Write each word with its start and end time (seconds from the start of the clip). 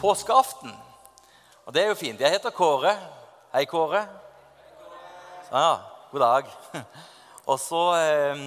påskeaften. 0.00 0.72
Og 1.66 1.74
det 1.74 1.82
er 1.82 1.90
jo 1.90 1.98
fint. 1.98 2.20
Jeg 2.20 2.36
heter 2.36 2.52
Kåre. 2.54 2.92
Hei, 3.54 3.64
Kåre. 3.68 4.04
Ja, 5.50 5.78
god 6.12 6.20
dag. 6.20 6.50
Og 7.50 7.58
så 7.62 7.82
eh, 7.96 8.42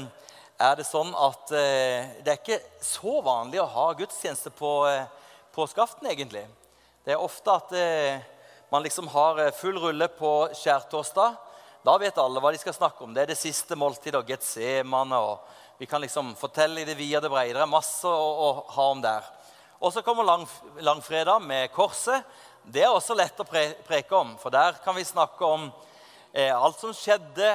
er 0.60 0.76
det 0.78 0.86
sånn 0.88 1.12
at 1.16 1.54
eh, 1.56 2.10
det 2.24 2.34
er 2.34 2.40
ikke 2.42 2.60
så 2.84 3.20
vanlig 3.26 3.62
å 3.64 3.70
ha 3.72 3.88
gudstjeneste 3.98 4.52
på 4.56 4.74
eh, 4.90 5.08
påskeaften, 5.56 6.10
egentlig. 6.12 6.46
Det 7.08 7.16
er 7.16 7.24
ofte 7.24 7.56
at 7.56 7.74
eh, 7.80 8.20
man 8.70 8.86
liksom 8.86 9.10
har 9.16 9.40
eh, 9.42 9.54
full 9.56 9.80
rulle 9.82 10.10
på 10.20 10.34
skjærtorsdag. 10.60 11.40
Da 11.88 11.96
vet 11.98 12.20
alle 12.20 12.44
hva 12.44 12.52
de 12.54 12.60
skal 12.62 12.76
snakke 12.76 13.06
om. 13.06 13.16
Det 13.16 13.24
er 13.24 13.34
det 13.34 13.40
siste 13.40 13.78
måltidet 13.80 14.20
og 14.20 14.30
Getsemane. 14.30 15.24
vi 15.80 15.88
kan 15.88 16.02
liksom 16.04 16.36
fortelle 16.36 16.82
i 16.82 16.86
det 16.86 16.98
vide 17.00 17.18
og 17.18 17.24
det 17.24 17.32
brede. 17.32 17.56
Det 17.56 17.64
er 17.64 17.72
masse 17.72 18.08
å, 18.08 18.30
å 18.46 18.50
ha 18.76 18.90
om 18.92 19.02
der. 19.02 19.28
Og 19.80 19.94
så 19.94 20.02
kommer 20.02 20.24
lang, 20.24 20.48
langfredag 20.80 21.42
med 21.42 21.72
korset. 21.72 22.24
Det 22.64 22.84
er 22.84 22.92
også 22.92 23.16
lett 23.16 23.40
å 23.40 23.46
pre 23.48 23.70
preke 23.88 24.16
om, 24.16 24.36
for 24.38 24.52
der 24.52 24.76
kan 24.84 24.96
vi 24.98 25.06
snakke 25.08 25.46
om 25.46 25.70
eh, 26.34 26.52
alt 26.52 26.82
som 26.82 26.92
skjedde 26.94 27.54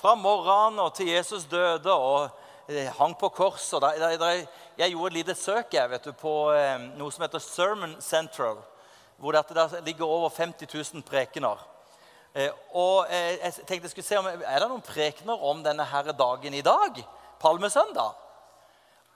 fra 0.00 0.14
morgenen 0.16 0.80
og 0.86 0.94
til 0.96 1.10
Jesus 1.12 1.44
døde 1.50 1.92
og 1.92 2.30
eh, 2.72 2.88
hang 2.96 3.12
på 3.20 3.28
korset. 3.36 3.84
Jeg 3.92 4.90
gjorde 4.92 5.12
et 5.12 5.18
lite 5.18 5.36
søk 5.36 5.76
jeg, 5.76 5.90
vet 5.92 6.08
du, 6.08 6.14
på 6.16 6.34
eh, 6.56 6.88
noe 6.96 7.12
som 7.12 7.26
heter 7.26 7.44
Sermon 7.44 7.94
Central, 8.00 8.62
hvor 9.20 9.36
det 9.36 9.84
ligger 9.84 10.08
over 10.08 10.32
50 10.32 10.72
000 10.72 11.04
prekener. 11.04 11.60
Eh, 12.32 12.52
og 12.72 13.06
eh, 13.12 13.36
jeg 13.36 13.52
tenkte 13.66 13.84
jeg 13.84 13.94
skulle 13.94 14.08
se 14.08 14.18
om, 14.20 14.26
Er 14.28 14.64
det 14.64 14.72
noen 14.72 14.84
prekener 14.84 15.44
om 15.44 15.60
denne 15.64 15.84
herre 15.92 16.16
dagen 16.16 16.56
i 16.56 16.64
dag? 16.64 17.04
palmesøndag. 17.36 18.14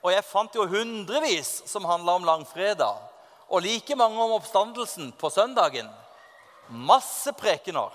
Og 0.01 0.13
jeg 0.15 0.25
fant 0.25 0.55
jo 0.57 0.67
hundrevis 0.69 1.61
som 1.69 1.85
handla 1.89 2.17
om 2.17 2.25
langfredag, 2.25 3.01
og 3.51 3.65
like 3.65 3.97
mange 3.99 4.21
om 4.23 4.37
oppstandelsen 4.39 5.11
på 5.19 5.31
søndagen. 5.31 5.89
Masse 6.71 7.33
prekener. 7.37 7.91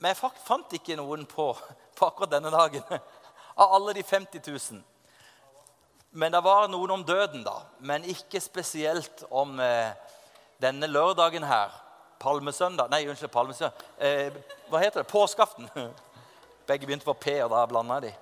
Men 0.00 0.14
jeg 0.14 0.32
fant 0.42 0.72
ikke 0.74 0.96
noen 0.98 1.26
på, 1.28 1.52
på 1.94 2.06
akkurat 2.08 2.32
denne 2.32 2.50
dagen. 2.50 2.82
Av 3.60 3.76
alle 3.76 3.92
de 3.94 4.02
50 4.02 4.40
000. 4.48 4.80
Men 6.10 6.32
det 6.32 6.40
var 6.44 6.66
noen 6.72 6.90
om 6.96 7.04
døden, 7.04 7.44
da. 7.44 7.62
Men 7.78 8.04
ikke 8.08 8.40
spesielt 8.40 9.22
om 9.30 9.60
eh, 9.60 9.92
denne 10.60 10.88
lørdagen 10.88 11.44
her. 11.46 11.70
Palmesøndag 12.22 12.90
Nei, 12.90 13.04
unnskyld. 13.08 13.30
palmesøndag. 13.32 13.84
Eh, 13.98 14.34
hva 14.72 14.80
heter 14.82 15.02
det? 15.02 15.12
Påskeaften. 15.12 15.68
Begge 16.68 16.88
begynte 16.88 17.06
på 17.06 17.14
P, 17.14 17.36
og 17.44 17.52
da 17.52 17.62
blanda 17.68 18.00
de. 18.04 18.12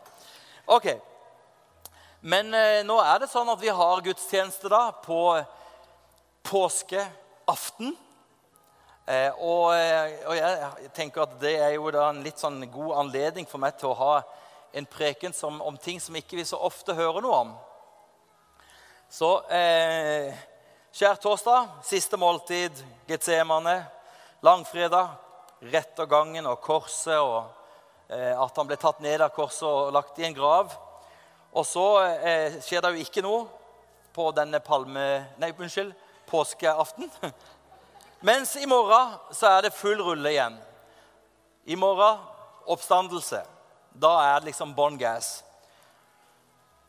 Ok. 0.67 0.91
Men 2.21 2.55
eh, 2.55 2.83
nå 2.85 2.99
er 3.01 3.23
det 3.23 3.31
sånn 3.33 3.49
at 3.49 3.61
vi 3.63 3.73
har 3.73 4.03
gudstjeneste 4.05 4.69
da 4.73 4.91
på 5.05 5.21
påskeaften. 6.47 7.95
Eh, 9.07 9.39
og, 9.41 9.73
eh, 9.75 10.19
og, 10.27 10.35
jeg 10.37 10.91
tenker 10.97 11.25
at 11.25 11.39
det 11.41 11.55
er 11.59 11.75
jo 11.77 11.91
da 11.95 12.09
en 12.11 12.23
litt 12.25 12.41
sånn 12.41 12.61
god 12.73 12.99
anledning 13.05 13.49
for 13.49 13.63
meg 13.63 13.79
til 13.81 13.93
å 13.93 13.99
ha 13.99 14.15
en 14.77 14.87
preken 14.87 15.35
som, 15.35 15.59
om 15.65 15.79
ting 15.81 15.99
som 16.01 16.17
ikke 16.17 16.39
vi 16.39 16.47
så 16.47 16.61
ofte 16.61 16.95
hører 16.95 17.25
noe 17.25 17.39
om. 17.47 17.55
Så 19.11 19.31
eh, 19.51 20.35
skjærtorsdag, 20.95 21.81
siste 21.89 22.21
måltid, 22.21 22.85
Getsemane. 23.09 23.81
Langfredag, 24.41 25.17
rettergangen 25.73 26.47
og 26.49 26.63
korset 26.65 27.19
og 27.19 27.51
Eh, 28.11 28.35
at 28.35 28.57
han 28.59 28.67
ble 28.67 28.75
tatt 28.81 28.99
ned 29.05 29.23
av 29.23 29.31
korset 29.31 29.69
og 29.69 29.93
lagt 29.95 30.17
i 30.19 30.25
en 30.27 30.35
grav. 30.35 30.73
Og 31.53 31.67
så 31.67 31.87
eh, 32.03 32.59
skjer 32.63 32.85
det 32.85 32.93
jo 32.95 33.05
ikke 33.05 33.25
noe 33.27 33.47
på 34.15 34.31
denne 34.37 34.61
palme... 34.63 35.07
Nei, 35.41 35.51
unnskyld, 35.51 35.93
påskeaften. 36.31 37.11
Mens 38.29 38.55
i 38.61 38.69
morgen 38.71 39.17
så 39.35 39.49
er 39.51 39.67
det 39.67 39.75
full 39.75 39.99
rulle 40.05 40.31
igjen. 40.31 40.59
I 41.67 41.79
morgen 41.79 42.21
oppstandelse. 42.71 43.43
Da 43.91 44.13
er 44.29 44.41
det 44.41 44.53
liksom 44.53 44.75
bånn 44.77 44.99
gass. 45.01 45.41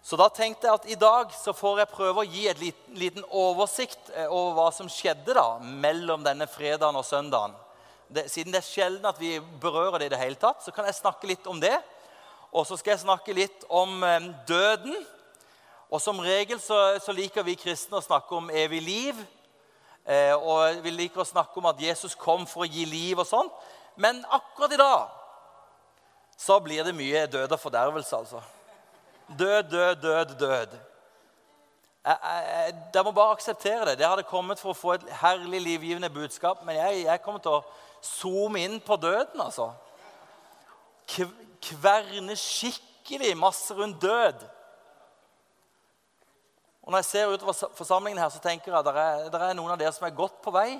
Så 0.01 0.17
da 0.17 0.27
tenkte 0.33 0.67
jeg 0.67 0.79
at 0.79 0.87
i 0.89 0.97
dag 0.97 1.33
så 1.37 1.53
får 1.53 1.83
jeg 1.83 1.93
prøve 1.93 2.23
å 2.23 2.29
gi 2.29 2.47
en 2.49 2.61
liten, 2.61 2.95
liten 2.97 3.25
oversikt 3.27 4.13
eh, 4.15 4.29
over 4.29 4.55
hva 4.57 4.69
som 4.73 4.89
skjedde 4.89 5.37
da 5.37 5.45
mellom 5.61 6.25
denne 6.25 6.49
fredagen 6.49 6.97
og 6.97 7.05
søndagen 7.05 7.53
det, 8.11 8.27
siden 8.31 8.51
det 8.53 8.61
er 8.61 8.67
sjelden 8.67 9.07
at 9.07 9.19
vi 9.19 9.35
berører 9.61 10.01
det 10.01 10.09
i 10.09 10.13
det 10.13 10.19
hele 10.19 10.39
tatt, 10.39 10.63
så 10.63 10.73
kan 10.75 10.87
jeg 10.87 10.97
snakke 10.99 11.29
litt 11.29 11.47
om 11.47 11.59
det. 11.61 11.77
Og 12.51 12.67
så 12.67 12.75
skal 12.77 12.95
jeg 12.95 13.05
snakke 13.05 13.35
litt 13.35 13.63
om 13.71 14.03
eh, 14.03 14.29
døden. 14.47 14.95
Og 15.91 16.01
som 16.03 16.19
regel 16.23 16.59
så, 16.59 16.77
så, 17.03 17.11
liker 17.15 17.43
vi 17.47 17.59
kristne 17.59 17.99
å 17.99 18.03
snakke 18.03 18.35
om 18.35 18.51
evig 18.51 18.81
liv. 18.83 19.17
Eh, 20.03 20.35
og 20.35 20.83
vi 20.83 20.91
liker 20.91 21.23
å 21.23 21.27
snakke 21.27 21.59
om 21.59 21.69
at 21.71 21.79
Jesus 21.79 22.15
kom 22.19 22.43
for 22.47 22.65
å 22.65 22.69
gi 22.69 22.85
liv 22.87 23.19
og 23.19 23.27
sånn. 23.27 23.51
Men 23.95 24.23
akkurat 24.31 24.75
i 24.75 24.79
dag 24.79 25.17
så 26.41 26.57
blir 26.63 26.83
det 26.83 26.95
mye 26.97 27.27
død 27.29 27.51
og 27.53 27.59
fordervelse, 27.61 28.17
altså. 28.17 28.39
Død, 29.37 29.67
død, 29.71 29.99
død, 30.01 30.33
død. 30.39 30.73
Jeg, 32.01 32.17
jeg, 32.23 32.73
jeg, 32.93 33.03
må 33.05 33.11
bare 33.13 33.35
akseptere 33.35 33.85
det. 33.85 33.99
Det 33.99 34.07
hadde 34.09 34.25
kommet 34.27 34.59
for 34.59 34.73
å 34.73 34.79
få 34.79 34.95
et 34.95 35.05
herlig, 35.21 35.61
livgivende 35.61 36.09
budskap. 36.09 36.65
Men 36.65 36.79
jeg, 36.79 37.03
jeg 37.05 37.23
kommer 37.23 37.43
til 37.43 37.59
å 37.59 37.63
zoome 38.01 38.63
inn 38.65 38.79
på 38.83 38.97
døden, 38.99 39.43
altså. 39.43 39.69
Kverne 41.61 42.35
skikkelig 42.39 43.35
masse 43.37 43.75
rundt 43.77 44.01
død. 44.01 44.45
Og 46.81 46.91
Når 46.91 46.97
jeg 46.97 47.05
ser 47.05 47.33
utover 47.33 47.53
forsamlingen 47.77 48.21
her, 48.21 48.29
så 48.29 48.39
tenker 48.41 48.71
jeg 48.71 48.79
at 48.79 49.31
det 49.33 49.41
er, 49.41 49.53
noen 49.53 49.71
av 49.71 49.77
dere 49.79 49.93
som 49.93 50.07
er 50.07 50.17
godt 50.17 50.41
på 50.41 50.53
vei. 50.53 50.79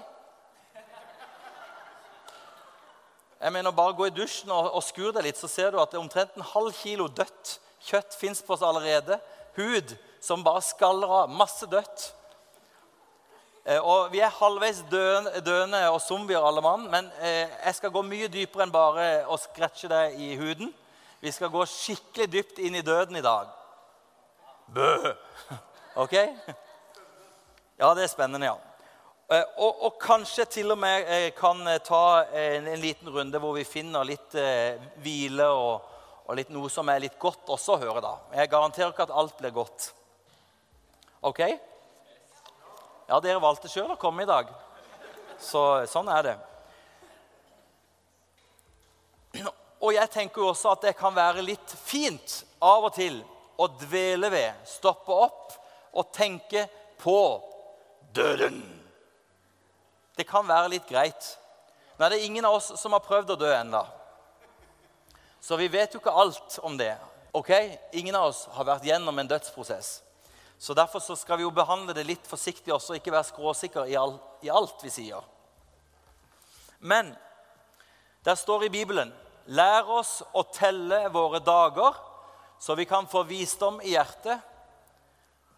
Jeg 3.42 3.54
mener, 3.54 3.72
Bare 3.72 3.94
gå 3.98 4.06
i 4.06 4.14
dusjen 4.14 4.52
og, 4.54 4.74
og 4.74 4.84
skur 4.86 5.14
deg 5.14 5.26
litt, 5.26 5.38
så 5.38 5.50
ser 5.50 5.72
du 5.72 5.80
at 5.82 5.92
det 5.92 5.98
er 5.98 6.04
omtrent 6.04 6.36
en 6.38 6.50
halv 6.54 6.74
kilo 6.78 7.08
dødt 7.08 7.60
kjøtt 7.86 8.18
fins 8.18 8.42
på 8.46 8.54
oss 8.54 8.66
allerede. 8.66 9.18
Hud 9.58 9.96
som 10.22 10.44
bare 10.46 10.62
skaller 10.66 11.10
av. 11.22 11.30
Masse 11.30 11.66
dødt. 11.70 12.12
Eh, 13.66 13.78
og 13.78 14.12
Vi 14.12 14.20
er 14.20 14.34
halvveis 14.34 14.82
døende 14.90 15.84
og 15.90 16.02
zombier, 16.02 16.42
alle 16.42 16.62
mann. 16.62 16.88
Men 16.90 17.12
eh, 17.22 17.50
jeg 17.66 17.76
skal 17.78 17.94
gå 17.94 18.02
mye 18.06 18.30
dypere 18.32 18.66
enn 18.66 18.74
bare 18.74 19.10
å 19.30 19.38
scratche 19.38 19.90
deg 19.92 20.18
i 20.18 20.34
huden. 20.40 20.74
Vi 21.22 21.32
skal 21.32 21.52
gå 21.54 21.66
skikkelig 21.70 22.32
dypt 22.34 22.60
inn 22.60 22.80
i 22.80 22.86
døden 22.86 23.20
i 23.20 23.26
dag. 23.26 23.52
Bø! 24.74 24.96
Ok? 26.00 26.14
Ja, 27.76 27.90
det 27.92 28.06
er 28.06 28.08
spennende, 28.08 28.48
ja. 28.48 28.54
Eh, 29.28 29.44
og, 29.60 29.82
og, 29.84 29.98
kanskje 30.00 30.46
til 30.48 30.72
og 30.72 30.78
med 30.80 31.10
kan 31.36 31.68
ta 31.84 32.24
en, 32.32 32.70
en, 32.72 32.80
liten 32.80 33.10
runde 33.12 33.42
hvor 33.44 33.58
vi 33.58 33.66
finner 33.68 34.08
litt 34.08 34.38
eh, 34.40 34.80
hvile 35.04 35.50
og, 35.52 35.90
og 36.24 36.40
litt, 36.40 36.54
noe 36.56 36.72
som 36.72 36.88
er 36.88 37.04
litt 37.04 37.18
godt 37.20 37.52
også 37.52 37.76
å 37.76 37.82
høre. 37.82 38.06
da. 38.06 38.14
Jeg 38.40 38.54
garanterer 38.54 38.94
ikke 38.94 39.10
at 39.10 39.18
alt 39.20 39.36
blir 39.42 39.52
godt. 39.56 39.90
Ok? 41.28 41.44
Ja, 43.12 43.18
dere 43.20 43.42
valgte 43.44 43.68
sjøl 43.68 43.90
å 43.92 44.00
komme 44.00 44.24
i 44.24 44.30
dag. 44.30 44.48
Så 45.36 45.60
sånn 45.92 46.08
er 46.08 46.30
det. 46.30 46.36
Og 49.82 49.92
jeg 49.98 50.12
tenker 50.14 50.40
jo 50.40 50.52
også 50.54 50.72
at 50.72 50.86
det 50.86 50.94
kan 50.96 51.12
være 51.12 51.44
litt 51.44 51.74
fint 51.76 52.38
av 52.64 52.86
og 52.88 52.94
til 52.96 53.18
å 53.60 53.68
dvele 53.82 54.30
ved, 54.32 54.62
stoppe 54.64 55.12
opp 55.12 55.58
og 55.92 56.14
tenke 56.16 56.64
på 57.02 57.18
døden. 58.16 58.62
Det 60.16 60.24
kan 60.30 60.48
være 60.48 60.72
litt 60.78 60.88
greit. 60.88 61.34
Er 62.00 62.14
det 62.14 62.22
ingen 62.24 62.48
av 62.48 62.62
oss 62.62 62.72
som 62.80 62.96
har 62.96 63.04
prøvd 63.04 63.34
å 63.36 63.40
dø 63.42 63.50
ennå. 63.52 63.82
Så 65.44 65.60
vi 65.60 65.68
vet 65.74 65.92
jo 65.92 66.00
ikke 66.00 66.16
alt 66.16 66.62
om 66.64 66.80
det. 66.80 66.96
ok? 67.36 67.52
Ingen 67.92 68.16
av 68.16 68.30
oss 68.32 68.46
har 68.56 68.72
vært 68.72 68.88
gjennom 68.88 69.20
en 69.20 69.34
dødsprosess. 69.36 70.00
Så 70.62 70.74
Derfor 70.74 71.00
så 71.00 71.16
skal 71.16 71.38
vi 71.38 71.44
jo 71.48 71.50
behandle 71.50 71.94
det 71.98 72.04
litt 72.06 72.28
forsiktig 72.30 72.70
også, 72.70 72.94
ikke 72.94 73.10
være 73.16 73.26
skråsikre 73.32 73.88
i, 73.90 73.96
all, 73.98 74.12
i 74.46 74.50
alt 74.54 74.84
vi 74.86 74.92
sier. 74.94 75.24
Men 76.86 77.10
der 78.22 78.38
står 78.38 78.68
i 78.68 78.70
Bibelen 78.70 79.10
Lær 79.50 79.90
oss 79.90 80.20
å 80.38 80.44
telle 80.54 81.08
våre 81.10 81.40
dager, 81.42 81.98
så 82.62 82.76
vi 82.78 82.86
kan 82.86 83.10
få 83.10 83.24
visdom 83.26 83.80
i 83.82 83.96
hjertet. 83.96 84.38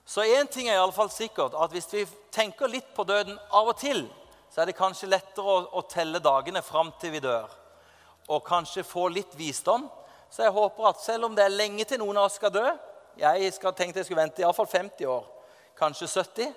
Så 0.07 0.23
én 0.23 0.47
ting 0.47 0.69
er 0.71 0.79
iallfall 0.79 1.11
sikkert, 1.11 1.51
at 1.51 1.75
hvis 1.75 1.91
vi 1.91 2.05
tenker 2.31 2.71
litt 2.71 2.95
på 2.95 3.03
døden 3.03 3.35
av 3.51 3.73
og 3.73 3.75
til, 3.83 4.05
så 4.47 4.63
er 4.63 4.71
det 4.71 4.77
kanskje 4.79 5.11
lettere 5.11 5.51
å, 5.51 5.59
å 5.67 5.83
telle 5.91 6.23
dagene 6.23 6.63
fram 6.63 6.95
til 7.03 7.11
vi 7.17 7.25
dør. 7.27 7.51
Og 8.31 8.47
kanskje 8.47 8.87
få 8.87 9.09
litt 9.11 9.35
visdom. 9.35 9.89
Så 10.31 10.47
jeg 10.47 10.55
håper 10.55 10.93
at 10.93 11.03
selv 11.03 11.27
om 11.27 11.35
det 11.35 11.43
er 11.43 11.59
lenge 11.59 11.83
til 11.91 11.99
noen 11.99 12.23
av 12.23 12.31
oss 12.31 12.39
skal 12.39 12.55
dø, 12.55 12.71
jeg 13.17 13.53
skal, 13.53 13.73
tenkte 13.77 14.01
jeg 14.01 14.07
skulle 14.07 14.23
vente 14.23 14.41
iallfall 14.41 14.69
50 14.69 15.07
år. 15.09 15.25
Kanskje 15.77 16.07
70. 16.07 16.53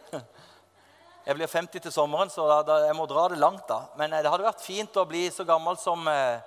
Jeg 1.27 1.35
blir 1.35 1.51
50 1.51 1.83
til 1.83 1.91
sommeren, 1.93 2.31
så 2.31 2.45
da, 2.47 2.61
da, 2.63 2.75
jeg 2.87 2.95
må 2.95 3.03
dra 3.11 3.25
det 3.33 3.41
langt. 3.41 3.65
da. 3.69 3.81
Men 3.99 4.13
eh, 4.13 4.23
det 4.23 4.31
hadde 4.31 4.47
vært 4.47 4.63
fint 4.63 5.01
å 5.01 5.07
bli 5.11 5.25
så 5.35 5.43
gammel 5.49 5.75
som 5.81 6.07
eh, 6.07 6.39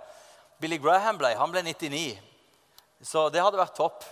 Billy 0.60 0.78
Graham 0.80 1.20
ble. 1.20 1.34
Han 1.36 1.52
ble 1.52 1.66
99. 1.68 2.14
Så 3.04 3.26
det 3.34 3.44
hadde 3.44 3.60
vært 3.60 3.76
topp. 3.76 4.06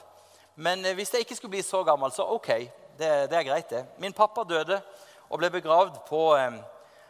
Men 0.60 0.84
eh, 0.86 0.96
hvis 0.98 1.14
jeg 1.14 1.24
ikke 1.24 1.38
skulle 1.40 1.56
bli 1.56 1.64
så 1.64 1.84
gammel, 1.88 2.12
så 2.12 2.28
ok. 2.36 2.52
Det, 2.98 3.12
det 3.32 3.38
er 3.38 3.46
greit, 3.48 3.70
det. 3.72 3.86
Min 4.02 4.16
pappa 4.16 4.44
døde 4.48 4.82
og 5.30 5.40
ble 5.40 5.52
begravd 5.54 6.02
på 6.08 6.22
eh, 6.36 6.60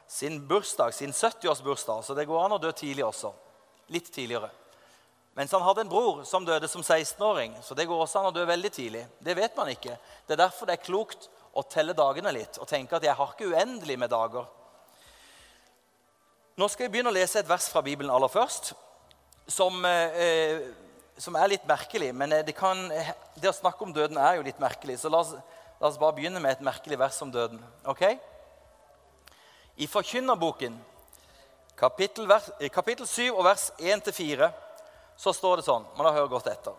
sin 0.07 0.37
bursdag, 0.47 0.93
sin 0.93 1.15
70-årsbursdag. 1.15 2.05
Så 2.05 2.13
det 2.17 2.27
går 2.29 2.45
an 2.45 2.57
å 2.57 2.61
dø 2.61 2.71
tidlig 2.75 3.05
også. 3.07 3.33
Litt 3.93 4.11
tidligere. 4.13 4.51
Mens 5.37 5.51
han 5.53 5.61
hadde 5.61 5.83
en 5.85 5.89
bror 5.89 6.23
som 6.25 6.45
døde 6.45 6.65
som 6.67 6.81
16-åring. 6.81 7.59
Så 7.61 7.75
det 7.77 7.85
går 7.85 7.99
også 8.01 8.23
an 8.23 8.31
å 8.31 8.33
dø 8.33 8.41
veldig 8.49 8.71
tidlig. 8.73 9.03
Det 9.21 9.35
vet 9.37 9.53
man 9.59 9.69
ikke. 9.69 9.93
Det 10.25 10.33
er 10.33 10.41
derfor 10.47 10.65
det 10.65 10.79
er 10.79 10.87
klokt 10.87 11.27
å 11.53 11.61
telle 11.69 11.93
dagene 11.97 12.33
litt 12.33 12.57
og 12.57 12.65
tenke 12.69 12.97
at 12.97 13.05
jeg 13.05 13.13
har 13.19 13.35
ikke 13.35 13.51
uendelig 13.51 13.99
med 14.01 14.09
dager. 14.09 14.49
Nå 16.57 16.65
skal 16.73 16.87
vi 16.87 16.95
begynne 16.95 17.13
å 17.13 17.17
lese 17.19 17.37
et 17.43 17.49
vers 17.49 17.69
fra 17.69 17.85
Bibelen 17.85 18.09
aller 18.09 18.33
først, 18.33 18.71
som, 19.45 19.77
eh, 19.85 20.73
som 21.21 21.37
er 21.37 21.53
litt 21.53 21.69
merkelig. 21.69 22.09
Men 22.17 22.33
eh, 22.33 22.45
det, 22.45 22.57
kan, 22.57 22.87
det, 22.89 23.51
å 23.51 23.53
snakke 23.53 23.85
om 23.85 23.93
døden 23.93 24.17
er 24.17 24.39
jo 24.39 24.45
litt 24.49 24.57
merkelig, 24.57 24.97
så 24.97 25.13
la 25.13 25.21
oss, 25.21 25.35
la 25.77 25.91
oss 25.91 26.01
bare 26.01 26.17
begynne 26.17 26.41
med 26.41 26.57
et 26.57 26.65
merkelig 26.65 26.97
vers 26.97 27.21
om 27.21 27.29
døden. 27.29 27.61
ok? 27.85 28.07
I 29.77 29.85
Forkynnerboken, 29.85 30.81
kapittel, 31.77 32.25
eh, 32.57 32.71
kapittel 32.73 33.05
7 33.05 33.27
og 33.35 33.43
vers 33.45 33.69
1-4, 33.77 34.49
så 35.17 35.33
står 35.33 35.59
det 35.59 35.67
sånn 35.67 35.85
Man 35.97 36.05
har 36.07 36.19
hørt 36.21 36.31
godt 36.31 36.49
etter. 36.51 36.75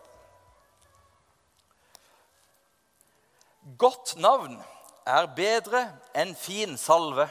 Godt 3.78 4.14
navn 4.16 4.56
er 5.08 5.28
bedre 5.36 5.82
enn 6.16 6.34
fin 6.38 6.76
salve. 6.80 7.26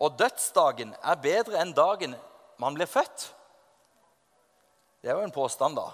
Og 0.00 0.16
dødsdagen 0.18 0.94
er 0.96 1.20
bedre 1.20 1.60
enn 1.60 1.74
dagen 1.76 2.16
man 2.60 2.76
blir 2.76 2.88
født. 2.88 3.28
Det 5.00 5.10
er 5.10 5.16
jo 5.16 5.24
en 5.24 5.34
påstand, 5.34 5.76
da. 5.76 5.90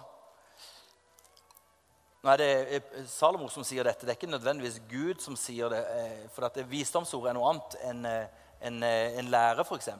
Nå 2.22 2.32
er 2.32 2.40
det 2.40 2.50
eh, 2.74 2.94
Salomo 3.06 3.46
som 3.52 3.66
sier 3.66 3.86
dette. 3.86 4.06
Det 4.06 4.14
er 4.14 4.18
ikke 4.18 4.30
nødvendigvis 4.30 4.80
Gud 4.90 5.22
som 5.22 5.36
sier 5.38 5.70
det. 5.70 5.82
Eh, 5.98 6.22
for 6.34 6.48
at 6.48 6.58
visdomsord 6.70 7.28
er 7.30 7.36
noe 7.36 7.52
annet 7.52 7.76
enn 7.86 8.06
en, 8.06 8.80
eh, 8.82 9.18
en 9.20 9.30
lære, 9.30 9.66
f.eks. 9.66 9.92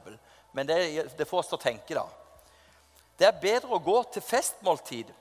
Men 0.55 0.67
det, 0.67 0.79
det 1.15 1.27
får 1.29 1.43
oss 1.43 1.51
til 1.51 1.59
å 1.59 1.63
tenke, 1.63 1.95
da. 1.95 2.03
Det 3.17 3.27
er 3.27 3.39
bedre 3.41 3.73
å 3.73 3.83
gå 3.83 3.97
til 4.13 4.21
festmåltid 4.21 5.13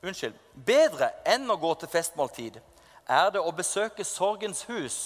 Unnskyld. 0.00 0.36
Bedre 0.54 1.10
enn 1.28 1.50
å 1.52 1.58
gå 1.60 1.74
til 1.76 1.90
festmåltid 1.92 2.56
er 3.10 3.32
det 3.34 3.42
å 3.42 3.52
besøke 3.52 4.04
sorgens 4.06 4.62
hus. 4.70 4.98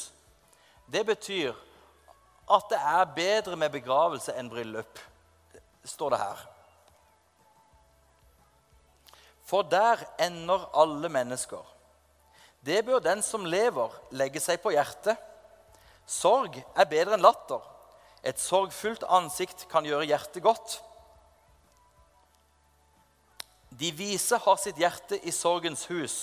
Det 0.87 1.03
betyr 1.09 1.55
at 2.45 2.69
det 2.71 2.79
er 2.79 3.15
bedre 3.17 3.59
med 3.59 3.73
begravelse 3.75 4.35
enn 4.39 4.51
bryllup, 4.53 5.01
står 5.85 6.15
det 6.15 6.21
her. 6.21 6.43
For 9.45 9.67
der 9.67 10.05
ender 10.23 10.69
alle 10.73 11.09
mennesker. 11.09 11.65
Det 12.65 12.85
bør 12.87 13.03
den 13.05 13.23
som 13.23 13.45
lever, 13.45 13.93
legge 14.15 14.41
seg 14.41 14.63
på 14.63 14.73
hjertet. 14.73 15.19
Sorg 16.07 16.57
er 16.61 16.89
bedre 16.89 17.17
enn 17.17 17.25
latter. 17.25 17.61
Et 18.25 18.41
sorgfullt 18.41 19.05
ansikt 19.11 19.67
kan 19.73 19.85
gjøre 19.85 20.07
hjertet 20.09 20.45
godt. 20.45 20.79
De 23.79 23.91
vise 23.97 24.39
har 24.39 24.59
sitt 24.61 24.79
hjerte 24.79 25.19
i 25.27 25.33
sorgens 25.35 25.87
hus, 25.91 26.19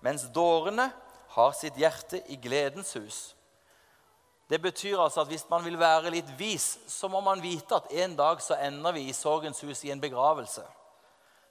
mens 0.00 0.24
dårene 0.32 0.88
har 1.34 1.52
sitt 1.56 1.76
hjerte 1.76 2.22
i 2.32 2.38
gledens 2.40 2.94
hus. 2.96 3.18
Det 4.48 4.60
betyr 4.62 4.96
altså 4.96 5.20
at 5.20 5.28
hvis 5.28 5.44
man 5.50 5.64
vil 5.64 5.76
være 5.76 6.10
litt 6.14 6.28
vis, 6.38 6.78
så 6.88 7.10
må 7.12 7.20
man 7.20 7.42
vite 7.44 7.76
at 7.76 7.90
en 7.92 8.14
dag 8.16 8.40
så 8.40 8.56
ender 8.64 8.94
vi 8.96 9.04
i 9.10 9.16
sorgens 9.16 9.60
hus 9.60 9.84
i 9.84 9.92
en 9.92 10.00
begravelse. 10.00 10.64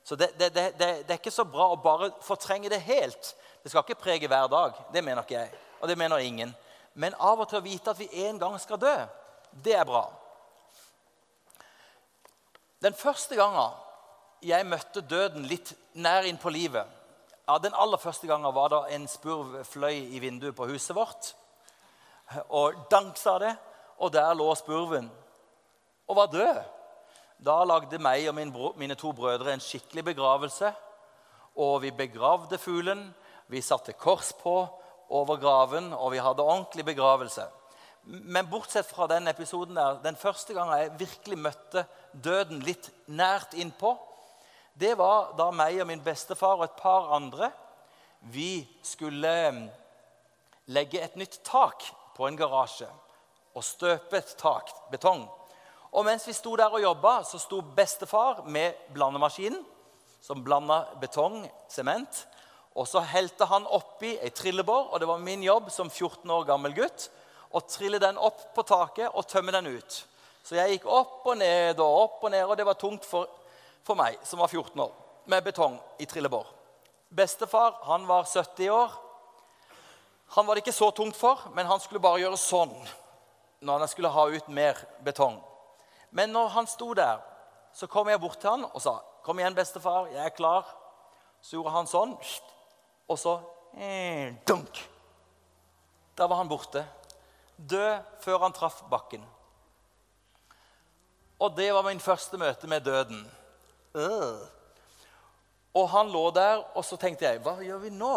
Så 0.03 0.15
det, 0.15 0.31
det, 0.39 0.53
det, 0.55 0.71
det, 0.79 1.11
er 1.11 1.19
ikke 1.19 1.33
så 1.35 1.45
bra 1.45 1.67
å 1.69 1.81
bare 1.83 2.09
fortrenge 2.25 2.71
det 2.73 2.79
helt. 2.87 3.35
Det 3.61 3.69
skal 3.69 3.83
ikke 3.83 4.01
prege 4.01 4.29
hver 4.31 4.47
dag. 4.49 4.79
Det 4.93 5.03
mener 5.03 5.21
ikke 5.21 5.35
jeg, 5.35 5.51
og 5.81 5.91
det 5.91 5.97
mener 5.99 6.23
ingen. 6.23 6.55
Men 6.97 7.13
av 7.21 7.43
og 7.43 7.49
til 7.51 7.59
å 7.59 7.65
vite 7.65 7.93
at 7.93 7.99
vi 7.99 8.07
en 8.25 8.39
gang 8.41 8.55
skal 8.57 8.79
dø, 8.81 8.95
det 9.51 9.75
er 9.77 9.85
bra. 9.85 10.07
Den 12.81 12.97
første 12.97 13.37
gangen 13.37 13.75
jeg 14.41 14.67
møtte 14.69 15.01
døden 15.01 15.47
litt 15.49 15.73
nær 15.97 16.27
inn 16.29 16.37
på 16.37 16.51
livet 16.53 16.85
ja, 17.47 17.57
Den 17.57 17.73
aller 17.73 17.97
første 17.97 18.27
gangen 18.27 18.53
var 18.53 18.69
da 18.73 18.83
en 18.93 19.07
spurv 19.09 19.63
fløy 19.65 20.13
i 20.13 20.19
vinduet 20.19 20.55
på 20.55 20.67
huset 20.69 20.95
vårt 20.95 21.33
og 22.49 22.73
dank, 22.91 23.17
sa 23.17 23.37
det. 23.39 23.53
Og 24.03 24.11
der 24.13 24.33
lå 24.35 24.49
spurven 24.55 25.07
og 26.07 26.15
var 26.15 26.31
død. 26.31 26.57
Da 27.45 27.61
lagde 27.63 27.99
meg 28.01 28.27
og 28.29 28.35
min 28.35 28.51
bro, 28.53 28.73
mine 28.77 28.95
to 28.95 29.11
brødre 29.15 29.53
en 29.53 29.63
skikkelig 29.63 30.03
begravelse. 30.11 30.71
Og 31.55 31.81
vi 31.81 31.91
begravde 31.91 32.57
fuglen, 32.57 33.07
vi 33.47 33.61
satte 33.61 33.93
kors 33.93 34.33
på 34.33 34.57
over 35.09 35.37
graven, 35.39 35.93
og 35.93 36.11
vi 36.11 36.21
hadde 36.21 36.43
ordentlig 36.43 36.85
begravelse. 36.85 37.47
Men 38.03 38.47
bortsett 38.49 38.87
fra 38.87 39.07
den 39.07 39.27
episoden 39.27 39.75
der, 39.75 40.01
den 40.03 40.15
første 40.15 40.53
gangen 40.53 40.77
jeg 40.77 40.99
virkelig 40.99 41.37
møtte 41.37 41.85
døden 42.11 42.61
litt 42.63 42.91
nært 43.07 43.55
innpå, 43.57 43.95
det 44.79 44.93
var 44.97 45.33
da 45.37 45.49
meg 45.55 45.79
og 45.81 45.87
min 45.89 46.03
bestefar 46.03 46.59
og 46.59 46.67
et 46.67 46.77
par 46.79 47.09
andre 47.15 47.51
vi 48.19 48.67
skulle 48.85 49.31
mm, 49.51 49.65
legge 50.73 51.01
et 51.01 51.15
nytt 51.15 51.39
tak 51.45 51.85
på 52.17 52.27
en 52.27 52.37
garasje 52.37 52.89
og 53.57 53.65
støpe 53.65 54.19
et 54.19 54.35
tak, 54.37 54.69
betong. 54.91 55.23
Og 55.91 56.05
mens 56.05 56.27
vi 56.27 56.35
sto 56.35 56.53
der 56.59 56.73
og 56.73 56.81
jobba, 56.81 57.21
så 57.25 57.39
sto 57.41 57.61
bestefar 57.61 58.43
med 58.45 58.75
blandemaskinen, 58.93 59.63
som 60.21 60.43
blanda 60.43 60.83
betong, 61.01 61.45
sement. 61.69 62.25
Og 62.77 62.85
så 62.85 63.01
helte 63.01 63.47
han 63.49 63.65
oppi 63.73 64.11
ei 64.21 64.29
trillebår, 64.29 64.91
og 64.91 65.01
det 65.01 65.07
var 65.09 65.23
min 65.23 65.45
jobb 65.45 65.71
som 65.73 65.89
14 65.89 66.29
år 66.29 66.45
gammel 66.45 66.75
gutt 66.77 67.07
å 67.49 67.63
trille 67.65 67.97
den 68.01 68.19
opp 68.21 68.43
på 68.53 68.65
taket 68.67 69.09
og 69.09 69.25
tømme 69.25 69.55
den 69.55 69.71
ut. 69.79 70.01
Så 70.45 70.59
jeg 70.59 70.75
gikk 70.75 70.85
opp 70.91 71.25
og 71.25 71.39
ned 71.39 71.79
og 71.81 72.01
opp 72.03 72.27
og 72.27 72.33
ned, 72.35 72.45
og 72.45 72.57
det 72.59 72.67
var 72.67 72.77
tungt 72.77 73.07
for, 73.07 73.25
for 73.87 73.99
meg 73.99 74.19
som 74.27 74.41
var 74.43 74.51
14 74.51 74.79
år, 74.83 74.93
med 75.25 75.43
betong 75.43 75.77
i 75.99 76.05
trillebår. 76.05 76.47
Bestefar 77.09 77.79
han 77.87 78.07
var 78.07 78.27
70 78.27 78.69
år. 78.69 78.91
Han 80.35 80.47
var 80.47 80.55
det 80.55 80.65
ikke 80.65 80.75
så 80.75 80.91
tungt 80.91 81.15
for, 81.15 81.47
men 81.55 81.69
han 81.69 81.79
skulle 81.79 82.03
bare 82.03 82.19
gjøre 82.19 82.39
sånn 82.39 82.73
når 83.63 83.79
han 83.79 83.91
skulle 83.91 84.11
ha 84.11 84.27
ut 84.27 84.49
mer 84.53 84.79
betong. 85.05 85.39
Men 86.11 86.33
når 86.35 86.51
han 86.55 86.67
sto 86.67 86.91
der, 86.97 87.21
så 87.73 87.87
kom 87.87 88.09
jeg 88.11 88.19
bort 88.21 88.39
til 88.41 88.49
han 88.49 88.65
og 88.67 88.81
sa, 88.81 88.99
'Kom 89.23 89.39
igjen, 89.39 89.55
bestefar, 89.55 90.07
jeg 90.07 90.25
er 90.25 90.35
klar.' 90.35 90.65
Så 91.41 91.55
gjorde 91.55 91.71
han 91.71 91.87
sånn, 91.87 92.17
og 93.07 93.19
så 93.19 93.39
eh, 93.77 94.33
dunk. 94.47 94.89
Da 96.17 96.27
var 96.27 96.37
han 96.37 96.49
borte. 96.49 96.85
Død 97.57 98.01
før 98.19 98.39
han 98.39 98.53
traff 98.53 98.81
bakken. 98.89 99.23
Og 101.39 101.55
det 101.55 101.73
var 101.73 101.83
min 101.83 101.99
første 101.99 102.37
møte 102.37 102.67
med 102.67 102.81
døden. 102.81 103.31
Og 105.77 105.89
han 105.93 106.11
lå 106.13 106.23
der, 106.35 106.61
og 106.73 106.85
så 106.85 106.97
tenkte 106.99 107.27
jeg, 107.27 107.41
hva 107.45 107.57
gjør 107.61 107.83
vi 107.85 107.93
nå? 107.93 108.13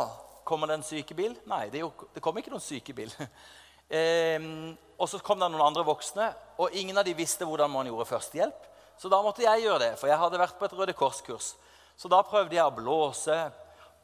Kommer 0.48 0.70
det 0.70 0.78
en 0.78 0.86
sykebil? 0.86 1.34
Nei, 1.50 1.66
det, 1.72 1.82
jo, 1.82 1.90
det 2.14 2.22
kom 2.24 2.38
ikke 2.40 2.52
noen 2.52 2.64
sykebil. 2.64 3.12
ehm, 4.00 4.72
og 4.96 5.10
så 5.10 5.20
kom 5.24 5.40
det 5.40 5.50
noen 5.52 5.66
andre 5.66 5.84
voksne, 5.86 6.30
og 6.60 6.76
ingen 6.76 6.98
av 6.98 7.06
de 7.06 7.16
visste 7.16 7.46
hvordan 7.48 7.72
man 7.72 7.88
gjorde 7.90 8.08
førstehjelp. 8.08 8.68
Så 9.00 9.08
da 9.12 9.20
måtte 9.24 9.44
jeg 9.44 9.64
gjøre 9.64 9.82
det, 9.84 9.90
for 10.00 10.10
jeg 10.10 10.20
hadde 10.20 10.40
vært 10.40 10.58
på 10.60 10.68
et 10.68 10.76
Røde 10.76 10.94
Kors-kurs. 10.96 11.54
Så 11.96 12.08
da 12.08 12.20
prøvde 12.24 12.56
jeg 12.56 12.64
å 12.64 12.74
blåse, 12.74 13.36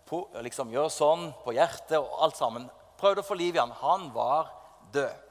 på, 0.06 0.21
liksom 0.45 0.71
gjøre 0.71 0.92
sånn 0.92 1.30
på 1.42 1.54
hjertet 1.56 1.99
og 1.99 2.21
alt 2.25 2.38
sammen. 2.38 2.68
Prøvde 3.00 3.25
å 3.25 3.26
få 3.26 3.37
liv 3.37 3.56
i 3.56 3.61
han. 3.61 3.73
Han 3.80 4.11
var 4.14 4.52
død. 4.95 5.25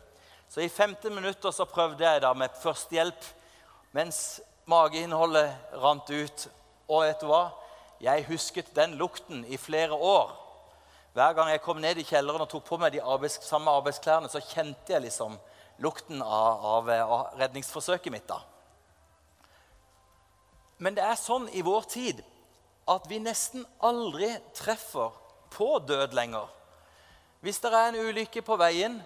Så 0.51 0.61
i 0.61 0.69
15 0.69 1.13
minutter 1.15 1.53
så 1.55 1.65
prøvde 1.69 2.05
jeg 2.05 2.21
da 2.21 2.33
med 2.37 2.53
førstehjelp 2.61 3.29
mens 3.95 4.19
mageinnholdet 4.69 5.77
rant 5.81 6.10
ut. 6.10 6.48
Og 6.89 7.05
vet 7.05 7.22
du 7.22 7.29
hva? 7.29 7.43
Jeg 8.03 8.25
husket 8.29 8.74
den 8.75 8.98
lukten 9.00 9.45
i 9.45 9.57
flere 9.57 9.93
år. 9.93 10.34
Hver 11.15 11.34
gang 11.34 11.50
jeg 11.53 11.63
kom 11.63 11.79
ned 11.79 11.98
i 11.98 12.03
kjelleren 12.03 12.43
og 12.43 12.50
tok 12.51 12.65
på 12.67 12.77
meg 12.81 12.91
de 12.91 13.03
arbeids, 13.03 13.39
samme 13.48 13.72
arbeidsklærne, 13.72 14.27
så 14.29 14.43
kjente 14.43 14.93
jeg 14.93 15.05
liksom 15.05 15.38
lukten 15.79 16.22
av, 16.22 16.65
av, 16.65 16.89
av 16.89 17.39
redningsforsøket 17.39 18.12
mitt. 18.12 18.27
da. 18.27 18.41
Men 20.77 20.98
det 20.98 21.05
er 21.07 21.15
sånn 21.15 21.48
i 21.55 21.63
vår 21.63 21.88
tid 21.88 22.19
at 22.91 23.07
vi 23.10 23.22
nesten 23.24 23.63
aldri 23.79 24.27
treffer 24.57 25.15
på 25.55 25.69
død 25.88 26.13
lenger. 26.17 26.51
Hvis 27.39 27.62
det 27.63 27.72
er 27.72 27.93
en 27.93 28.10
ulykke 28.10 28.43
på 28.43 28.57
veien, 28.60 29.00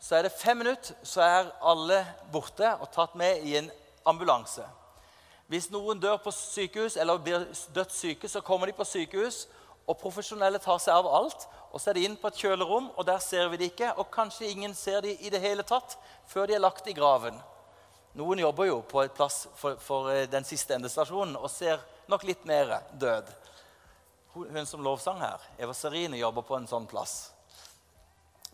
så 0.00 0.16
er 0.16 0.26
det 0.26 0.36
fem 0.38 0.62
minutter, 0.62 0.96
så 1.04 1.22
er 1.26 1.52
alle 1.60 2.00
borte 2.32 2.72
og 2.80 2.88
tatt 2.94 3.16
med 3.20 3.44
i 3.44 3.58
en 3.60 3.68
ambulanse. 4.08 4.64
Hvis 5.50 5.66
noen 5.72 5.98
dør 5.98 6.20
på 6.22 6.30
sykehus 6.30 6.94
eller 7.00 7.18
blir 7.18 7.48
dødssyke, 7.74 8.28
så 8.30 8.42
kommer 8.46 8.70
de 8.70 8.76
på 8.76 8.86
sykehus, 8.86 9.48
og 9.88 9.98
profesjonelle 9.98 10.60
tar 10.62 10.78
seg 10.78 10.94
av 10.94 11.08
alt. 11.10 11.46
Og 11.74 11.82
så 11.82 11.90
er 11.90 11.98
de 11.98 12.04
inn 12.06 12.14
på 12.18 12.30
et 12.30 12.38
kjølerom, 12.38 12.90
og 12.94 13.06
der 13.06 13.18
ser 13.22 13.48
vi 13.50 13.58
de 13.58 13.66
ikke. 13.70 13.88
Og 13.98 14.12
kanskje 14.14 14.46
ingen 14.46 14.74
ser 14.78 15.02
de 15.02 15.16
i 15.18 15.30
det 15.30 15.40
hele 15.42 15.66
tatt 15.66 15.96
før 16.30 16.46
de 16.46 16.54
er 16.54 16.62
lagt 16.62 16.86
i 16.86 16.94
graven. 16.94 17.34
Noen 18.18 18.42
jobber 18.42 18.66
jo 18.66 18.80
på 18.86 19.02
et 19.02 19.14
plass 19.14 19.44
for, 19.58 19.78
for 19.82 20.10
eh, 20.10 20.28
den 20.30 20.46
siste 20.46 20.74
endestasjonen 20.74 21.36
og 21.38 21.50
ser 21.50 21.82
nok 22.10 22.26
litt 22.26 22.46
mer 22.46 22.80
død. 22.98 23.30
hun, 24.34 24.66
som 24.66 24.82
lovsang 24.82 25.18
her, 25.18 25.42
Eva 25.58 25.74
Serine, 25.74 26.18
jobber 26.18 26.42
på 26.46 26.56
en 26.56 26.66
sånn 26.70 26.86
plass. 26.86 27.32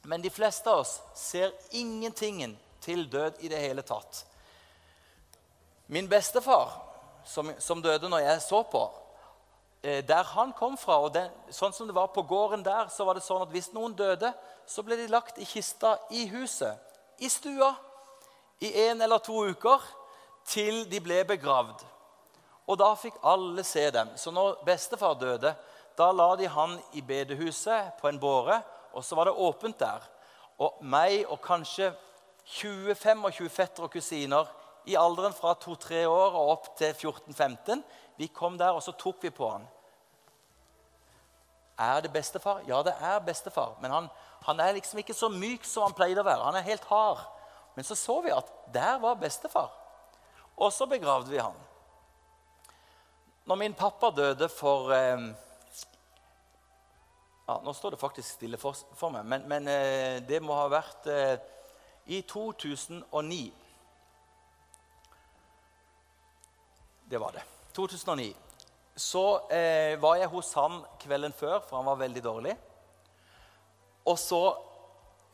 Men 0.04 0.22
de 0.22 0.30
fleste 0.30 0.70
av 0.70 0.84
oss 0.84 1.00
ser 1.14 1.52
ingentingen 1.72 2.56
til 2.80 3.04
død 3.10 3.40
i 3.40 3.48
det 3.52 3.60
hele 3.60 3.82
tatt. 3.82 4.24
Min 5.86 6.08
bestefar, 6.08 6.72
som, 7.24 7.52
som 7.58 7.82
døde 7.82 8.08
når 8.08 8.24
jeg 8.24 8.42
så 8.42 8.62
på, 8.62 8.82
eh, 9.82 10.02
der 10.06 10.22
han 10.22 10.52
kom 10.52 10.74
fra, 10.78 10.98
og 11.06 11.12
den, 11.14 11.30
sånn 11.50 11.74
som 11.74 11.86
det 11.86 11.94
var 11.94 12.10
på 12.14 12.24
gården 12.26 12.64
der, 12.66 12.88
så 12.90 13.06
var 13.06 13.14
det 13.14 13.22
sånn 13.26 13.44
at 13.44 13.52
hvis 13.54 13.70
noen 13.74 13.94
døde, 13.94 14.32
så 14.66 14.82
ble 14.82 14.98
de 14.98 15.06
lagt 15.10 15.38
i 15.38 15.46
kista 15.46 15.96
i 16.10 16.26
huset, 16.32 16.74
i 17.22 17.30
stua, 17.30 17.70
i 18.60 18.72
en 18.88 19.02
eller 19.02 19.22
to 19.22 19.44
uker, 19.46 19.82
til 20.46 20.84
de 20.90 21.00
ble 21.02 21.22
begravd. 21.26 21.84
Og 22.66 22.78
da 22.78 22.90
fikk 22.98 23.18
alle 23.22 23.62
se 23.66 23.84
dem. 23.94 24.10
Så 24.18 24.32
når 24.34 24.58
bestefar 24.66 25.14
døde, 25.18 25.54
da 25.96 26.10
la 26.12 26.32
de 26.36 26.48
han 26.50 26.76
i 26.98 27.02
bedehuset 27.02 27.94
på 28.00 28.10
en 28.10 28.18
båre, 28.20 28.58
og 28.92 29.04
så 29.04 29.14
var 29.14 29.28
det 29.28 29.38
åpent 29.38 29.78
der. 29.78 30.02
Og 30.58 30.82
meg 30.82 31.22
og 31.30 31.38
kanskje 31.44 31.92
20-25 32.58 33.48
fettere 33.50 33.86
og 33.86 33.92
kusiner 33.92 34.50
i 34.86 34.96
alderen 34.96 35.34
fra 35.34 35.54
2-3 35.58 36.04
år 36.06 36.36
og 36.38 36.50
opp 36.52 36.68
til 36.78 36.92
14-15, 36.94 37.82
vi 38.16 38.28
kom 38.32 38.56
der, 38.58 38.72
og 38.72 38.82
så 38.84 38.94
tok 38.96 39.22
vi 39.26 39.32
på 39.34 39.48
han. 39.50 39.66
Er 41.78 42.00
det 42.00 42.12
bestefar? 42.12 42.62
Ja, 42.68 42.80
det 42.86 42.94
er 43.00 43.18
bestefar. 43.20 43.74
Men 43.82 43.92
han, 43.92 44.06
han 44.46 44.60
er 44.60 44.76
liksom 44.78 45.02
ikke 45.02 45.14
så 45.14 45.28
myk 45.28 45.66
som 45.68 45.84
han 45.84 45.96
pleide 45.96 46.22
å 46.22 46.26
være. 46.26 46.46
Han 46.48 46.56
er 46.56 46.64
helt 46.64 46.86
hard. 46.88 47.20
Men 47.76 47.84
så 47.84 47.98
så 47.98 48.20
vi 48.24 48.32
at 48.32 48.48
der 48.72 48.96
var 49.02 49.18
bestefar. 49.20 49.74
Og 50.56 50.72
så 50.72 50.86
begravde 50.88 51.28
vi 51.30 51.42
han. 51.42 51.58
Når 53.44 53.60
min 53.60 53.76
pappa 53.76 54.08
døde 54.10 54.48
for 54.48 54.94
eh, 54.96 55.26
ja, 57.46 57.58
Nå 57.62 57.74
står 57.76 57.94
det 57.94 58.00
faktisk 58.00 58.38
stille 58.38 58.58
for, 58.58 58.74
for 58.96 59.12
meg, 59.14 59.26
men, 59.28 59.44
men 59.46 59.68
eh, 59.70 60.16
det 60.26 60.40
må 60.42 60.56
ha 60.56 60.64
vært 60.72 61.06
eh, 61.12 61.36
i 62.10 62.22
2009. 62.26 63.52
Det 67.08 67.18
var 67.18 67.32
det. 67.32 67.42
2009. 67.72 68.34
Så 68.96 69.50
eh, 69.50 69.98
var 70.00 70.16
jeg 70.16 70.30
hos 70.32 70.54
han 70.58 70.80
kvelden 70.98 71.34
før, 71.36 71.60
for 71.60 71.78
han 71.78 71.86
var 71.86 72.00
veldig 72.00 72.22
dårlig. 72.24 72.54
Og 74.06 74.18
så 74.18 74.40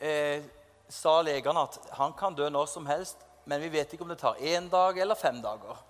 eh, 0.02 0.44
sa 0.92 1.14
legene 1.24 1.62
at 1.64 1.78
han 1.96 2.12
kan 2.18 2.36
dø 2.36 2.48
når 2.52 2.68
som 2.68 2.88
helst, 2.90 3.24
men 3.48 3.62
vi 3.62 3.70
vet 3.72 3.94
ikke 3.94 4.04
om 4.04 4.12
det 4.12 4.18
tar 4.20 4.40
én 4.40 4.68
dag 4.70 4.98
eller 4.98 5.16
fem 5.16 5.40
dager. 5.40 5.80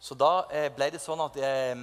Så 0.00 0.16
da 0.16 0.46
eh, 0.48 0.70
ble 0.72 0.88
det 0.94 1.02
sånn 1.02 1.20
at 1.22 1.36
jeg, 1.36 1.76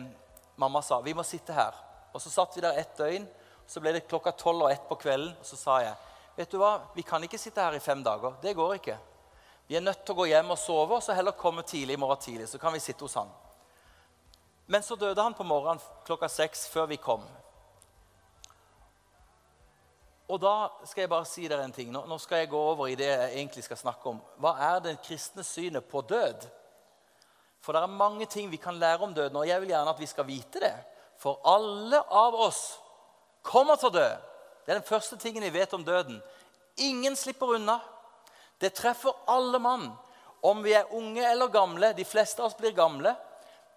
mamma 0.59 0.81
sa 0.81 0.97
vi 1.05 1.13
må 1.13 1.23
sitte 1.27 1.53
her. 1.53 1.77
Og 2.09 2.21
Så 2.23 2.33
satt 2.33 2.57
vi 2.57 2.65
der 2.65 2.81
ett 2.81 2.97
døgn. 2.97 3.27
Så 3.69 3.77
ble 3.83 3.93
det 3.93 4.07
klokka 4.09 4.33
tolv 4.33 4.65
og 4.65 4.71
ett 4.71 4.87
på 4.89 4.97
kvelden. 4.97 5.35
Og 5.37 5.45
så 5.45 5.59
sa 5.59 5.77
jeg 5.85 5.93
vet 6.39 6.49
du 6.49 6.57
hva, 6.57 6.79
vi 6.95 7.03
kan 7.05 7.21
ikke 7.23 7.37
sitte 7.37 7.61
her 7.61 7.77
i 7.77 7.83
fem 7.83 8.01
dager. 8.03 8.33
Det 8.41 8.55
går 8.57 8.79
ikke. 8.79 8.97
Vi 9.69 9.75
er 9.77 9.83
nødt 9.85 9.99
til 10.01 10.15
å 10.15 10.17
gå 10.17 10.25
hjem 10.31 10.49
og 10.49 10.57
sove, 10.57 10.97
og 10.97 11.03
så 11.05 11.13
heller 11.13 11.35
komme 11.37 11.61
tidlig 11.61 11.93
i 11.93 12.01
morgen 12.01 12.17
tidlig. 12.17 12.47
Så 12.49 12.57
kan 12.57 12.73
vi 12.73 12.81
sitte 12.81 13.05
hos 13.05 13.13
han. 13.19 13.29
Men 14.65 14.81
så 14.81 14.95
døde 14.97 15.21
han 15.21 15.35
på 15.37 15.45
morgenen 15.45 15.83
klokka 16.07 16.25
seks 16.29 16.63
før 16.73 16.87
vi 16.89 16.97
kom. 16.97 17.21
Og 20.29 20.41
da 20.41 20.71
skal 20.89 21.03
jeg 21.03 21.11
bare 21.11 21.29
si 21.29 21.45
dere 21.45 21.67
en 21.67 21.73
ting. 21.73 21.91
Nå 21.93 22.17
skal 22.21 22.41
jeg 22.41 22.49
gå 22.49 22.61
over 22.71 22.89
i 22.89 22.97
det 22.97 23.11
jeg 23.11 23.35
egentlig 23.35 23.67
skal 23.67 23.77
snakke 23.77 24.09
om. 24.09 24.17
Hva 24.41 24.55
er 24.71 24.81
det 24.87 24.95
kristne 25.05 25.45
synet 25.45 25.85
på 25.89 26.01
død? 26.01 26.49
For 27.61 27.77
det 27.77 27.85
er 27.85 28.01
mange 28.01 28.25
ting 28.25 28.49
vi 28.49 28.57
kan 28.57 28.81
lære 28.81 29.05
om 29.05 29.13
døden, 29.13 29.37
og 29.37 29.47
jeg 29.47 29.61
vil 29.61 29.75
gjerne 29.75 29.93
at 29.93 30.01
vi 30.01 30.09
skal 30.09 30.25
vite 30.25 30.65
det. 30.65 30.73
For 31.21 31.37
alle 31.45 32.01
av 32.01 32.41
oss 32.41 32.63
kommer 33.45 33.77
til 33.77 33.91
å 33.91 33.97
dø. 33.99 34.09
Det 34.65 34.73
er 34.73 34.81
den 34.81 34.89
første 34.89 35.21
tingen 35.21 35.45
vi 35.45 35.53
vet 35.59 35.77
om 35.77 35.85
døden. 35.85 36.17
Ingen 36.81 37.17
slipper 37.17 37.53
unna. 37.57 37.77
Det 38.59 38.73
treffer 38.75 39.15
alle 39.27 39.59
mann. 39.59 39.89
Om 40.41 40.63
vi 40.63 40.73
er 40.73 40.93
unge 40.95 41.23
eller 41.31 41.47
gamle. 41.47 41.93
De 41.93 42.05
fleste 42.05 42.41
av 42.41 42.51
oss 42.51 42.57
blir 42.57 42.75
gamle. 42.75 43.15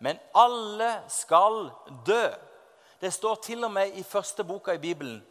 Men 0.03 0.19
alle 0.35 0.95
skal 1.11 1.71
dø. 2.07 2.25
Det 3.01 3.13
står 3.13 3.35
til 3.43 3.65
og 3.65 3.73
med 3.75 3.95
i 3.99 4.03
første 4.07 4.45
boka 4.45 4.75
i 4.75 4.83
Bibelen. 4.83 5.23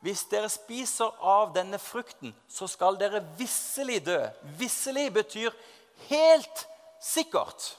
Hvis 0.00 0.24
dere 0.30 0.46
spiser 0.50 1.10
av 1.18 1.50
denne 1.54 1.78
frukten, 1.82 2.30
så 2.48 2.68
skal 2.70 2.98
dere 3.00 3.24
visselig 3.38 4.04
dø. 4.06 4.18
Visselig 4.58 5.08
betyr 5.14 5.54
helt 6.06 6.66
sikkert. 7.02 7.72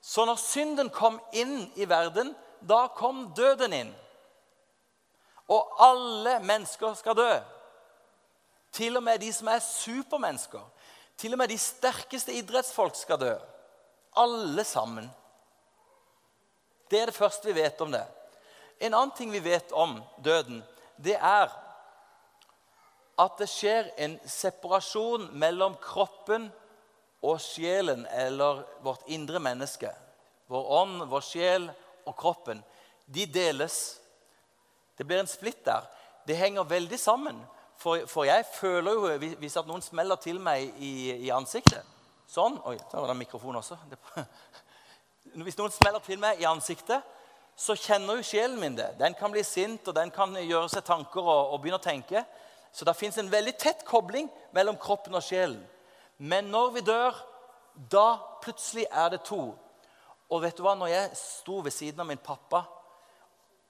Så 0.00 0.24
når 0.24 0.40
synden 0.40 0.88
kom 0.90 1.20
inn 1.32 1.68
i 1.76 1.88
verden, 1.88 2.32
da 2.60 2.86
kom 2.96 3.26
døden 3.36 3.72
inn. 3.76 3.92
Og 5.52 5.76
alle 5.84 6.38
mennesker 6.40 6.96
skal 6.96 7.16
dø. 7.18 7.32
Til 8.72 8.96
og 8.96 9.04
med 9.04 9.20
de 9.20 9.32
som 9.32 9.50
er 9.52 9.64
supermennesker. 9.64 10.62
Til 11.20 11.34
og 11.34 11.42
med 11.42 11.52
de 11.52 11.58
sterkeste 11.60 12.34
idrettsfolk 12.34 12.96
skal 12.96 13.20
dø. 13.20 13.32
Alle 14.16 14.64
sammen. 14.64 15.10
Det 16.90 17.00
er 17.00 17.08
det 17.08 17.16
første 17.16 17.48
vi 17.48 17.60
vet 17.60 17.80
om 17.80 17.92
det. 17.92 18.04
En 18.80 18.94
annen 18.94 19.14
ting 19.16 19.30
vi 19.32 19.40
vet 19.44 19.72
om 19.72 20.00
døden, 20.24 20.62
det 20.96 21.14
er 21.14 21.52
at 23.22 23.38
det 23.38 23.48
skjer 23.50 23.90
en 24.02 24.16
separasjon 24.26 25.28
mellom 25.38 25.76
kroppen 25.80 26.48
og 27.22 27.38
sjelen, 27.40 28.06
eller 28.10 28.64
vårt 28.82 29.06
indre 29.12 29.38
menneske, 29.40 29.92
vår 30.50 30.70
ånd, 30.80 31.04
vår 31.08 31.24
sjel 31.24 31.68
og 32.08 32.16
kroppen, 32.18 32.62
de 33.06 33.26
deles. 33.30 33.76
Det 34.98 35.06
blir 35.06 35.22
en 35.22 35.30
splitt 35.30 35.62
der. 35.64 35.86
Det 36.26 36.38
henger 36.38 36.66
veldig 36.66 36.98
sammen. 36.98 37.38
For, 37.82 38.04
for 38.06 38.28
jeg 38.28 38.44
føler 38.54 38.92
jo 38.94 39.32
Hvis 39.40 39.56
at 39.58 39.66
noen 39.66 39.82
smeller 39.82 40.20
til 40.22 40.38
meg 40.42 40.70
i, 40.78 40.92
i 41.26 41.32
ansiktet 41.34 41.82
Sånn. 42.32 42.54
Oi, 42.64 42.78
der 42.78 43.02
var 43.02 43.10
det 43.10 43.18
mikrofon 43.18 43.58
også. 43.58 43.76
Hvis 45.44 45.58
noen 45.58 45.72
smeller 45.74 46.00
til 46.00 46.16
meg 46.22 46.40
i 46.40 46.46
ansiktet, 46.48 47.04
så 47.52 47.76
kjenner 47.76 48.16
jo 48.16 48.24
sjelen 48.24 48.56
min 48.56 48.78
det. 48.78 48.86
Den 48.96 49.12
kan 49.18 49.34
bli 49.34 49.42
sint, 49.44 49.84
og 49.90 49.96
den 49.98 50.08
kan 50.14 50.32
gjøre 50.40 50.70
seg 50.72 50.86
tanker 50.86 51.20
og, 51.20 51.52
og 51.52 51.60
begynne 51.60 51.76
å 51.76 51.84
tenke. 51.84 52.22
Så 52.72 52.88
det 52.88 52.96
fins 52.96 53.18
en 53.20 53.28
veldig 53.28 53.52
tett 53.60 53.84
kobling 53.84 54.30
mellom 54.56 54.78
kroppen 54.80 55.18
og 55.18 55.26
sjelen. 55.26 55.60
Men 56.24 56.48
når 56.48 56.72
vi 56.78 56.84
dør, 56.88 57.20
da 57.92 58.06
plutselig 58.40 58.86
er 58.88 59.12
det 59.12 59.20
to. 59.28 59.42
Og 60.32 60.40
vet 60.46 60.56
du 60.56 60.64
hva? 60.64 60.72
Når 60.78 60.88
jeg 60.94 61.18
sto 61.20 61.60
ved 61.60 61.76
siden 61.76 62.00
av 62.00 62.08
min 62.08 62.22
pappa 62.22 62.64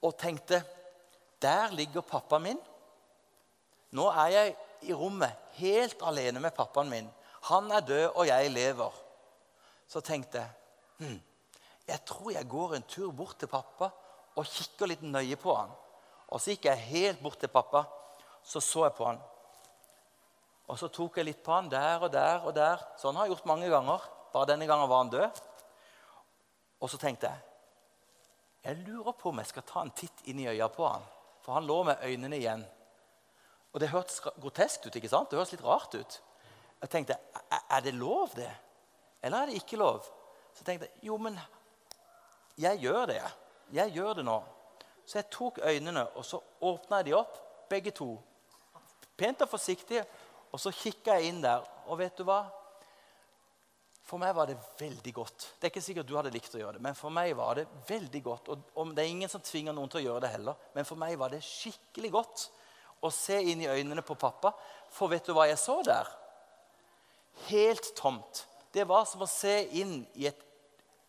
og 0.03 0.15
tenkte 0.19 0.61
Der 1.43 1.75
ligger 1.75 2.01
pappa 2.07 2.39
min. 2.39 2.59
Nå 3.93 4.07
er 4.09 4.31
jeg 4.33 4.55
i 4.89 4.95
rommet 4.97 5.53
helt 5.59 6.01
alene 6.05 6.41
med 6.41 6.55
pappaen 6.55 6.89
min. 6.89 7.09
Han 7.49 7.69
er 7.71 7.85
død, 7.85 8.07
og 8.15 8.27
jeg 8.27 8.51
lever. 8.51 8.99
Så 9.87 10.01
tenkte 10.01 10.41
jeg 10.41 10.49
hm, 11.03 11.19
jeg 11.87 11.99
tror 12.07 12.31
jeg 12.31 12.47
går 12.49 12.75
en 12.77 12.85
tur 12.87 13.11
bort 13.11 13.35
til 13.39 13.51
pappa 13.51 13.89
og 14.39 14.47
kikker 14.47 14.89
litt 14.89 15.03
nøye 15.03 15.35
på 15.37 15.53
han. 15.55 15.71
Og 16.31 16.41
så 16.41 16.53
gikk 16.53 16.69
jeg 16.69 16.87
helt 16.87 17.21
bort 17.21 17.41
til 17.41 17.51
pappa. 17.51 17.83
Så 18.43 18.61
så 18.63 18.87
jeg 18.87 18.95
på 18.97 19.05
han. 19.05 19.19
Og 20.71 20.79
så 20.79 20.87
tok 20.87 21.19
jeg 21.19 21.27
litt 21.27 21.41
på 21.43 21.53
han 21.53 21.69
der 21.71 22.05
og 22.05 22.11
der 22.11 22.45
og 22.47 22.55
der. 22.55 22.81
Sånn 22.97 23.17
har 23.19 23.27
jeg 23.27 23.35
gjort 23.35 23.49
mange 23.51 23.69
ganger. 23.71 24.05
Bare 24.33 24.49
denne 24.49 24.67
gangen 24.67 24.89
var 24.89 25.03
han 25.03 25.11
død. 25.11 25.41
Og 26.79 26.91
så 26.91 26.99
tenkte 26.99 27.29
jeg 27.29 27.49
jeg 28.63 28.79
lurer 28.87 29.11
på 29.19 29.27
om 29.27 29.41
jeg 29.41 29.49
skal 29.49 29.65
ta 29.67 29.81
en 29.83 29.91
titt 29.91 30.21
inn 30.31 30.39
i 30.39 30.47
øya 30.47 30.69
på 30.71 30.85
han. 30.87 31.03
For 31.43 31.57
han 31.57 31.65
lå 31.67 31.81
med 31.83 31.99
øynene 32.07 32.37
igjen. 32.39 32.63
Og 33.73 33.81
det 33.81 33.89
hørtes 33.89 34.21
grotesk 34.21 34.87
ut. 34.87 34.95
ikke 34.95 35.09
sant? 35.09 35.31
Det 35.31 35.39
hørtes 35.39 35.55
litt 35.55 35.65
rart 35.65 35.95
ut. 35.97 36.19
Jeg 36.83 36.91
tenkte 36.93 37.17
er 37.51 37.81
det 37.81 37.93
lov, 37.95 38.33
det? 38.35 38.51
Eller 39.23 39.41
er 39.41 39.49
det 39.49 39.61
ikke 39.61 39.79
lov? 39.79 40.03
Så 40.53 40.61
jeg 40.61 40.67
tenkte 40.67 40.89
jo, 41.01 41.17
men 41.17 41.39
jeg 42.59 42.83
gjør 42.83 43.07
det. 43.09 43.21
Jeg 43.73 43.95
gjør 43.95 44.19
det 44.19 44.25
nå. 44.27 44.37
Så 45.05 45.17
jeg 45.17 45.31
tok 45.33 45.59
øynene, 45.63 46.05
og 46.15 46.25
så 46.25 46.39
åpna 46.61 47.01
jeg 47.01 47.09
de 47.09 47.15
opp, 47.17 47.39
begge 47.69 47.91
to. 47.95 48.11
Pent 49.17 49.41
og 49.41 49.49
forsiktig. 49.49 50.03
Og 50.53 50.61
så 50.61 50.71
kikka 50.75 51.17
jeg 51.17 51.31
inn 51.31 51.41
der, 51.41 51.63
og 51.89 51.97
vet 51.97 52.13
du 52.17 52.27
hva? 52.27 52.43
For 54.03 54.21
meg 54.21 54.35
var 54.35 54.51
det 54.51 54.59
veldig 54.77 55.13
godt. 55.15 55.47
Det 55.57 55.65
er 55.65 55.71
ikke 55.71 55.81
sikkert 55.81 56.07
du 56.09 56.17
hadde 56.17 56.33
likt 56.33 56.53
å 56.53 56.59
gjøre 56.59 56.77
det, 56.77 56.83
men 56.83 56.97
for 56.97 57.13
meg 57.15 57.31
var 57.39 57.57
det 57.57 57.63
veldig 57.87 58.21
godt. 58.23 58.51
Og, 58.51 58.91
Det 58.93 59.01
er 59.01 59.09
ingen 59.09 59.31
som 59.31 59.41
tvinger 59.41 59.73
noen 59.73 59.89
til 59.89 60.03
å 60.03 60.05
gjøre 60.09 60.25
det 60.27 60.33
heller, 60.35 60.59
men 60.75 60.85
for 60.85 60.99
meg 60.99 61.17
var 61.17 61.31
det 61.33 61.41
skikkelig 61.41 62.11
godt 62.11 62.43
å 63.03 63.11
se 63.11 63.39
inn 63.51 63.61
i 63.63 63.69
øynene 63.69 64.03
på 64.05 64.15
pappa. 64.19 64.53
For 64.93 65.11
vet 65.11 65.27
du 65.27 65.33
hva 65.35 65.47
jeg 65.49 65.59
så 65.61 65.79
der? 65.85 66.07
Helt 67.49 67.91
tomt. 67.97 68.45
Det 68.73 68.85
var 68.89 69.05
som 69.09 69.25
å 69.25 69.29
se 69.29 69.59
inn 69.79 70.01
i 70.17 70.27
et 70.29 70.39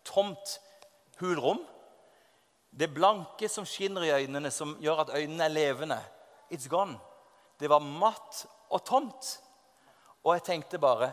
tomt 0.05 0.59
hulrom. 1.21 1.63
Det 2.75 2.91
blanke 2.91 3.49
som 3.49 3.67
skinner 3.69 4.05
i 4.05 4.13
øynene, 4.25 4.51
som 4.51 4.75
gjør 4.83 5.05
at 5.05 5.15
øynene 5.15 5.47
er 5.47 5.55
levende. 5.55 6.01
It's 6.51 6.69
gone. 6.69 6.99
Det 7.61 7.71
var 7.71 7.85
matt 7.85 8.45
og 8.75 8.83
tomt. 8.85 9.31
Og 10.25 10.35
jeg 10.35 10.47
tenkte 10.49 10.81
bare 10.83 11.13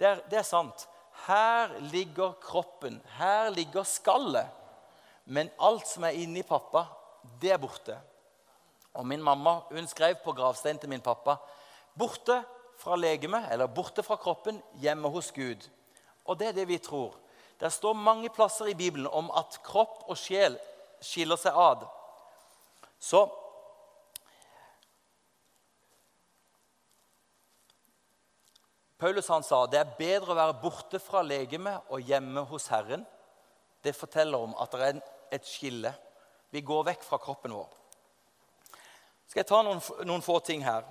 det 0.00 0.08
er, 0.08 0.22
det 0.30 0.38
er 0.40 0.46
sant. 0.46 0.86
Her 1.26 1.76
ligger 1.92 2.32
kroppen. 2.42 2.96
Her 3.18 3.52
ligger 3.54 3.84
skallet. 3.86 4.48
Men 5.24 5.52
alt 5.62 5.86
som 5.86 6.06
er 6.08 6.16
inni 6.18 6.42
pappa, 6.42 6.86
det 7.38 7.52
er 7.54 7.60
borte. 7.62 7.98
Og 8.94 9.06
min 9.06 9.22
mamma 9.22 9.60
hun 9.70 9.86
skrev 9.88 10.18
på 10.24 10.34
gravsteinen 10.36 10.80
til 10.80 10.90
min 10.92 11.04
pappa 11.04 11.36
borte 11.98 12.42
fra 12.78 12.96
legemet, 12.96 13.48
eller 13.52 13.66
borte 13.66 14.02
fra 14.02 14.16
kroppen, 14.16 14.62
hjemme 14.80 15.08
hos 15.08 15.32
Gud. 15.32 15.68
Og 16.24 16.38
det 16.38 16.48
er 16.48 16.56
det 16.56 16.68
vi 16.68 16.78
tror. 16.78 17.14
Det 17.60 17.72
står 17.72 17.94
mange 17.94 18.30
plasser 18.30 18.72
i 18.72 18.74
Bibelen 18.74 19.06
om 19.06 19.30
at 19.38 19.60
kropp 19.64 20.02
og 20.10 20.18
sjel 20.18 20.56
skiller 21.02 21.38
seg 21.38 21.54
ad. 21.54 21.84
Så 22.98 23.26
Paulus 29.02 29.28
han 29.30 29.42
sa 29.42 29.64
det 29.66 29.80
er 29.80 29.94
bedre 29.98 30.30
å 30.30 30.38
være 30.38 30.58
borte 30.62 30.98
fra 31.02 31.24
legemet 31.26 31.90
og 31.90 32.02
hjemme 32.06 32.44
hos 32.50 32.68
Herren. 32.70 33.02
Det 33.82 33.96
forteller 33.98 34.38
om 34.38 34.54
at 34.62 34.74
det 34.74 34.88
er 34.88 35.00
et 35.38 35.46
skille. 35.46 35.90
Vi 36.54 36.62
går 36.62 36.84
vekk 36.92 37.06
fra 37.06 37.18
kroppen 37.18 37.54
vår. 37.56 37.81
Skal 39.32 39.46
jeg 39.46 39.48
ta 39.48 39.62
noen, 39.64 39.78
noen 40.04 40.20
få 40.20 40.34
ting 40.44 40.60
her? 40.60 40.82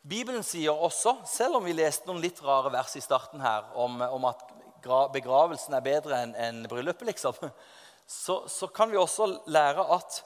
Bibelen 0.00 0.40
sier 0.40 0.72
også, 0.72 1.12
selv 1.28 1.58
om 1.58 1.66
vi 1.68 1.74
leste 1.76 2.08
noen 2.08 2.22
litt 2.24 2.40
rare 2.40 2.72
vers 2.72 2.94
i 2.96 3.02
starten 3.04 3.42
her 3.44 3.66
om, 3.76 4.00
om 4.00 4.24
at 4.30 4.40
begravelsen 5.12 5.76
er 5.76 5.84
bedre 5.84 6.22
enn 6.24 6.32
en 6.40 6.62
bryllupet, 6.72 7.04
liksom, 7.10 7.36
så, 8.24 8.38
så 8.48 8.70
kan 8.72 8.88
vi 8.88 8.96
også 8.96 9.28
lære 9.52 9.84
at 9.98 10.22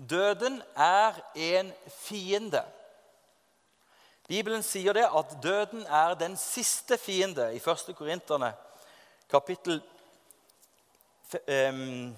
døden 0.00 0.56
er 0.72 1.20
en 1.36 1.68
fiende. 2.00 2.64
Bibelen 4.24 4.64
sier 4.64 4.96
det 4.96 5.04
at 5.04 5.36
døden 5.44 5.84
er 5.84 6.16
den 6.16 6.40
siste 6.40 6.96
fiende. 6.96 7.52
I 7.52 7.60
1. 7.60 7.92
Korinterne 7.92 8.54
kapittel 9.28 9.84
15 11.44 12.16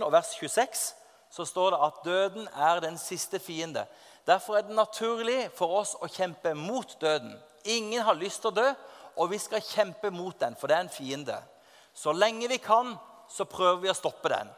og 0.00 0.12
vers 0.16 0.38
26 0.40 1.04
så 1.36 1.44
står 1.44 1.74
det 1.74 1.80
at 1.84 2.04
døden 2.04 2.48
er 2.48 2.80
den 2.80 2.98
siste 2.98 3.38
fiende. 3.38 3.84
Derfor 4.26 4.56
er 4.56 4.64
det 4.64 4.76
naturlig 4.76 5.50
for 5.54 5.82
oss 5.82 5.92
å 6.00 6.08
kjempe 6.08 6.54
mot 6.56 6.96
døden. 7.00 7.34
Ingen 7.68 8.02
har 8.06 8.16
lyst 8.16 8.40
til 8.40 8.54
å 8.54 8.56
dø, 8.56 8.70
og 9.16 9.30
vi 9.30 9.38
skal 9.40 9.64
kjempe 9.64 10.10
mot 10.10 10.38
den, 10.40 10.56
for 10.56 10.70
det 10.70 10.78
er 10.78 10.86
en 10.86 10.92
fiende. 10.92 11.36
Så 11.92 12.14
lenge 12.16 12.48
vi 12.48 12.56
kan, 12.62 12.94
så 13.28 13.44
prøver 13.44 13.82
vi 13.84 13.90
å 13.92 13.96
stoppe 13.96 14.32
den. 14.32 14.48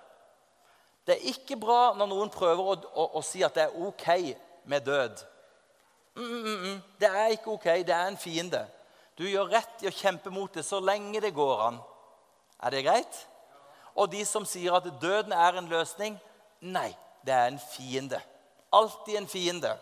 Det 1.06 1.16
er 1.16 1.28
ikke 1.32 1.58
bra 1.58 1.96
når 1.96 2.10
noen 2.10 2.30
prøver 2.30 2.70
å, 2.70 2.76
å, 2.76 3.08
å 3.18 3.24
si 3.26 3.42
at 3.42 3.58
det 3.58 3.64
er 3.66 3.76
ok 3.88 4.06
med 4.68 4.86
død. 4.86 5.22
Mm, 6.18 6.24
mm, 6.26 6.44
mm, 6.44 6.64
mm. 6.66 6.80
Det 7.00 7.10
er 7.10 7.34
ikke 7.34 7.54
ok. 7.56 7.68
Det 7.86 7.94
er 7.96 8.10
en 8.10 8.20
fiende. 8.20 8.62
Du 9.18 9.24
gjør 9.26 9.50
rett 9.50 9.82
i 9.82 9.90
å 9.90 9.94
kjempe 9.94 10.30
mot 10.30 10.52
det 10.54 10.66
så 10.66 10.78
lenge 10.84 11.22
det 11.24 11.34
går 11.34 11.64
an. 11.64 11.82
Er 12.62 12.74
det 12.74 12.84
greit? 12.86 13.20
Og 13.98 14.10
de 14.12 14.22
som 14.28 14.46
sier 14.46 14.76
at 14.76 14.86
døden 15.02 15.32
er 15.34 15.58
en 15.58 15.70
løsning 15.70 16.18
nei, 16.60 16.90
det 17.26 17.34
er 17.34 17.52
en 17.52 17.60
fiende. 17.60 18.20
Alltid 18.72 19.16
en 19.16 19.28
fiende. 19.28 19.76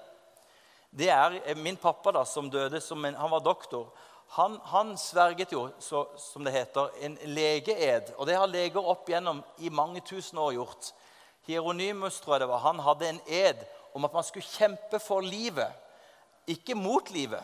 Det 0.90 1.08
er 1.10 1.54
Min 1.58 1.76
pappa, 1.76 2.12
da, 2.12 2.24
som 2.24 2.50
døde 2.50 2.80
som 2.80 3.04
en, 3.04 3.14
Han 3.14 3.30
var 3.30 3.40
doktor. 3.40 3.90
Han, 4.28 4.58
han 4.64 4.96
sverget 4.98 5.52
jo, 5.52 5.68
så, 5.78 6.06
som 6.18 6.44
det 6.44 6.52
heter, 6.52 6.90
en 7.00 7.18
legeed. 7.24 8.14
Og 8.18 8.26
det 8.26 8.36
har 8.36 8.46
leger 8.50 8.82
opp 8.82 9.08
gjennom 9.08 9.42
i 9.58 9.70
mange 9.70 10.00
tusen 10.00 10.38
år 10.38 10.52
gjort. 10.52 10.92
Hieronymus 11.46 12.20
tror 12.20 12.34
jeg 12.34 12.40
det 12.40 12.48
var, 12.50 12.64
han 12.64 12.82
hadde 12.82 13.08
en 13.08 13.20
ed 13.26 13.60
om 13.94 14.04
at 14.04 14.14
man 14.14 14.24
skulle 14.26 14.46
kjempe 14.46 14.98
for 14.98 15.22
livet 15.22 15.70
ikke 16.46 16.76
mot 16.78 17.10
livet. 17.10 17.42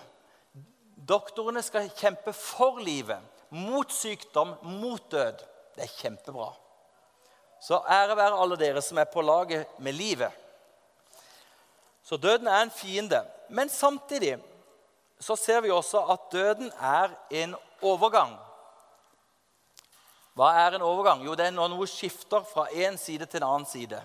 Doktorene 1.09 1.63
skal 1.65 1.91
kjempe 1.91 2.35
for 2.37 2.79
livet, 2.83 3.19
mot 3.51 3.91
sykdom, 3.93 4.55
mot 4.63 5.03
død. 5.11 5.43
Det 5.75 5.87
er 5.87 5.95
kjempebra. 5.97 6.53
Så 7.63 7.79
ære 7.87 8.17
være 8.19 8.39
alle 8.43 8.59
dere 8.59 8.83
som 8.83 8.99
er 8.99 9.07
på 9.07 9.23
laget 9.23 9.67
med 9.79 9.93
livet. 9.93 10.33
Så 12.03 12.17
døden 12.17 12.47
er 12.47 12.63
en 12.63 12.71
fiende. 12.71 13.23
Men 13.49 13.69
samtidig 13.69 14.39
så 15.21 15.37
ser 15.37 15.61
vi 15.61 15.71
også 15.71 16.01
at 16.11 16.33
døden 16.33 16.73
er 16.81 17.09
en 17.31 17.55
overgang. 17.83 18.35
Hva 20.35 20.51
er 20.59 20.75
en 20.75 20.83
overgang? 20.83 21.23
Jo, 21.25 21.35
det 21.35 21.47
er 21.47 21.55
når 21.55 21.71
noe 21.71 21.87
skifter 21.87 22.43
fra 22.49 22.67
én 22.73 22.97
side 22.97 23.27
til 23.27 23.43
en 23.43 23.49
annen 23.49 23.69
side. 23.69 24.01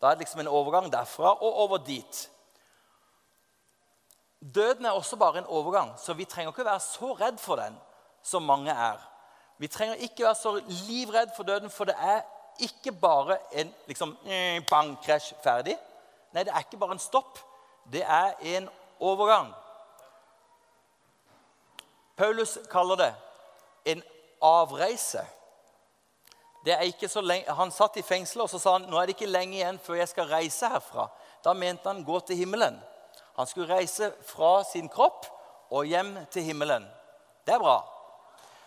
Da 0.00 0.06
er 0.06 0.18
det 0.18 0.26
liksom 0.26 0.40
en 0.40 0.50
overgang 0.52 0.90
derfra 0.92 1.32
og 1.32 1.60
over 1.64 1.78
dit. 1.78 2.30
Døden 4.54 4.86
er 4.86 4.90
også 4.90 5.16
bare 5.16 5.38
en 5.38 5.46
overgang, 5.46 5.94
så 5.98 6.12
vi 6.12 6.24
trenger 6.24 6.52
ikke 6.52 6.64
være 6.64 6.80
så 6.80 7.12
redd 7.12 7.38
for 7.38 7.56
den 7.56 7.78
som 8.22 8.42
mange 8.42 8.70
er. 8.70 8.98
Vi 9.58 9.66
trenger 9.66 9.94
ikke 9.94 10.24
være 10.24 10.34
så 10.34 10.60
livredd 10.66 11.32
for 11.36 11.42
døden, 11.42 11.70
for 11.70 11.84
det 11.84 11.94
er 11.98 12.20
ikke 12.58 12.92
bare 12.92 13.38
en 13.52 13.70
liksom, 13.86 14.16
bankkrasj 14.70 15.32
ferdig. 15.42 15.76
Nei, 16.32 16.44
det 16.44 16.52
er 16.52 16.66
ikke 16.66 16.80
bare 16.80 16.96
en 16.96 17.02
stopp. 17.02 17.38
Det 17.88 18.02
er 18.04 18.34
en 18.56 18.68
overgang. 19.00 19.52
Paulus 22.18 22.58
kaller 22.70 22.96
det 22.96 23.12
en 23.84 24.02
avreise. 24.42 25.24
Lenge, 26.66 27.52
han 27.52 27.70
satt 27.72 27.96
i 27.96 28.02
fengsel 28.02 28.42
og 28.44 28.50
så 28.50 28.58
sa 28.60 28.74
han, 28.76 28.88
nå 28.90 28.98
er 28.98 29.08
det 29.08 29.14
ikke 29.16 29.30
lenge 29.30 29.56
igjen 29.56 29.78
før 29.80 30.00
jeg 30.02 30.10
skal 30.10 30.28
reise 30.28 30.68
herfra. 30.68 31.06
Da 31.44 31.54
mente 31.56 31.88
han 31.88 32.04
gå 32.04 32.18
til 32.26 32.36
himmelen. 32.36 32.76
Han 33.38 33.46
skulle 33.46 33.70
reise 33.70 34.10
fra 34.26 34.64
sin 34.66 34.90
kropp 34.90 35.28
og 35.70 35.86
hjem 35.86 36.16
til 36.34 36.42
himmelen. 36.42 36.84
Det 37.46 37.54
er 37.54 37.62
bra. 37.62 37.78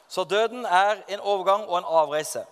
Så 0.08 0.24
døden 0.24 0.66
er 0.66 1.04
en 1.08 1.20
overgang 1.20 1.68
og 1.68 1.78
en 1.78 1.86
avreise. 1.88 2.46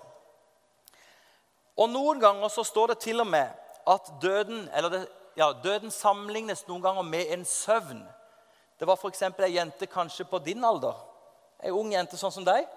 Og 1.79 1.89
Noen 1.89 2.19
ganger 2.19 2.51
så 2.51 2.63
står 2.67 2.93
det 2.93 2.99
til 3.05 3.21
og 3.23 3.27
med 3.27 3.47
at 3.87 4.09
døden, 4.21 4.65
det, 4.91 5.05
ja, 5.39 5.51
døden 5.63 5.91
sammenlignes 5.91 6.65
noen 6.67 6.83
ganger 6.83 7.05
med 7.07 7.31
en 7.31 7.45
søvn. 7.45 8.01
Det 8.79 8.87
var 8.87 8.99
f.eks. 8.99 9.21
ei 9.23 9.55
jente 9.55 9.87
kanskje 9.87 10.27
på 10.27 10.39
din 10.43 10.63
alder, 10.63 10.97
ei 11.63 11.71
ung 11.71 11.91
jente 11.93 12.19
sånn 12.19 12.33
som 12.35 12.45
deg, 12.47 12.67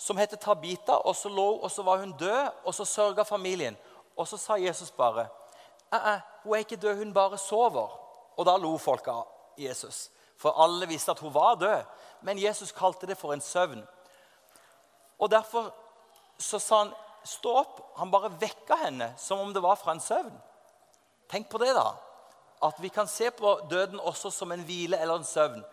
som 0.00 0.16
het 0.16 0.32
Tabita. 0.40 0.96
og 1.04 1.16
så, 1.16 1.28
lå, 1.28 1.60
og 1.60 1.70
så 1.70 1.82
var 1.82 2.00
hun 2.00 2.16
død, 2.16 2.64
og 2.64 2.74
så 2.74 2.84
sørga 2.84 3.24
familien. 3.24 3.76
Og 4.16 4.28
så 4.28 4.36
sa 4.36 4.56
Jesus 4.56 4.90
bare 4.90 5.28
«Æ, 5.92 6.20
hun 6.42 6.54
er 6.54 6.58
ikke 6.58 6.76
død, 6.76 6.96
hun 6.96 7.12
bare 7.12 7.38
sover. 7.38 7.90
Og 8.36 8.46
da 8.46 8.56
lo 8.56 8.76
folk 8.78 9.08
av 9.08 9.26
Jesus, 9.58 10.10
for 10.36 10.56
alle 10.56 10.86
visste 10.86 11.10
at 11.10 11.18
hun 11.18 11.34
var 11.34 11.54
død. 11.54 11.82
Men 12.22 12.38
Jesus 12.38 12.72
kalte 12.72 13.06
det 13.06 13.18
for 13.18 13.32
en 13.32 13.40
søvn. 13.40 13.82
Og 15.18 15.30
Derfor 15.30 15.74
så 16.38 16.58
sa 16.58 16.78
han, 16.84 16.92
'Stå 17.24 17.56
opp.' 17.58 17.80
Han 17.96 18.10
bare 18.10 18.32
vekka 18.40 18.76
henne 18.76 19.14
som 19.18 19.40
om 19.40 19.52
det 19.52 19.62
var 19.62 19.76
fra 19.76 19.92
en 19.92 20.00
søvn. 20.00 20.40
Tenk 21.30 21.50
på 21.50 21.58
det, 21.58 21.74
da. 21.74 21.94
At 22.62 22.80
vi 22.80 22.88
kan 22.88 23.08
se 23.08 23.30
på 23.30 23.60
døden 23.70 24.00
også 24.00 24.30
som 24.30 24.52
en 24.52 24.64
hvile 24.64 24.98
eller 24.98 25.20
en 25.20 25.24
søvn. 25.24 25.64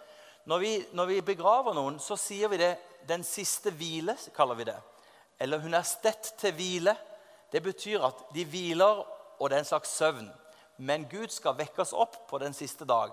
Når 0.45 0.57
vi, 0.57 0.85
når 0.91 1.05
vi 1.05 1.21
begraver 1.21 1.73
noen, 1.73 1.99
så 1.99 2.15
sier 2.15 2.47
vi 2.47 2.57
det 2.57 2.77
'den 3.07 3.23
siste 3.23 3.71
hvile', 3.71 4.17
kaller 4.35 4.55
vi 4.55 4.63
det. 4.63 4.81
Eller 5.39 5.59
'hun 5.59 5.73
er 5.73 5.81
stett 5.81 6.33
til 6.37 6.51
hvile'. 6.51 6.95
Det 7.51 7.63
betyr 7.63 8.03
at 8.03 8.13
de 8.33 8.45
hviler, 8.45 9.05
og 9.39 9.49
det 9.49 9.55
er 9.55 9.59
en 9.59 9.65
slags 9.65 9.89
søvn. 9.89 10.33
Men 10.77 11.07
Gud 11.09 11.27
skal 11.27 11.57
vekke 11.57 11.81
oss 11.81 11.93
opp 11.93 12.27
på 12.29 12.37
den 12.37 12.53
siste 12.53 12.85
dag. 12.85 13.11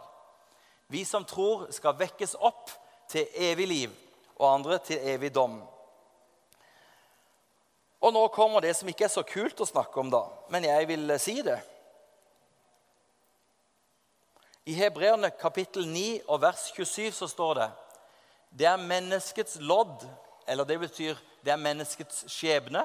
Vi 0.89 1.05
som 1.05 1.25
tror, 1.25 1.71
skal 1.71 1.99
vekkes 1.99 2.37
opp 2.41 2.71
til 3.09 3.27
evig 3.35 3.69
liv, 3.69 3.91
og 4.37 4.55
andre 4.55 4.79
til 4.79 4.99
evig 5.01 5.35
dom. 5.35 5.63
Og 8.05 8.13
nå 8.13 8.27
kommer 8.35 8.61
det 8.61 8.75
som 8.77 8.89
ikke 8.91 9.07
er 9.07 9.13
så 9.13 9.25
kult 9.25 9.63
å 9.65 9.69
snakke 9.69 10.03
om, 10.03 10.11
da, 10.13 10.27
men 10.53 10.67
jeg 10.69 10.89
vil 10.91 11.15
si 11.23 11.39
det. 11.45 11.57
I 14.69 14.77
Hebreerne 14.77 15.31
kapittel 15.41 15.87
9 15.89 16.25
og 16.29 16.43
vers 16.45 16.67
27 16.77 17.11
så 17.17 17.29
står 17.29 17.57
det 17.61 17.71
det 18.55 18.69
er 18.71 18.79
menneskets 18.79 19.57
lodd, 19.59 20.05
eller 20.47 20.69
det 20.69 20.77
betyr 20.85 21.19
det 21.45 21.53
er 21.53 21.61
menneskets 21.61 22.23
skjebne. 22.31 22.85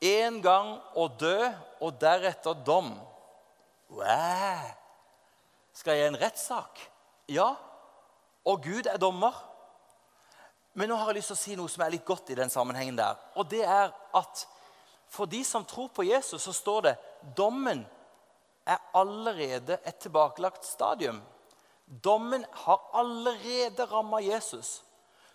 En 0.00 0.38
gang 0.42 0.78
å 0.96 1.06
dø, 1.08 1.50
og 1.84 1.98
deretter 2.00 2.56
dom. 2.66 2.94
Wow. 3.92 4.70
Skal 5.76 5.98
jeg 5.98 6.06
i 6.06 6.12
en 6.12 6.18
rettssak? 6.22 6.80
Ja. 7.28 7.50
Og 8.48 8.64
Gud 8.64 8.88
er 8.88 8.98
dommer. 9.00 9.36
Men 10.74 10.90
nå 10.90 10.98
har 10.98 11.12
jeg 11.12 11.20
lyst 11.20 11.30
til 11.30 11.36
å 11.36 11.42
si 11.42 11.56
noe 11.58 11.70
som 11.70 11.84
er 11.84 11.94
litt 11.94 12.06
godt 12.06 12.32
i 12.34 12.38
den 12.38 12.50
sammenhengen 12.50 12.96
der. 12.98 13.18
Og 13.38 13.46
det 13.50 13.62
er 13.62 13.92
at 14.14 14.46
for 15.14 15.30
de 15.30 15.44
som 15.46 15.64
tror 15.64 15.92
på 15.94 16.06
Jesus, 16.08 16.42
så 16.42 16.52
står 16.52 16.80
det 16.88 16.94
dommen 17.36 17.84
er 18.66 18.80
allerede 18.96 19.78
et 19.86 20.00
tilbakelagt 20.02 20.64
stadium. 20.66 21.20
Dommen 21.86 22.46
har 22.64 22.80
allerede 22.92 23.86
ramma 23.86 24.18
Jesus. 24.24 24.82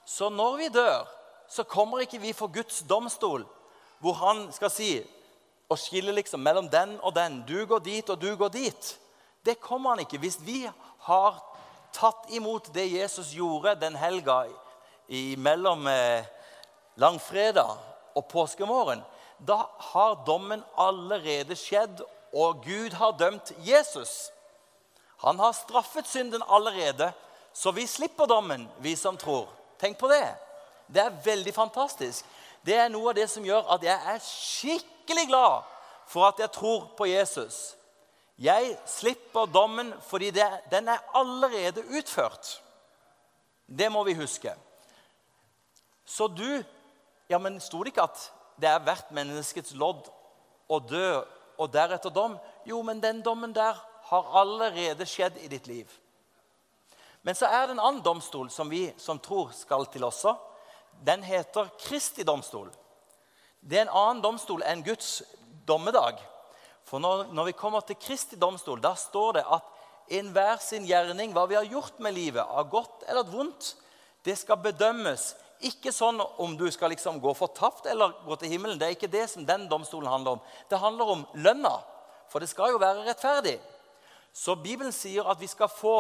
Så 0.06 0.30
når 0.30 0.58
vi 0.58 0.68
dør, 0.74 1.08
så 1.48 1.64
kommer 1.64 2.04
ikke 2.04 2.20
vi 2.20 2.34
for 2.34 2.52
Guds 2.54 2.82
domstol, 2.90 3.46
hvor 4.00 4.14
han 4.14 4.50
skal 4.54 4.72
si 4.74 4.90
og 5.70 5.78
skille 5.80 6.12
liksom 6.12 6.42
mellom 6.42 6.70
den 6.70 6.98
og 7.06 7.14
den. 7.16 7.44
Du 7.48 7.66
går 7.66 7.80
dit, 7.80 8.10
og 8.10 8.22
du 8.22 8.36
går 8.36 8.50
dit. 8.50 9.00
Det 9.46 9.60
kommer 9.62 9.90
han 9.90 10.00
ikke. 10.00 10.18
Hvis 10.18 10.40
vi 10.42 10.66
har 11.06 11.38
tatt 11.94 12.30
imot 12.34 12.74
det 12.74 12.90
Jesus 12.92 13.32
gjorde 13.34 13.78
den 13.82 13.96
helga 13.96 14.44
mellom 15.38 15.88
eh, 15.88 16.26
langfredag 16.96 17.78
og 18.16 18.28
påskemorgen, 18.30 19.02
da 19.40 19.64
har 19.94 20.20
dommen 20.28 20.64
allerede 20.78 21.56
skjedd, 21.58 22.02
og 22.34 22.62
Gud 22.66 22.94
har 22.94 23.16
dømt 23.18 23.52
Jesus. 23.66 24.30
Han 25.24 25.40
har 25.40 25.56
straffet 25.58 26.08
synden 26.08 26.44
allerede, 26.50 27.12
så 27.54 27.72
vi 27.72 27.88
slipper 27.88 28.30
dommen, 28.30 28.68
vi 28.78 28.96
som 28.96 29.18
tror. 29.18 29.50
Tenk 29.80 29.98
på 29.98 30.08
det. 30.12 30.28
Det 30.88 31.02
er 31.02 31.18
veldig 31.26 31.54
fantastisk. 31.54 32.26
Det 32.62 32.76
er 32.76 32.90
noe 32.92 33.10
av 33.12 33.18
det 33.18 33.30
som 33.32 33.46
gjør 33.46 33.66
at 33.74 33.84
jeg 33.84 34.14
er 34.14 34.24
skikkelig 34.24 35.28
glad 35.32 35.68
for 36.10 36.28
at 36.28 36.40
jeg 36.42 36.52
tror 36.54 36.90
på 36.98 37.08
Jesus. 37.10 37.76
Jeg 38.40 38.78
slipper 38.88 39.50
dommen 39.52 39.92
fordi 40.08 40.32
det, 40.32 40.48
den 40.72 40.88
er 40.88 41.04
allerede 41.16 41.84
utført. 41.98 42.62
Det 43.68 43.92
må 43.92 44.04
vi 44.04 44.16
huske. 44.18 44.54
Så 46.10 46.28
du 46.28 46.64
Ja, 47.30 47.38
men 47.38 47.60
sto 47.62 47.84
det 47.86 47.92
ikke 47.92 48.08
at 48.10 48.22
det 48.58 48.66
er 48.66 48.80
hvert 48.82 49.12
menneskets 49.14 49.76
lodd 49.78 50.08
å 50.66 50.80
dø 50.82 51.20
og 51.62 51.68
deretter 51.70 52.10
dom? 52.10 52.40
Jo, 52.66 52.80
men 52.82 52.98
den 53.04 53.20
dommen 53.22 53.54
der 53.54 53.78
har 54.10 54.32
allerede 54.42 55.06
skjedd 55.06 55.38
i 55.38 55.50
ditt 55.52 55.68
liv. 55.70 55.92
Men 57.22 57.38
så 57.38 57.46
er 57.46 57.68
det 57.68 57.76
en 57.76 57.84
annen 57.84 58.02
domstol 58.02 58.50
som 58.50 58.72
vi 58.72 58.88
som 58.98 59.20
tror 59.22 59.52
skal 59.54 59.86
til 59.94 60.08
også. 60.08 60.34
Den 61.06 61.22
heter 61.22 61.70
Kristi 61.78 62.26
domstol. 62.26 62.72
Det 63.62 63.78
er 63.78 63.86
en 63.86 63.98
annen 64.02 64.24
domstol 64.24 64.64
enn 64.66 64.82
Guds 64.88 65.20
dommedag. 65.70 66.18
For 66.90 66.98
når, 66.98 67.28
når 67.30 67.52
vi 67.52 67.58
kommer 67.60 67.86
til 67.86 68.00
Kristi 68.02 68.40
domstol, 68.40 68.82
da 68.82 68.96
står 68.98 69.38
det 69.38 69.46
at 69.46 69.70
enhver 70.18 70.58
sin 70.64 70.88
gjerning, 70.90 71.36
hva 71.36 71.46
vi 71.46 71.60
har 71.60 71.70
gjort 71.70 72.00
med 72.02 72.16
livet, 72.18 72.42
av 72.42 72.66
godt 72.72 73.06
eller 73.06 73.30
vondt, 73.30 73.76
det 74.26 74.34
skal 74.40 74.58
bedømmes. 74.64 75.36
Ikke 75.60 75.92
sånn 75.92 76.22
om 76.40 76.54
du 76.56 76.70
skal 76.72 76.94
liksom 76.94 77.18
gå 77.20 77.34
fortapt 77.36 77.90
eller 77.92 78.14
gå 78.24 78.36
til 78.40 78.54
himmelen. 78.54 78.78
Det 78.80 78.88
er 78.88 78.96
ikke 78.96 79.12
det 79.12 79.26
som 79.32 79.46
den 79.46 79.68
domstolen 79.72 80.08
handler 80.08 80.38
om. 80.38 80.44
Det 80.70 80.80
handler 80.80 81.12
om 81.16 81.26
lønna. 81.36 81.74
For 82.32 82.40
det 82.40 82.48
skal 82.52 82.72
jo 82.72 82.80
være 82.80 83.04
rettferdig. 83.10 83.58
Så 84.34 84.56
Bibelen 84.56 84.94
sier 84.96 85.28
at 85.28 85.40
vi 85.42 85.50
skal 85.52 85.72
få 85.72 85.98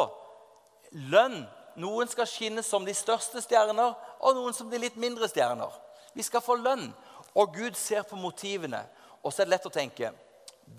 lønn. 1.11 1.41
Noen 1.79 2.07
skal 2.11 2.27
skinne 2.29 2.63
som 2.63 2.85
de 2.87 2.95
største 2.95 3.41
stjerner, 3.43 3.93
og 4.19 4.35
noen 4.35 4.55
som 4.55 4.69
de 4.71 4.79
litt 4.79 4.97
mindre 4.99 5.27
stjerner. 5.31 5.71
Vi 6.15 6.23
skal 6.23 6.43
få 6.43 6.55
lønn. 6.59 6.89
Og 7.35 7.53
Gud 7.55 7.75
ser 7.77 8.07
på 8.07 8.17
motivene. 8.19 8.81
Og 9.23 9.33
så 9.33 9.43
er 9.43 9.49
det 9.49 9.57
lett 9.57 9.67
å 9.67 9.73
tenke 9.73 10.13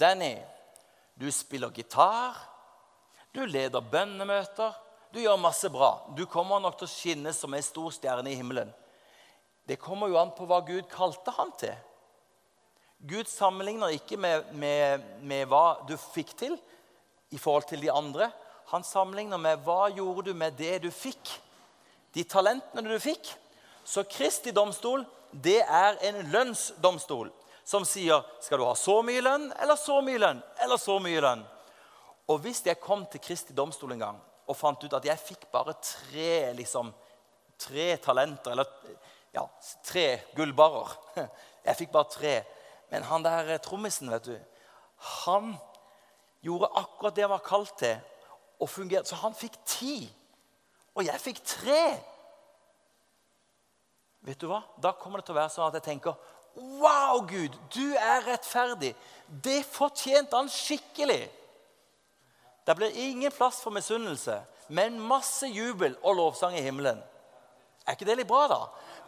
Danny, 0.00 0.36
du 1.18 1.28
spiller 1.34 1.72
gitar, 1.74 2.36
du 3.34 3.42
leder 3.44 3.84
bønnemøter, 3.84 4.72
du 5.12 5.20
gjør 5.20 5.40
masse 5.40 5.68
bra. 5.72 5.90
Du 6.16 6.24
kommer 6.30 6.62
nok 6.62 6.78
til 6.78 6.86
å 6.86 6.90
skinne 6.90 7.32
som 7.34 7.54
ei 7.54 7.62
stor 7.66 7.90
stjerne 7.94 8.30
i 8.30 8.36
himmelen. 8.38 8.70
Det 9.66 9.78
kommer 9.78 10.10
jo 10.10 10.18
an 10.20 10.32
på 10.34 10.46
hva 10.50 10.60
Gud 10.66 10.86
kalte 10.90 11.34
han 11.34 11.50
til. 11.58 11.74
Gud 13.10 13.28
sammenligner 13.30 13.94
ikke 13.96 14.18
med, 14.20 14.50
med, 14.52 15.04
med 15.24 15.48
hva 15.48 15.80
du 15.88 15.96
fikk 15.98 16.34
til 16.38 16.56
i 17.32 17.38
forhold 17.38 17.68
til 17.70 17.82
de 17.82 17.90
andre. 17.92 18.30
Han 18.70 18.84
sammenligner 18.86 19.40
med 19.40 19.62
hva 19.66 19.88
gjorde 19.90 20.30
du 20.30 20.36
med 20.36 20.58
det 20.58 20.82
du 20.84 20.90
fikk. 20.94 21.32
De 22.14 22.26
talentene 22.26 22.90
du 22.90 22.98
fikk. 23.02 23.32
Så 23.84 24.04
Kristi 24.10 24.52
domstol 24.54 25.06
det 25.30 25.60
er 25.62 25.98
en 26.06 26.24
lønnsdomstol 26.30 27.30
som 27.66 27.86
sier 27.86 28.22
skal 28.42 28.58
du 28.58 28.66
ha 28.66 28.74
så 28.78 28.98
mye 29.06 29.22
lønn 29.22 29.50
eller 29.62 29.78
så 29.78 30.00
mye 30.02 30.20
lønn 30.20 30.42
eller 30.62 30.78
så 30.80 30.98
mye 31.02 31.22
lønn. 31.22 31.44
Og 32.30 32.42
hvis 32.44 32.62
jeg 32.66 32.82
kom 32.82 33.06
til 33.10 33.22
Kristi 33.22 33.54
domstol 33.56 33.94
en 33.94 34.04
gang 34.04 34.18
og 34.50 34.58
fant 34.58 34.82
ut 34.82 34.96
at 34.98 35.06
jeg 35.06 35.22
fikk 35.22 35.46
bare 35.52 35.76
tre, 35.78 36.50
liksom, 36.58 36.90
tre 37.60 37.92
talenter 38.02 38.56
Eller 38.56 38.66
ja, 39.34 39.44
tre 39.86 40.06
gullbarrer 40.34 40.96
Jeg 41.68 41.76
fikk 41.82 41.92
bare 41.94 42.08
tre. 42.10 42.36
Men 42.90 43.04
han 43.06 43.22
der 43.22 43.58
trommisen, 43.62 44.10
vet 44.10 44.24
du, 44.26 44.36
han 45.20 45.52
gjorde 46.42 46.70
akkurat 46.80 47.16
det 47.16 47.26
han 47.26 47.34
var 47.34 47.44
kalt 47.44 47.74
til, 47.78 47.98
og 48.60 48.68
fungerte. 48.68 49.12
Så 49.12 49.18
han 49.20 49.36
fikk 49.36 49.58
ti, 49.68 50.08
og 50.96 51.04
jeg 51.04 51.20
fikk 51.20 51.42
tre. 51.44 51.82
Vet 54.24 54.40
du 54.40 54.48
hva? 54.48 54.62
Da 54.80 54.94
kommer 54.96 55.20
det 55.20 55.28
til 55.28 55.36
å 55.36 55.40
være 55.40 55.52
sånn 55.52 55.68
at 55.68 55.78
jeg 55.78 55.86
tenker 55.92 56.16
Wow, 56.56 57.20
Gud, 57.28 57.54
du 57.72 57.94
er 57.94 58.24
rettferdig. 58.26 58.90
Det 59.28 59.60
fortjente 59.68 60.34
han 60.34 60.50
skikkelig. 60.50 61.22
Det 62.66 62.76
blir 62.76 62.96
ingen 62.96 63.32
plass 63.32 63.62
for 63.62 63.74
misunnelse, 63.74 64.40
men 64.68 65.00
masse 65.00 65.48
jubel 65.48 65.96
og 66.02 66.16
lovsang 66.16 66.58
i 66.58 66.62
himmelen. 66.62 67.00
Er 67.86 67.96
ikke 67.96 68.06
det 68.06 68.20
litt 68.20 68.28
bra, 68.28 68.44
da? 68.50 68.60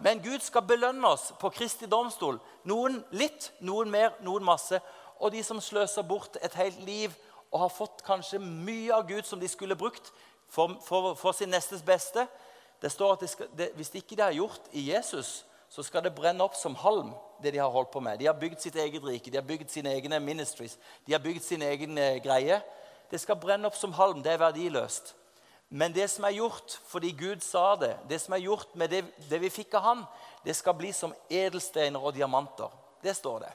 Men 0.03 0.23
Gud 0.25 0.41
skal 0.43 0.65
belønne 0.67 1.07
oss 1.07 1.29
på 1.39 1.53
Kristi 1.55 1.87
domstol. 1.87 2.41
Noen 2.67 3.03
litt, 3.15 3.53
noen 3.61 3.91
mer, 3.93 4.17
noen 4.25 4.45
masse. 4.45 4.81
Og 5.21 5.31
de 5.35 5.43
som 5.47 5.61
sløser 5.63 6.03
bort 6.03 6.39
et 6.43 6.55
helt 6.59 6.81
liv 6.83 7.15
og 7.53 7.61
har 7.67 7.71
fått 7.71 8.03
kanskje 8.07 8.41
mye 8.43 8.91
av 8.97 9.07
Gud 9.07 9.29
som 9.29 9.41
de 9.41 9.49
skulle 9.51 9.79
brukt 9.79 10.11
for, 10.49 10.75
for, 10.83 11.13
for 11.15 11.37
sin 11.37 11.53
nestes 11.53 11.85
beste 11.85 12.27
Det 12.83 12.91
står 12.91 13.13
at 13.15 13.21
de 13.23 13.29
skal, 13.31 13.51
det, 13.57 13.69
hvis 13.79 13.93
ikke 13.95 14.17
de 14.19 14.25
har 14.25 14.35
gjort 14.35 14.65
i 14.73 14.89
Jesus, 14.91 15.45
så 15.71 15.85
skal 15.87 16.03
det 16.03 16.17
brenne 16.17 16.43
opp 16.43 16.57
som 16.59 16.75
halm, 16.75 17.13
det 17.39 17.53
de 17.55 17.61
har 17.63 17.71
holdt 17.71 17.93
på 17.95 18.01
med. 18.03 18.19
De 18.19 18.27
har 18.27 18.35
bygd 18.35 18.59
sitt 18.59 18.75
eget 18.75 19.05
rike, 19.07 19.31
de 19.31 19.39
har 19.39 19.47
bygd 19.47 19.71
sine 19.71 19.93
egne 19.95 20.19
ministries, 20.21 20.75
de 21.07 21.15
har 21.15 21.23
bygd 21.23 21.45
sin 21.47 21.63
egen 21.63 21.95
eh, 21.99 22.19
greie. 22.25 22.59
Det 23.13 23.21
skal 23.21 23.37
brenne 23.37 23.69
opp 23.69 23.77
som 23.77 23.93
halm. 23.93 24.23
Det 24.25 24.33
er 24.33 24.41
verdiløst. 24.41 25.13
Men 25.69 25.93
det 25.93 26.07
som 26.09 26.25
er 26.25 26.37
gjort 26.37 26.79
fordi 26.89 27.11
Gud 27.17 27.43
sa 27.45 27.75
det, 27.77 27.95
det 28.09 28.19
som 28.21 28.33
er 28.33 28.45
gjort 28.47 28.73
med 28.77 28.89
det, 28.93 29.03
det 29.29 29.41
vi 29.41 29.51
fikk 29.53 29.75
av 29.77 29.85
Han, 29.85 30.05
det 30.45 30.55
skal 30.57 30.77
bli 30.77 30.93
som 30.97 31.13
edelsteiner 31.29 32.01
og 32.01 32.15
diamanter. 32.17 32.73
Det 33.05 33.13
står 33.17 33.45
det. 33.45 33.53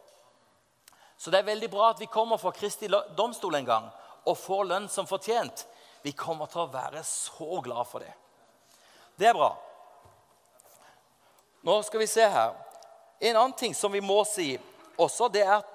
Så 1.18 1.34
det 1.34 1.40
er 1.42 1.50
veldig 1.50 1.70
bra 1.74 1.90
at 1.90 2.02
vi 2.02 2.10
kommer 2.10 2.38
for 2.38 2.54
Kristi 2.54 2.90
domstol 3.18 3.58
en 3.58 3.66
gang 3.66 3.90
og 4.26 4.38
får 4.38 4.64
lønn 4.70 4.88
som 4.90 5.10
fortjent. 5.10 5.66
Vi 6.06 6.14
kommer 6.14 6.50
til 6.50 6.68
å 6.68 6.72
være 6.74 7.02
så 7.06 7.62
glad 7.66 7.90
for 7.90 8.06
det. 8.06 8.14
Det 9.18 9.30
er 9.30 9.38
bra. 9.38 9.52
Nå 11.66 11.82
skal 11.82 12.06
vi 12.06 12.10
se 12.10 12.30
her. 12.30 12.54
En 13.22 13.36
annen 13.36 13.58
ting 13.58 13.74
som 13.74 13.94
vi 13.94 14.02
må 14.06 14.22
si 14.30 14.52
også, 14.98 15.30
det 15.34 15.46
er 15.46 15.56
at 15.58 15.74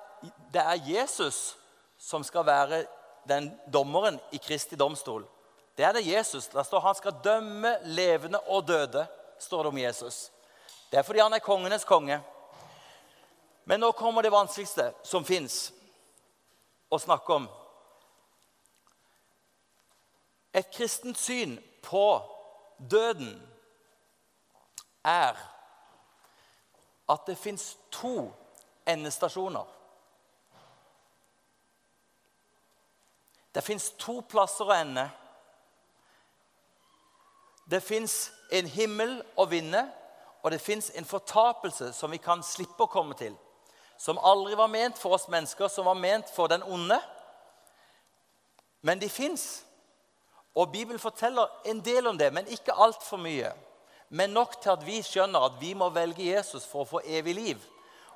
det 0.54 0.62
er 0.62 0.90
Jesus 0.90 1.56
som 1.98 2.22
skal 2.26 2.46
være 2.46 2.84
den 3.28 3.50
dommeren 3.72 4.20
i 4.30 4.38
Kristi 4.38 4.76
domstol. 4.76 5.26
Det 5.76 5.84
er 5.84 5.92
det 5.92 6.06
Jesus. 6.06 6.46
Der 6.46 6.62
står 6.62 6.80
han 6.80 6.94
skal 6.94 7.20
dømme 7.24 7.76
levende 7.84 8.40
og 8.40 8.66
døde. 8.68 9.06
står 9.38 9.62
det 9.62 9.68
om 9.68 9.78
Jesus. 9.78 10.30
Det 10.90 10.98
er 10.98 11.02
fordi 11.02 11.18
han 11.18 11.32
er 11.32 11.38
kongenes 11.38 11.84
konge. 11.84 12.20
Men 13.64 13.80
nå 13.80 13.92
kommer 13.92 14.22
det 14.22 14.32
vanskeligste 14.32 14.92
som 15.02 15.24
fins 15.24 15.72
å 16.90 16.98
snakke 16.98 17.34
om. 17.34 17.48
Et 20.54 20.68
kristent 20.70 21.18
syn 21.18 21.56
på 21.82 22.22
døden 22.78 23.40
er 25.04 25.38
at 27.08 27.26
det 27.26 27.38
fins 27.38 27.76
to 27.90 28.32
endestasjoner. 28.86 29.64
Det 33.54 33.62
fins 33.64 33.90
to 34.00 34.20
plasser 34.28 34.68
å 34.68 34.76
ende. 34.76 35.06
Det 37.68 37.82
fins 37.84 38.30
en 38.52 38.68
himmel 38.68 39.18
å 39.36 39.46
vinne, 39.48 39.84
og 40.42 40.50
det 40.50 40.60
fins 40.60 40.90
en 40.96 41.06
fortapelse 41.06 41.92
som 41.94 42.10
vi 42.10 42.18
kan 42.18 42.42
slippe 42.42 42.84
å 42.84 42.90
komme 42.90 43.16
til. 43.18 43.36
Som 44.00 44.18
aldri 44.18 44.56
var 44.58 44.72
ment 44.72 44.98
for 44.98 45.14
oss 45.14 45.28
mennesker, 45.30 45.68
som 45.68 45.86
var 45.86 45.98
ment 45.98 46.32
for 46.34 46.50
den 46.50 46.64
onde. 46.66 46.98
Men 48.82 48.98
de 48.98 49.08
fins. 49.08 49.62
Og 50.54 50.72
Bibelen 50.72 51.00
forteller 51.00 51.48
en 51.70 51.80
del 51.80 52.08
om 52.10 52.18
det, 52.18 52.32
men 52.34 52.50
ikke 52.50 52.74
altfor 52.76 53.20
mye 53.22 53.52
men 54.12 54.34
nok 54.36 54.58
til 54.60 54.74
at 54.74 54.82
vi 54.84 54.98
skjønner 55.00 55.46
at 55.46 55.54
vi 55.60 55.72
må 55.72 55.88
velge 55.88 56.26
Jesus 56.26 56.66
for 56.68 56.84
å 56.84 56.90
få 56.90 57.00
evig 57.16 57.32
liv. 57.32 57.62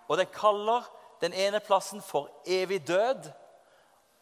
Og 0.07 0.18
det 0.20 0.29
kaller 0.35 0.85
den 1.22 1.33
ene 1.33 1.62
plassen 1.64 2.03
for 2.05 2.29
evig 2.44 2.83
død, 2.85 3.31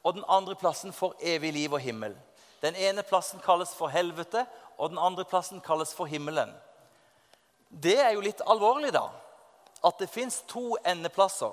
og 0.05 0.14
den 0.14 0.25
andre 0.29 0.55
plassen 0.55 0.93
for 0.93 1.17
evig 1.21 1.53
liv 1.53 1.73
og 1.73 1.81
himmel. 1.81 2.17
Den 2.62 2.77
ene 2.77 3.03
plassen 3.03 3.40
kalles 3.45 3.75
for 3.75 3.88
helvete, 3.88 4.47
og 4.79 4.90
den 4.90 4.99
andre 4.99 5.25
plassen 5.25 5.61
kalles 5.61 5.95
for 5.95 6.05
himmelen. 6.05 6.53
Det 7.69 7.99
er 8.01 8.12
jo 8.14 8.23
litt 8.25 8.43
alvorlig, 8.47 8.93
da. 8.95 9.09
At 9.85 9.99
det 9.99 10.09
fins 10.09 10.43
to 10.49 10.77
endeplasser. 10.87 11.53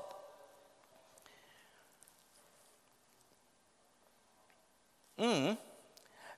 Mm. 5.22 5.58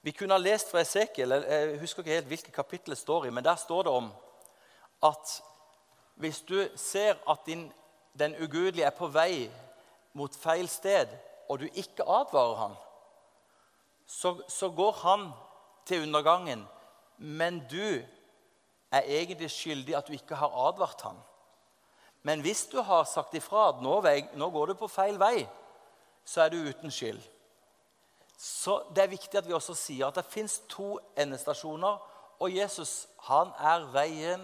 Vi 0.01 0.11
kunne 0.11 0.35
ha 0.35 0.41
lest 0.41 0.71
fra 0.71 0.81
Esekiel, 0.83 1.31
jeg 1.31 1.77
husker 1.79 2.03
ikke 2.03 2.17
helt 2.17 2.27
hvilket 2.27 2.55
kapittel 2.55 2.91
det 2.91 2.99
står 2.99 3.29
i, 3.29 3.29
men 3.31 3.45
der 3.45 3.55
står 3.55 3.83
det 3.87 3.91
om 3.95 4.09
at 5.03 5.37
hvis 6.19 6.41
du 6.41 6.57
ser 6.75 7.15
at 7.29 7.45
din, 7.45 7.71
den 8.19 8.35
ugudelige 8.43 8.85
er 8.85 8.95
på 8.97 9.07
vei 9.07 9.47
mot 10.13 10.35
feil 10.35 10.67
sted, 10.69 11.07
og 11.53 11.61
du 11.61 11.67
ikke 11.69 12.05
advarer 12.09 12.55
han, 12.57 12.77
så, 14.09 14.33
så 14.49 14.69
går 14.73 14.91
han 15.03 15.27
til 15.85 16.07
undergangen, 16.07 16.65
men 17.17 17.61
du 17.69 18.01
er 18.93 19.05
egentlig 19.05 19.51
skyldig 19.51 19.95
at 19.97 20.07
du 20.07 20.15
ikke 20.17 20.35
har 20.35 20.53
advart 20.67 21.01
han. 21.05 21.19
Men 22.23 22.41
hvis 22.41 22.65
du 22.71 22.81
har 22.81 23.03
sagt 23.03 23.35
ifra 23.35 23.69
at 23.69 23.81
nå, 23.83 23.99
nå 24.33 24.49
går 24.49 24.71
du 24.71 24.73
på 24.79 24.87
feil 24.87 25.19
vei, 25.19 25.45
så 26.25 26.45
er 26.45 26.49
du 26.49 26.57
uten 26.63 26.91
skyld. 26.91 27.21
Så 28.37 28.79
det 28.95 29.03
er 29.03 29.11
viktig 29.11 29.37
at 29.37 29.47
vi 29.47 29.53
også 29.53 29.75
sier 29.77 30.07
at 30.07 30.17
det 30.17 30.25
fins 30.25 30.61
to 30.71 30.97
endestasjoner. 31.19 31.99
Og 32.39 32.55
Jesus 32.55 33.07
han 33.27 33.53
er 33.59 33.85
veien, 33.93 34.41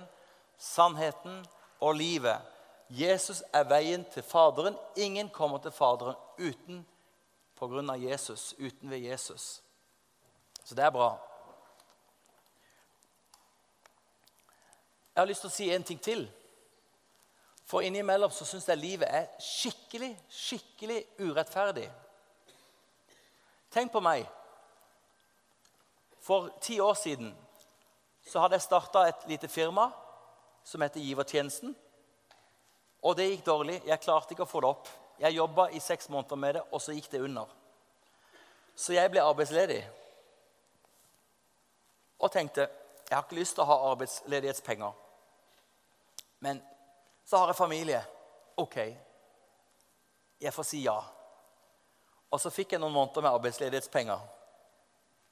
sannheten 0.58 1.42
og 1.80 1.98
livet. 2.00 2.38
Jesus 2.90 3.44
er 3.54 3.68
veien 3.70 4.06
til 4.14 4.24
Faderen. 4.24 4.78
Ingen 4.96 5.30
kommer 5.30 5.58
til 5.58 5.72
Faderen 5.72 6.16
uten 6.40 6.86
av 7.62 7.98
Jesus, 7.98 8.56
uten 8.58 8.90
ved 8.90 9.00
Jesus. 9.00 9.64
Så 10.64 10.76
det 10.76 10.84
er 10.84 10.92
bra. 10.92 11.18
Jeg 15.16 15.22
har 15.22 15.28
lyst 15.28 15.42
til 15.42 15.50
å 15.50 15.54
si 15.54 15.70
en 15.74 15.84
ting 15.84 16.00
til. 16.00 16.28
For 17.70 17.86
innimellom 17.86 18.32
så 18.32 18.46
syns 18.48 18.68
jeg 18.70 18.80
livet 18.82 19.10
er 19.12 19.28
skikkelig, 19.44 20.14
skikkelig 20.32 21.04
urettferdig. 21.20 21.90
Tenk 23.70 23.92
på 23.92 24.02
meg. 24.02 24.24
For 26.24 26.50
ti 26.62 26.80
år 26.80 26.96
siden 26.98 27.34
så 28.26 28.42
hadde 28.42 28.58
jeg 28.58 28.66
starta 28.66 29.04
et 29.10 29.28
lite 29.30 29.48
firma 29.48 29.90
som 30.64 30.82
heter 30.82 31.02
Givertjenesten. 31.02 31.76
Og 33.04 33.16
det 33.18 33.30
gikk 33.30 33.46
dårlig. 33.46 33.80
Jeg 33.86 34.04
klarte 34.04 34.34
ikke 34.34 34.48
å 34.48 34.50
få 34.50 34.62
det 34.64 34.72
opp. 34.72 34.90
Jeg 35.20 35.36
jobba 35.36 35.70
i 35.70 35.80
seks 35.80 36.10
måneder 36.10 36.36
med 36.36 36.54
det, 36.56 36.62
og 36.72 36.82
så 36.82 36.96
gikk 36.96 37.10
det 37.12 37.22
under. 37.22 37.48
Så 38.76 38.94
jeg 38.94 39.12
ble 39.12 39.24
arbeidsledig 39.24 39.82
og 42.20 42.32
tenkte 42.32 42.68
jeg 43.10 43.18
har 43.18 43.24
ikke 43.26 43.40
lyst 43.40 43.56
til 43.58 43.64
å 43.64 43.70
ha 43.72 43.78
arbeidsledighetspenger. 43.90 44.92
Men 46.46 46.60
så 47.26 47.40
har 47.42 47.50
jeg 47.50 47.58
familie. 47.58 48.02
OK, 48.62 48.76
jeg 50.40 50.54
får 50.54 50.68
si 50.68 50.84
ja. 50.84 50.98
Og 52.30 52.42
så 52.42 52.52
fikk 52.54 52.76
jeg 52.76 52.84
noen 52.84 52.94
måneder 52.94 53.26
med 53.26 53.34
arbeidsledighetspenger 53.40 54.28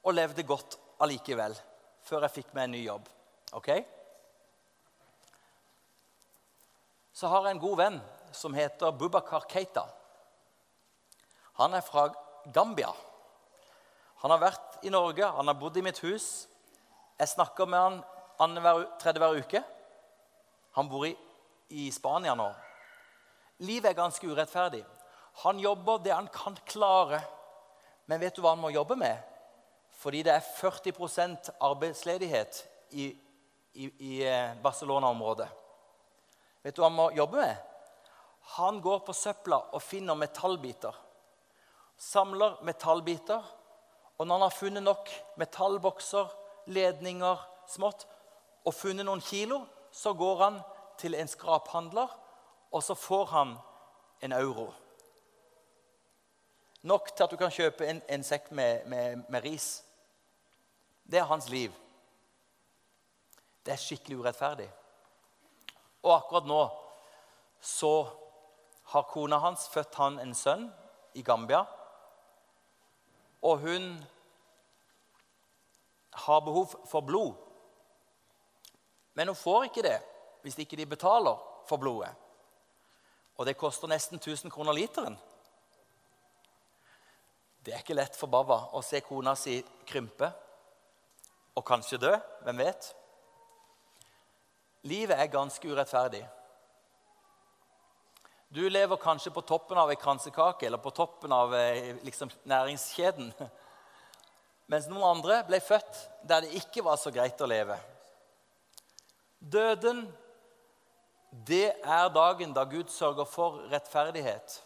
og 0.02 0.16
levde 0.16 0.46
godt 0.48 0.74
allikevel 1.04 1.54
før 2.08 2.26
jeg 2.26 2.34
fikk 2.40 2.50
meg 2.56 2.66
en 2.66 2.74
ny 2.74 2.82
jobb. 2.82 3.08
Ok? 3.54 3.70
Så 7.14 7.30
har 7.30 7.46
jeg 7.46 7.56
en 7.56 7.62
god 7.62 7.78
venn 7.78 8.00
som 8.32 8.54
heter 8.54 8.92
Bubakar 8.92 9.46
Keita. 9.50 9.86
Han 11.58 11.74
er 11.74 11.82
fra 11.82 12.08
Gambia. 12.54 12.92
Han 14.22 14.30
har 14.34 14.42
vært 14.42 14.84
i 14.86 14.90
Norge, 14.90 15.26
han 15.26 15.46
har 15.46 15.58
bodd 15.58 15.76
i 15.78 15.82
mitt 15.82 15.98
hus. 16.02 16.48
Jeg 17.18 17.34
snakker 17.34 17.66
med 17.66 17.78
han 17.78 17.98
annenhver 18.38 18.86
tredje 19.00 19.22
hver 19.22 19.38
uke. 19.42 19.62
Han 20.78 20.90
bor 20.90 21.06
i, 21.06 21.14
i 21.74 21.88
Spania 21.94 22.34
nå. 22.38 22.48
Livet 23.66 23.90
er 23.90 23.98
ganske 23.98 24.26
urettferdig. 24.26 24.84
Han 25.42 25.58
jobber 25.58 26.02
det 26.02 26.14
han 26.14 26.30
kan 26.34 26.56
klare. 26.66 27.20
Men 28.06 28.20
vet 28.22 28.36
du 28.36 28.42
hva 28.42 28.54
han 28.54 28.62
må 28.62 28.70
jobbe 28.74 28.96
med? 28.98 29.18
Fordi 29.98 30.22
det 30.22 30.32
er 30.32 30.46
40 30.60 31.50
arbeidsledighet 31.60 32.60
i, 32.90 33.08
i, 33.74 33.90
i 33.98 34.12
eh, 34.22 34.54
Barcelona-området. 34.62 35.48
Vet 36.62 36.76
du 36.76 36.82
hva 36.82 36.90
han 36.90 36.98
må 36.98 37.10
jobbe 37.16 37.42
med? 37.42 37.66
Han 38.56 38.80
går 38.80 38.98
på 39.04 39.12
søpla 39.12 39.58
og 39.76 39.82
finner 39.82 40.16
metallbiter. 40.16 40.94
Samler 41.98 42.58
metallbiter. 42.64 43.44
Og 44.18 44.26
når 44.26 44.34
han 44.34 44.46
har 44.46 44.56
funnet 44.56 44.82
nok 44.82 45.10
metallbokser, 45.38 46.30
ledninger, 46.66 47.42
smått, 47.68 48.06
og 48.66 48.74
funnet 48.74 49.06
noen 49.06 49.22
kilo, 49.24 49.60
så 49.92 50.12
går 50.12 50.42
han 50.42 50.58
til 50.98 51.14
en 51.14 51.28
skraphandler, 51.28 52.10
og 52.72 52.82
så 52.82 52.94
får 52.98 53.26
han 53.32 53.54
en 54.22 54.32
euro. 54.32 54.72
Nok 56.82 57.12
til 57.16 57.24
at 57.24 57.30
du 57.30 57.36
kan 57.36 57.52
kjøpe 57.52 57.86
en, 57.86 58.00
en 58.08 58.24
sekk 58.24 58.50
med, 58.54 58.86
med, 58.86 59.22
med 59.28 59.44
ris. 59.44 59.68
Det 61.04 61.20
er 61.20 61.30
hans 61.30 61.48
liv. 61.48 61.72
Det 63.64 63.72
er 63.74 63.80
skikkelig 63.80 64.18
urettferdig. 64.18 64.68
Og 66.02 66.14
akkurat 66.14 66.46
nå 66.48 66.60
så 67.60 67.92
har 68.88 69.08
kona 69.10 69.38
hans 69.38 69.66
født 69.68 69.94
han 70.00 70.18
en 70.22 70.34
sønn 70.34 70.68
i 71.14 71.22
Gambia. 71.22 71.64
Og 73.44 73.60
hun 73.64 73.90
har 76.24 76.40
behov 76.40 76.72
for 76.88 77.04
blod. 77.04 77.34
Men 79.14 79.28
hun 79.28 79.36
får 79.36 79.68
ikke 79.68 79.84
det 79.84 79.98
hvis 80.42 80.58
ikke 80.62 80.78
de 80.78 80.86
betaler 80.86 81.36
for 81.68 81.76
blodet. 81.76 82.14
Og 83.36 83.46
det 83.46 83.58
koster 83.58 83.90
nesten 83.90 84.18
1000 84.18 84.50
kroner 84.50 84.72
literen. 84.72 85.18
Det 87.64 87.74
er 87.74 87.82
ikke 87.82 87.98
lett 87.98 88.16
for 88.16 88.30
Baba 88.32 88.70
å 88.72 88.80
se 88.82 89.02
kona 89.04 89.34
si 89.36 89.58
krympe 89.86 90.30
og 91.58 91.66
kanskje 91.66 92.00
dø. 92.00 92.14
Hvem 92.46 92.64
vet? 92.64 92.88
Livet 94.88 95.18
er 95.18 95.30
ganske 95.30 95.68
urettferdig. 95.68 96.24
Du 98.48 98.70
lever 98.70 98.96
kanskje 98.96 99.30
på 99.30 99.42
toppen 99.44 99.78
av 99.78 99.90
ei 99.92 99.96
kransekake 100.00 100.66
eller 100.66 100.80
på 100.80 100.90
toppen 100.96 101.32
av 101.32 101.52
eh, 101.54 101.96
liksom, 102.02 102.30
næringskjeden. 102.48 103.32
Mens 104.72 104.86
noen 104.88 105.04
andre 105.04 105.42
ble 105.48 105.60
født 105.60 105.98
der 106.28 106.46
det 106.46 106.56
ikke 106.56 106.84
var 106.86 106.96
så 106.96 107.12
greit 107.12 107.40
å 107.44 107.48
leve. 107.48 107.76
Døden, 109.38 110.06
det 111.30 111.76
er 111.76 112.08
dagen 112.14 112.54
da 112.56 112.64
Gud 112.68 112.88
sørger 112.88 113.28
for 113.28 113.60
rettferdighet. 113.68 114.56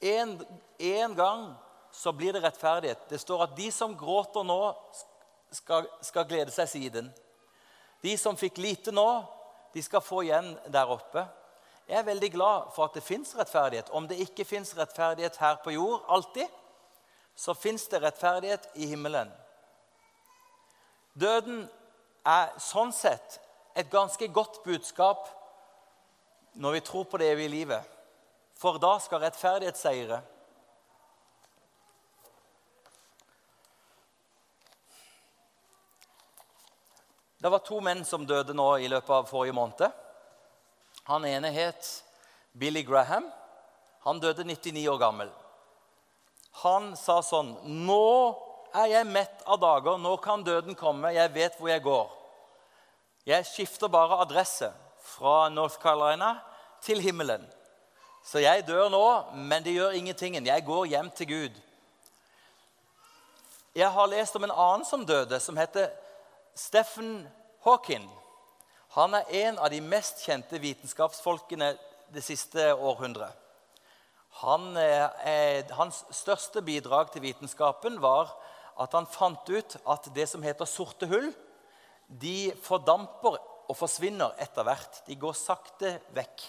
En, 0.00 0.38
en 0.78 1.18
gang 1.18 1.44
så 1.90 2.14
blir 2.14 2.38
det 2.38 2.44
rettferdighet. 2.44 3.02
Det 3.10 3.18
står 3.18 3.48
at 3.48 3.58
de 3.58 3.66
som 3.74 3.98
gråter 3.98 4.46
nå, 4.46 4.60
skal, 5.50 5.90
skal 6.06 6.30
glede 6.30 6.54
seg 6.54 6.70
siden. 6.70 7.10
De 8.00 8.14
som 8.14 8.38
fikk 8.38 8.62
lite 8.62 8.94
nå, 8.94 9.08
de 9.74 9.82
skal 9.82 10.06
få 10.06 10.22
igjen 10.22 10.54
der 10.70 10.94
oppe. 10.94 11.26
Jeg 11.90 11.98
er 11.98 12.06
veldig 12.06 12.28
glad 12.30 12.68
for 12.70 12.86
at 12.86 12.94
det 12.94 13.02
fins 13.02 13.32
rettferdighet. 13.34 13.88
Om 13.90 14.04
det 14.06 14.20
ikke 14.22 14.44
fins 14.46 14.76
rettferdighet 14.78 15.40
her 15.42 15.56
på 15.64 15.72
jord 15.74 16.04
alltid, 16.08 16.46
så 17.34 17.54
fins 17.58 17.88
det 17.90 17.98
rettferdighet 18.04 18.68
i 18.78 18.86
himmelen. 18.86 19.32
Døden 21.18 21.64
er 22.22 22.52
sånn 22.62 22.92
sett 22.94 23.40
et 23.74 23.90
ganske 23.90 24.28
godt 24.30 24.60
budskap 24.62 25.26
når 26.62 26.76
vi 26.76 26.82
tror 26.86 27.08
på 27.10 27.18
det 27.18 27.32
evige 27.32 27.54
livet. 27.56 27.96
For 28.54 28.78
da 28.78 28.92
skal 29.02 29.24
rettferdighet 29.24 29.80
seire. 29.80 30.20
Det 37.40 37.50
var 37.50 37.66
to 37.66 37.80
menn 37.82 38.04
som 38.06 38.28
døde 38.28 38.54
nå 38.54 38.68
i 38.78 38.92
løpet 38.92 39.16
av 39.16 39.26
forrige 39.26 39.56
måned. 39.58 39.90
Han 41.10 41.24
ene 41.26 41.50
het 41.50 42.04
Billy 42.52 42.82
Graham. 42.86 43.26
Han 44.06 44.20
døde 44.22 44.44
99 44.44 44.88
år 44.88 44.98
gammel. 44.98 45.30
Han 46.62 46.92
sa 46.98 47.18
sånn 47.22 47.56
Nå 47.66 48.04
er 48.70 48.92
jeg 48.92 49.08
mett 49.10 49.42
av 49.50 49.58
dager. 49.58 49.98
Nå 49.98 50.14
kan 50.22 50.44
døden 50.46 50.78
komme. 50.78 51.10
Jeg 51.16 51.32
vet 51.34 51.56
hvor 51.58 51.72
jeg 51.72 51.82
går. 51.82 52.12
Jeg 53.26 53.48
skifter 53.48 53.90
bare 53.90 54.20
adresse 54.22 54.70
fra 55.02 55.48
North 55.50 55.80
Carolina 55.82 56.36
til 56.82 57.02
himmelen. 57.02 57.42
Så 58.22 58.44
jeg 58.44 58.62
dør 58.68 58.86
nå, 58.92 59.04
men 59.34 59.66
det 59.66 59.74
gjør 59.74 59.98
ingenting. 59.98 60.38
Jeg 60.46 60.66
går 60.66 60.86
hjem 60.94 61.10
til 61.10 61.30
Gud. 61.32 61.58
Jeg 63.74 63.90
har 63.90 64.14
lest 64.14 64.38
om 64.38 64.46
en 64.46 64.54
annen 64.54 64.86
som 64.86 65.02
døde, 65.06 65.42
som 65.42 65.58
heter 65.58 65.90
Stephen 66.54 67.24
Hawking 67.66 68.06
han 68.96 69.14
er 69.14 69.34
en 69.44 69.58
av 69.62 69.70
de 69.70 69.78
mest 69.84 70.24
kjente 70.24 70.58
vitenskapsfolkene 70.58 71.74
det 72.10 72.22
siste 72.26 72.72
århundret. 72.74 73.36
Han, 74.42 74.76
eh, 74.76 75.62
hans 75.76 76.04
største 76.14 76.62
bidrag 76.62 77.12
til 77.12 77.22
vitenskapen 77.22 78.00
var 78.02 78.32
at 78.80 78.92
han 78.92 79.06
fant 79.06 79.48
ut 79.50 79.76
at 79.86 80.08
det 80.14 80.26
som 80.28 80.42
heter 80.42 80.66
sorte 80.66 81.06
hull, 81.06 81.30
de 82.08 82.50
fordamper 82.62 83.38
og 83.70 83.76
forsvinner 83.78 84.34
etter 84.42 84.66
hvert. 84.66 85.02
De 85.06 85.14
går 85.14 85.38
sakte 85.38 85.98
vekk. 86.16 86.46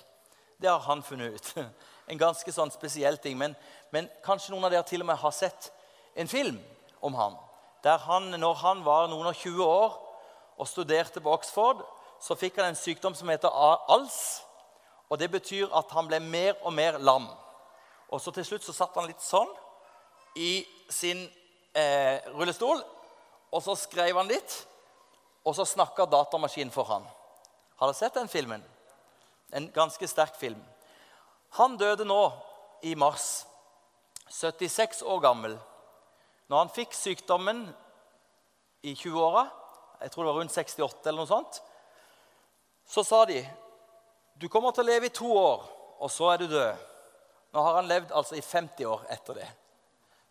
Det 0.61 0.69
har 0.69 0.81
han 0.87 1.03
funnet 1.03 1.37
ut. 1.37 1.53
En 2.11 2.19
ganske 2.19 2.51
sånn 2.51 2.71
spesiell 2.73 3.15
ting. 3.21 3.37
Men, 3.39 3.53
men 3.93 4.09
kanskje 4.25 4.51
noen 4.51 4.65
av 4.67 4.73
dere 4.73 4.83
til 4.83 4.99
og 4.99 5.07
med 5.07 5.19
har 5.21 5.31
sett 5.31 5.69
en 6.17 6.27
film 6.27 6.57
om 6.99 7.13
han. 7.15 7.37
Der 7.85 8.01
han, 8.03 8.33
når 8.35 8.57
han 8.65 8.81
var 8.83 9.07
noen 9.07 9.29
og 9.29 9.37
20 9.37 9.63
år, 9.63 9.93
og 10.59 10.67
studerte 10.67 11.21
på 11.23 11.31
Oxford, 11.31 11.85
så 12.21 12.37
fikk 12.37 12.59
han 12.59 12.71
en 12.71 12.77
sykdom 12.77 13.15
som 13.17 13.29
heter 13.29 13.49
ALS. 13.49 14.41
Og 15.09 15.19
Det 15.19 15.31
betyr 15.31 15.73
at 15.75 15.91
han 15.91 16.07
ble 16.07 16.19
mer 16.23 16.55
og 16.61 16.73
mer 16.73 16.99
lam. 16.99 17.27
Og 18.09 18.21
så 18.21 18.31
Til 18.31 18.45
slutt 18.45 18.63
så 18.63 18.73
satt 18.73 18.95
han 18.95 19.07
litt 19.07 19.21
sånn 19.23 19.49
i 20.35 20.65
sin 20.89 21.25
eh, 21.75 22.21
rullestol, 22.35 22.79
og 23.51 23.63
så 23.63 23.75
skrev 23.75 24.15
han 24.15 24.29
litt, 24.31 24.53
og 25.43 25.55
så 25.55 25.65
snakka 25.65 26.05
datamaskinen 26.05 26.71
for 26.71 26.87
han. 26.87 27.03
Har 27.79 27.89
dere 27.89 27.97
sett 27.97 28.15
den 28.15 28.31
filmen? 28.31 28.63
En 29.51 29.67
ganske 29.75 30.07
sterk 30.07 30.37
film. 30.39 30.59
Han 31.57 31.75
døde 31.77 32.05
nå 32.07 32.21
i 32.87 32.93
mars, 32.95 33.45
76 34.29 35.01
år 35.03 35.19
gammel. 35.19 35.57
Når 36.47 36.57
han 36.57 36.71
fikk 36.71 36.95
sykdommen 36.95 37.65
i 38.87 38.93
20-åra, 38.95 39.47
jeg 40.01 40.11
tror 40.11 40.23
det 40.23 40.31
var 40.31 40.39
rundt 40.39 40.55
68 40.55 41.09
eller 41.09 41.19
noe 41.23 41.31
sånt, 41.31 41.59
så 42.91 43.03
sa 43.07 43.25
de 43.25 43.39
du 44.35 44.49
kommer 44.49 44.73
til 44.75 44.83
å 44.83 44.89
leve 44.89 45.07
i 45.07 45.13
to 45.13 45.29
år, 45.37 45.63
og 46.01 46.09
så 46.11 46.31
er 46.33 46.41
du 46.41 46.47
død. 46.49 46.87
Nå 47.53 47.61
har 47.63 47.75
han 47.77 47.87
levd 47.87 48.13
altså 48.15 48.35
i 48.35 48.41
50 48.41 48.87
år 48.89 49.03
etter 49.13 49.37
det. 49.37 49.47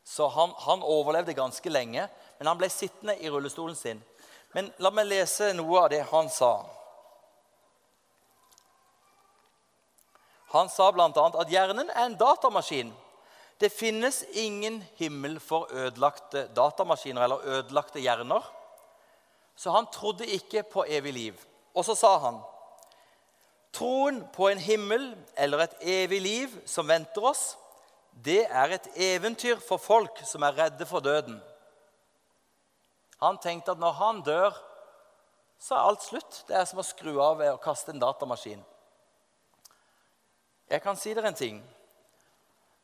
Så 0.04 0.26
han, 0.34 0.52
han 0.66 0.82
overlevde 0.82 1.36
ganske 1.38 1.70
lenge, 1.70 2.08
men 2.38 2.50
han 2.50 2.58
ble 2.58 2.68
sittende 2.72 3.14
i 3.22 3.30
rullestolen 3.30 3.76
sin. 3.78 4.00
Men 4.52 4.72
la 4.82 4.90
meg 4.90 5.06
lese 5.06 5.52
noe 5.54 5.84
av 5.84 5.90
det 5.92 6.00
han 6.10 6.30
sa. 6.32 6.50
Han 10.50 10.68
sa 10.72 10.88
bl.a. 10.90 11.06
at 11.14 11.52
hjernen 11.52 11.92
er 11.94 12.08
en 12.08 12.18
datamaskin. 12.18 12.90
Det 13.60 13.70
finnes 13.70 14.24
ingen 14.32 14.80
himmel 14.98 15.38
for 15.40 15.70
ødelagte 15.70 16.48
datamaskiner 16.56 17.28
eller 17.28 17.46
ødelagte 17.60 18.02
hjerner. 18.02 18.42
Så 19.54 19.70
han 19.70 19.86
trodde 19.92 20.26
ikke 20.26 20.64
på 20.66 20.84
evig 20.88 21.14
liv. 21.14 21.46
Og 21.74 21.84
så 21.86 21.94
sa 21.98 22.16
han 22.26 22.40
Troen 23.70 24.24
på 24.34 24.48
en 24.50 24.58
himmel 24.58 25.12
eller 25.38 25.62
et 25.62 25.76
evig 25.86 26.18
liv 26.20 26.54
som 26.66 26.88
venter 26.90 27.22
oss, 27.22 27.54
det 28.10 28.42
er 28.50 28.74
et 28.74 28.88
eventyr 28.98 29.60
for 29.62 29.78
folk 29.78 30.18
som 30.26 30.42
er 30.42 30.56
redde 30.58 30.86
for 30.90 31.00
døden. 31.00 31.38
Han 33.22 33.38
tenkte 33.38 33.70
at 33.70 33.78
når 33.78 33.94
han 34.00 34.22
dør, 34.26 34.58
så 35.60 35.76
er 35.76 35.86
alt 35.86 36.02
slutt. 36.02 36.42
Det 36.48 36.56
er 36.56 36.66
som 36.66 36.82
å 36.82 36.86
skru 36.86 37.14
av 37.22 37.44
å 37.46 37.60
kaste 37.62 37.94
en 37.94 38.02
datamaskin. 38.02 38.62
Jeg 40.70 40.82
kan 40.82 40.98
si 40.98 41.14
dere 41.14 41.30
en 41.30 41.38
ting. 41.38 41.62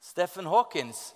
Stephen 0.01 0.47
Hawkins 0.47 1.15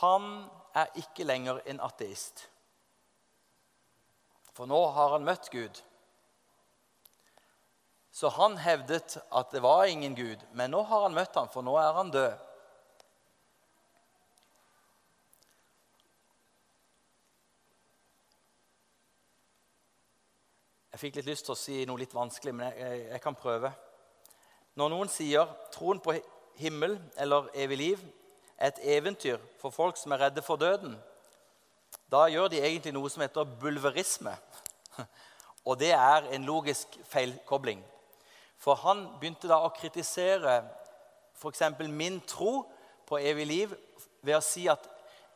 han 0.00 0.48
er 0.74 0.90
ikke 0.98 1.26
lenger 1.26 1.60
en 1.66 1.80
ateist. 1.82 2.49
For 4.60 4.68
nå 4.68 4.78
har 4.92 5.14
han 5.14 5.22
møtt 5.24 5.46
Gud. 5.48 5.78
Så 8.12 8.28
han 8.28 8.58
hevdet 8.60 9.14
at 9.32 9.54
det 9.56 9.62
var 9.64 9.86
ingen 9.88 10.12
Gud. 10.12 10.42
Men 10.52 10.74
nå 10.74 10.82
har 10.84 11.06
han 11.06 11.16
møtt 11.16 11.38
ham, 11.40 11.48
for 11.48 11.64
nå 11.64 11.78
er 11.80 11.96
han 11.96 12.10
død. 12.12 12.34
Jeg 20.92 21.02
fikk 21.06 21.16
litt 21.22 21.32
lyst 21.32 21.48
til 21.48 21.56
å 21.56 21.60
si 21.62 21.80
noe 21.88 22.04
litt 22.04 22.12
vanskelig, 22.12 22.52
men 22.52 22.68
jeg, 22.76 23.06
jeg, 23.14 23.24
kan 23.24 23.40
prøve. 23.40 23.72
Når 24.76 24.92
noen 24.92 25.08
sier 25.08 25.56
troen 25.72 26.04
på 26.04 26.20
himmel 26.60 27.00
eller 27.16 27.48
evig 27.64 27.80
liv 27.86 28.08
er 28.58 28.74
et 28.74 28.84
eventyr 28.98 29.40
for 29.56 29.72
folk 29.72 29.96
som 29.96 30.12
er 30.12 30.26
redde 30.26 30.44
for 30.44 30.60
døden, 30.60 31.00
da 32.10 32.26
gjør 32.30 32.50
de 32.50 32.58
egentlig 32.58 32.92
noe 32.94 33.10
som 33.10 33.22
heter 33.22 33.48
bulverisme. 33.60 34.32
Og 35.68 35.78
det 35.78 35.92
er 35.94 36.26
en 36.34 36.44
logisk 36.48 36.98
feilkobling. 37.06 37.82
For 38.60 38.78
han 38.82 39.06
begynte 39.20 39.48
da 39.48 39.60
å 39.62 39.72
kritisere 39.72 40.60
f.eks. 41.40 41.62
min 41.88 42.20
tro 42.28 42.64
på 43.08 43.18
evig 43.18 43.46
liv 43.46 43.74
ved 44.20 44.36
å 44.36 44.44
si 44.44 44.66
at 44.68 44.84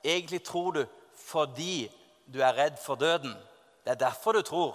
egentlig 0.05 0.43
tror 0.45 0.73
du 0.77 0.83
fordi 1.25 1.89
du 2.27 2.41
er 2.43 2.57
redd 2.57 2.77
for 2.83 2.99
døden. 3.01 3.33
Det 3.85 3.95
er 3.95 4.03
derfor 4.07 4.33
du 4.33 4.43
tror. 4.43 4.75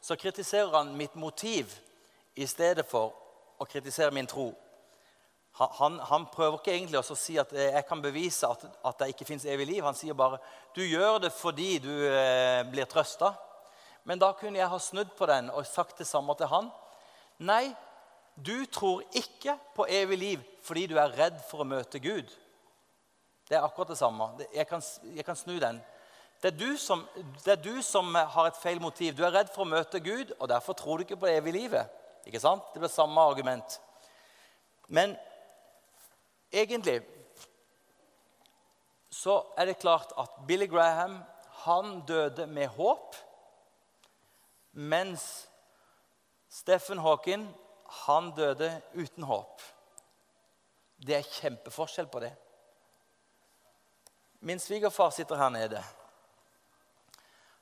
Så 0.00 0.16
kritiserer 0.16 0.76
han 0.76 0.94
mitt 0.96 1.16
motiv 1.16 1.72
i 2.36 2.46
stedet 2.46 2.86
for 2.86 3.14
å 3.58 3.66
kritisere 3.66 4.14
min 4.14 4.28
tro. 4.30 4.52
Han, 5.58 5.98
han 6.06 6.26
prøver 6.30 6.60
ikke 6.60 6.70
egentlig 6.76 7.00
å 7.00 7.16
si 7.18 7.34
at 7.40 7.50
jeg 7.50 7.82
kan 7.88 8.02
bevise 8.02 8.46
at, 8.46 8.62
at 8.86 9.00
det 9.00 9.08
ikke 9.10 9.26
fins 9.26 9.46
evig 9.50 9.66
liv. 9.66 9.82
Han 9.82 9.96
sier 9.98 10.14
bare 10.14 10.38
du 10.76 10.84
gjør 10.84 11.18
det 11.24 11.32
fordi 11.34 11.80
du 11.82 11.90
eh, 12.06 12.62
blir 12.70 12.86
trøsta. 12.86 13.32
Men 14.06 14.22
da 14.22 14.30
kunne 14.38 14.60
jeg 14.60 14.70
ha 14.70 14.78
snudd 14.78 15.10
på 15.18 15.26
den 15.26 15.50
og 15.50 15.66
sagt 15.66 15.98
det 15.98 16.06
samme 16.06 16.36
til 16.38 16.50
han. 16.52 16.70
Nei, 17.42 17.74
du 18.38 18.66
tror 18.70 19.02
ikke 19.18 19.56
på 19.74 19.88
evig 19.90 20.18
liv 20.22 20.46
fordi 20.62 20.86
du 20.86 20.94
er 21.00 21.16
redd 21.16 21.42
for 21.48 21.64
å 21.64 21.68
møte 21.68 21.98
Gud. 22.02 22.30
Det 23.48 23.56
er 23.56 23.64
akkurat 23.64 23.90
det 23.90 23.98
samme. 23.98 24.30
Jeg 24.54 24.68
kan, 24.68 24.82
jeg 25.16 25.24
kan 25.26 25.36
snu 25.38 25.56
den. 25.58 25.80
Det 26.42 26.52
er, 26.52 26.74
som, 26.78 27.02
det 27.44 27.56
er, 27.56 27.62
du 27.62 27.82
som, 27.82 28.14
har 28.14 28.46
et 28.46 28.58
feil 28.62 28.78
motiv. 28.80 29.16
Du 29.16 29.24
er 29.26 29.34
redd 29.34 29.48
for 29.50 29.64
å 29.64 29.72
møte 29.72 29.98
Gud, 29.98 30.30
og 30.38 30.46
derfor 30.52 30.76
tror 30.78 30.98
du 30.98 31.06
ikke 31.06 31.18
på 31.18 31.26
det 31.26 31.40
evige 31.40 31.56
livet. 31.56 31.96
Ikke 32.28 32.42
sant? 32.42 32.68
Det 32.70 32.78
blir 32.78 32.92
samme 32.92 33.24
argument. 33.26 33.80
Men 34.86 35.16
egentlig 36.52 37.02
så 39.10 39.40
er 39.56 39.66
det 39.66 39.80
klart 39.82 40.12
at 40.18 40.30
Billy 40.46 40.68
Graham 40.70 41.18
han 41.64 42.00
døde 42.06 42.46
med 42.46 42.68
håp, 42.68 43.16
mens 44.72 45.48
Stephen 46.48 46.98
Hawking 46.98 47.48
han 48.06 48.30
døde 48.36 48.82
uten 48.94 49.24
håp. 49.24 49.62
Det 51.06 51.16
er 51.16 51.30
kjempeforskjell 51.40 52.06
på 52.06 52.20
det. 52.22 52.32
Min 54.40 54.58
svigerfar 54.58 55.10
sitter 55.10 55.36
her 55.36 55.48
nede. 55.48 55.82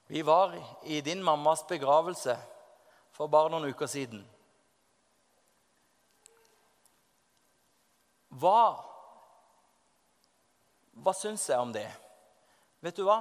Vi 0.06 0.22
var 0.26 0.54
i 0.84 1.00
din 1.00 1.22
mammas 1.22 1.64
begravelse 1.68 2.36
for 3.12 3.26
bare 3.26 3.50
noen 3.50 3.70
uker 3.70 3.88
siden. 3.90 4.22
Hva 8.36 8.82
Hva 10.96 11.12
syns 11.12 11.44
jeg 11.50 11.60
om 11.60 11.72
det? 11.74 11.88
Vet 12.80 12.96
du 12.96 13.02
hva? 13.04 13.18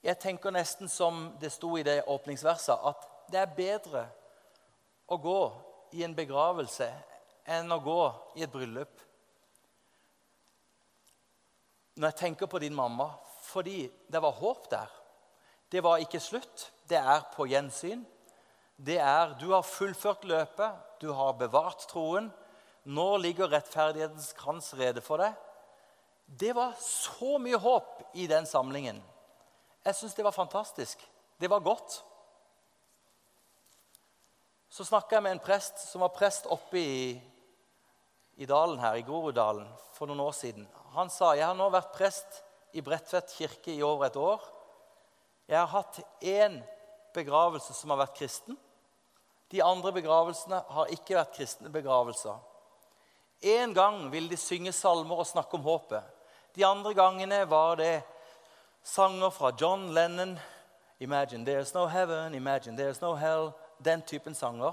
Jeg 0.00 0.16
tenker 0.22 0.54
nesten 0.54 0.88
som 0.88 1.32
det 1.40 1.50
sto 1.52 1.72
i 1.76 1.82
det 1.84 2.04
åpningsverset, 2.08 2.78
at 2.78 3.08
det 3.32 3.40
er 3.40 3.56
bedre 3.56 4.04
å 5.10 5.18
gå 5.20 5.40
i 5.98 6.04
en 6.06 6.14
begravelse 6.14 6.86
enn 7.50 7.74
å 7.74 7.80
gå 7.82 8.02
i 8.38 8.44
et 8.46 8.52
bryllup. 8.52 8.94
Når 11.98 12.12
jeg 12.12 12.20
tenker 12.22 12.50
på 12.50 12.62
din 12.62 12.78
mamma 12.78 13.10
fordi 13.50 13.90
det 14.06 14.22
var 14.22 14.38
håp 14.38 14.70
der. 14.70 14.90
Det 15.70 15.82
var 15.82 15.98
ikke 16.02 16.20
slutt. 16.22 16.70
Det 16.88 16.98
er 16.98 17.24
på 17.34 17.48
gjensyn. 17.50 18.04
Det 18.76 18.98
er 19.02 19.34
Du 19.40 19.50
har 19.50 19.66
fullført 19.66 20.24
løpet. 20.24 20.78
Du 21.00 21.12
har 21.12 21.32
bevart 21.32 21.88
troen. 21.90 22.30
Nå 22.84 23.08
ligger 23.20 23.50
rettferdighetens 23.50 24.32
krans 24.38 24.72
rede 24.78 25.02
for 25.04 25.20
deg. 25.20 25.34
Det 26.26 26.52
var 26.56 26.76
så 26.80 27.36
mye 27.42 27.58
håp 27.58 28.14
i 28.14 28.28
den 28.30 28.46
samlingen. 28.46 29.00
Jeg 29.84 29.96
syns 29.98 30.14
det 30.14 30.24
var 30.24 30.36
fantastisk. 30.36 31.02
Det 31.40 31.50
var 31.50 31.64
godt 31.64 32.00
så 34.70 34.84
snakka 34.86 35.16
jeg 35.16 35.24
med 35.26 35.34
en 35.34 35.42
prest 35.42 35.80
som 35.82 36.04
var 36.04 36.14
prest 36.14 36.46
oppe 36.46 36.78
i, 36.78 36.98
i 38.38 38.46
dalen 38.46 38.78
her, 38.78 39.00
i 39.00 39.06
Groruddalen 39.06 39.66
for 39.96 40.06
noen 40.06 40.22
år 40.22 40.36
siden. 40.38 40.68
Han 40.94 41.10
sa 41.10 41.32
jeg 41.34 41.48
har 41.48 41.56
nå 41.58 41.66
vært 41.74 41.90
prest 41.96 42.38
i 42.78 42.82
Bredtvet 42.86 43.34
kirke 43.34 43.74
i 43.74 43.82
over 43.82 44.06
et 44.06 44.18
år. 44.20 44.44
Jeg 45.50 45.58
har 45.58 45.72
hatt 45.72 45.98
én 46.22 46.60
begravelse 47.16 47.74
som 47.74 47.90
har 47.90 48.04
vært 48.04 48.14
kristen. 48.20 48.54
De 49.50 49.58
andre 49.66 49.90
begravelsene 49.96 50.62
har 50.70 50.94
ikke 50.94 51.18
vært 51.18 51.34
kristne 51.34 51.72
begravelser. 51.74 52.38
En 53.40 53.74
gang 53.74 54.12
ville 54.12 54.28
de 54.28 54.36
synge 54.36 54.72
salmer 54.72 55.16
og 55.16 55.26
snakke 55.26 55.54
om 55.56 55.64
håpet. 55.64 56.02
De 56.56 56.66
andre 56.66 56.94
gangene 56.94 57.50
var 57.50 57.74
det 57.74 58.02
sanger 58.82 59.30
fra 59.30 59.52
John 59.60 59.94
Lennon. 59.94 60.38
Imagine 61.00 61.44
there's 61.46 61.74
no 61.74 61.86
heaven, 61.86 62.34
imagine 62.34 62.76
there's 62.76 63.00
no 63.00 63.14
hell 63.14 63.52
den 63.84 64.02
typen 64.02 64.34
sanger. 64.34 64.72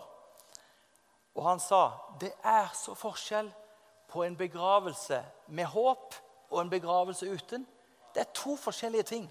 Og 1.35 1.43
han 1.49 1.59
sa 1.59 1.91
det 2.19 2.33
er 2.43 2.67
så 2.73 2.95
forskjell 2.97 3.51
på 4.07 4.23
en 4.23 4.35
begravelse 4.35 5.23
med 5.47 5.65
håp 5.65 6.15
og 6.49 6.61
en 6.61 6.69
begravelse 6.69 7.29
uten. 7.29 7.67
Det 8.15 8.19
er 8.21 8.33
to 8.33 8.55
forskjellige 8.55 9.03
ting. 9.03 9.27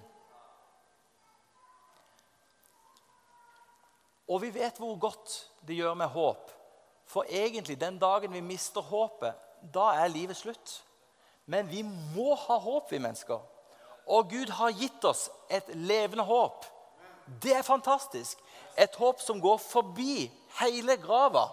Og 4.28 4.42
vi 4.42 4.54
vet 4.54 4.78
hvor 4.78 4.96
godt 4.98 5.50
det 5.66 5.76
gjør 5.76 5.94
med 5.94 6.06
håp. 6.06 6.55
For 7.06 7.26
egentlig, 7.28 7.80
den 7.80 7.98
dagen 7.98 8.32
vi 8.32 8.40
mister 8.40 8.80
håpet, 8.80 9.34
da 9.74 9.92
er 10.02 10.12
livet 10.12 10.36
slutt. 10.36 10.82
Men 11.46 11.70
vi 11.70 11.82
må 11.82 12.34
ha 12.34 12.58
håp, 12.58 12.90
vi 12.90 12.98
mennesker. 12.98 13.40
Og 14.06 14.30
Gud 14.30 14.50
har 14.58 14.74
gitt 14.74 15.04
oss 15.04 15.28
et 15.50 15.68
levende 15.74 16.24
håp. 16.26 16.66
Det 17.42 17.54
er 17.56 17.66
fantastisk. 17.66 18.38
Et 18.78 18.96
håp 18.98 19.20
som 19.22 19.40
går 19.40 19.58
forbi 19.62 20.30
hele 20.60 20.96
grava, 21.02 21.48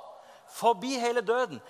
forbi 0.50 0.98
hele 1.02 1.22
døden. 1.22 1.62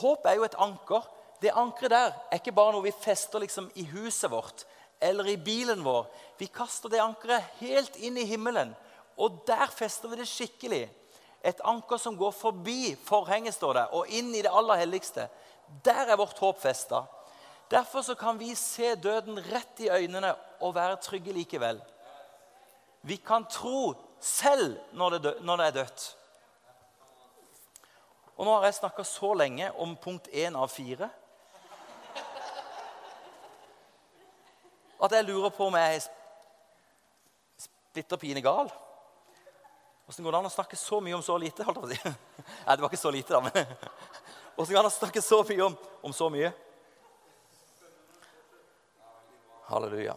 Håp 0.00 0.26
er 0.26 0.38
jo 0.38 0.46
et 0.46 0.58
anker. 0.58 1.06
Det 1.42 1.54
ankeret 1.54 1.90
der 1.90 2.12
er 2.30 2.40
ikke 2.40 2.54
bare 2.54 2.74
noe 2.74 2.86
vi 2.86 2.94
fester 2.94 3.42
liksom 3.42 3.70
i 3.74 3.84
huset 3.90 4.30
vårt 4.30 4.64
eller 5.00 5.28
i 5.28 5.36
bilen 5.36 5.82
vår. 5.84 6.06
Vi 6.38 6.48
kaster 6.52 6.88
det 6.92 7.02
ankeret 7.02 7.44
helt 7.60 7.98
inn 8.00 8.16
i 8.16 8.24
himmelen, 8.24 8.72
og 9.16 9.42
der 9.48 9.66
fester 9.72 10.08
vi 10.08 10.20
det 10.20 10.28
skikkelig. 10.28 10.86
Et 11.46 11.60
anker 11.64 12.00
som 12.02 12.16
går 12.18 12.32
forbi 12.34 12.96
forhenget, 13.06 13.54
står 13.54 13.78
det, 13.78 13.84
og 13.94 14.10
inn 14.10 14.32
i 14.34 14.42
det 14.42 14.50
aller 14.50 14.80
helligste. 14.82 15.28
Der 15.86 16.10
er 16.10 16.18
vårt 16.18 16.38
håp 16.42 16.58
festa. 16.62 17.04
Derfor 17.70 18.14
kan 18.18 18.38
vi 18.38 18.54
se 18.54 18.94
døden 18.94 19.38
rett 19.50 19.80
i 19.82 19.90
øynene 19.90 20.34
og 20.60 20.74
være 20.74 20.98
trygge 21.02 21.34
likevel. 21.34 21.80
Vi 23.06 23.16
kan 23.16 23.46
tro 23.50 23.94
selv 24.20 24.78
når 24.92 25.18
det 25.18 25.66
er 25.66 25.76
dødt. 25.80 26.06
Og 28.36 28.46
nå 28.46 28.56
har 28.56 28.66
jeg 28.66 28.78
snakka 28.80 29.04
så 29.06 29.32
lenge 29.34 29.70
om 29.80 29.96
punkt 29.96 30.28
én 30.28 30.58
av 30.58 30.68
fire 30.68 31.08
at 35.02 35.12
jeg 35.12 35.26
lurer 35.28 35.52
på 35.52 35.66
om 35.68 35.76
jeg 35.76 35.96
er 35.96 36.04
splitter 37.60 38.20
pine 38.20 38.42
gal. 38.44 38.70
Åssen 40.06 40.24
går 40.24 40.32
det 40.32 40.38
an 40.38 40.46
å 40.46 40.54
snakke 40.54 40.76
så 40.78 41.00
mye 41.02 41.16
om 41.16 41.22
så 41.22 41.34
lite? 41.38 41.64
holdt 41.66 41.80
jeg 41.82 41.82
på 41.82 41.88
å 41.88 42.12
si. 42.14 42.14
Nei, 42.66 42.76
det 42.76 42.84
var 42.84 42.92
ikke 42.92 43.00
så 43.00 43.10
lite, 43.10 43.34
da. 43.34 43.40
men 43.42 43.66
Åssen 44.56 44.70
går 44.70 44.78
det 44.78 44.84
an 44.84 44.92
å 44.92 44.94
snakke 44.94 45.22
så 45.24 45.40
mye 45.48 45.66
om, 45.66 45.74
om 46.06 46.14
så 46.14 46.30
mye? 46.30 46.52
Halleluja. 49.66 50.14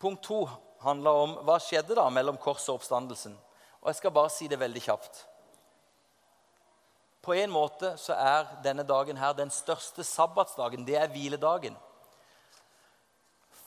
Punkt 0.00 0.24
to 0.24 0.42
handler 0.82 1.22
om 1.22 1.38
hva 1.46 1.60
skjedde 1.62 1.94
da 1.94 2.08
mellom 2.10 2.40
korset 2.40 2.72
og 2.72 2.80
oppstandelsen. 2.80 3.38
Og 3.84 3.92
Jeg 3.92 4.00
skal 4.00 4.18
bare 4.18 4.32
si 4.34 4.48
det 4.50 4.58
veldig 4.58 4.82
kjapt. 4.82 5.26
På 7.20 7.34
en 7.36 7.52
måte 7.52 7.92
så 8.00 8.16
er 8.16 8.48
denne 8.64 8.84
dagen 8.86 9.18
her 9.20 9.36
den 9.36 9.52
største 9.52 10.04
sabbatsdagen. 10.04 10.86
Det 10.88 10.96
er 10.96 11.10
hviledagen. 11.12 11.76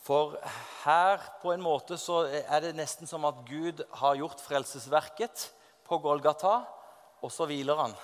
For 0.04 0.36
her 0.84 1.22
på 1.42 1.54
en 1.54 1.62
måte 1.64 1.98
så 2.02 2.26
er 2.28 2.66
det 2.66 2.74
nesten 2.76 3.08
som 3.08 3.24
at 3.30 3.44
Gud 3.48 3.84
har 4.02 4.18
gjort 4.20 4.42
frelsesverket 4.44 5.46
på 5.88 6.00
Golgata, 6.04 6.64
og 7.24 7.32
så 7.32 7.48
hviler 7.48 7.80
han. 7.80 7.96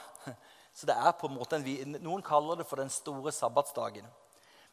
Så 0.79 0.87
det 0.87 0.95
er 0.95 1.11
på 1.17 1.27
en 1.27 1.35
måte 1.35 1.57
en, 1.57 1.97
Noen 1.99 2.21
kaller 2.23 2.61
det 2.61 2.67
for 2.69 2.79
den 2.79 2.91
store 2.93 3.33
sabbatsdagen. 3.35 4.05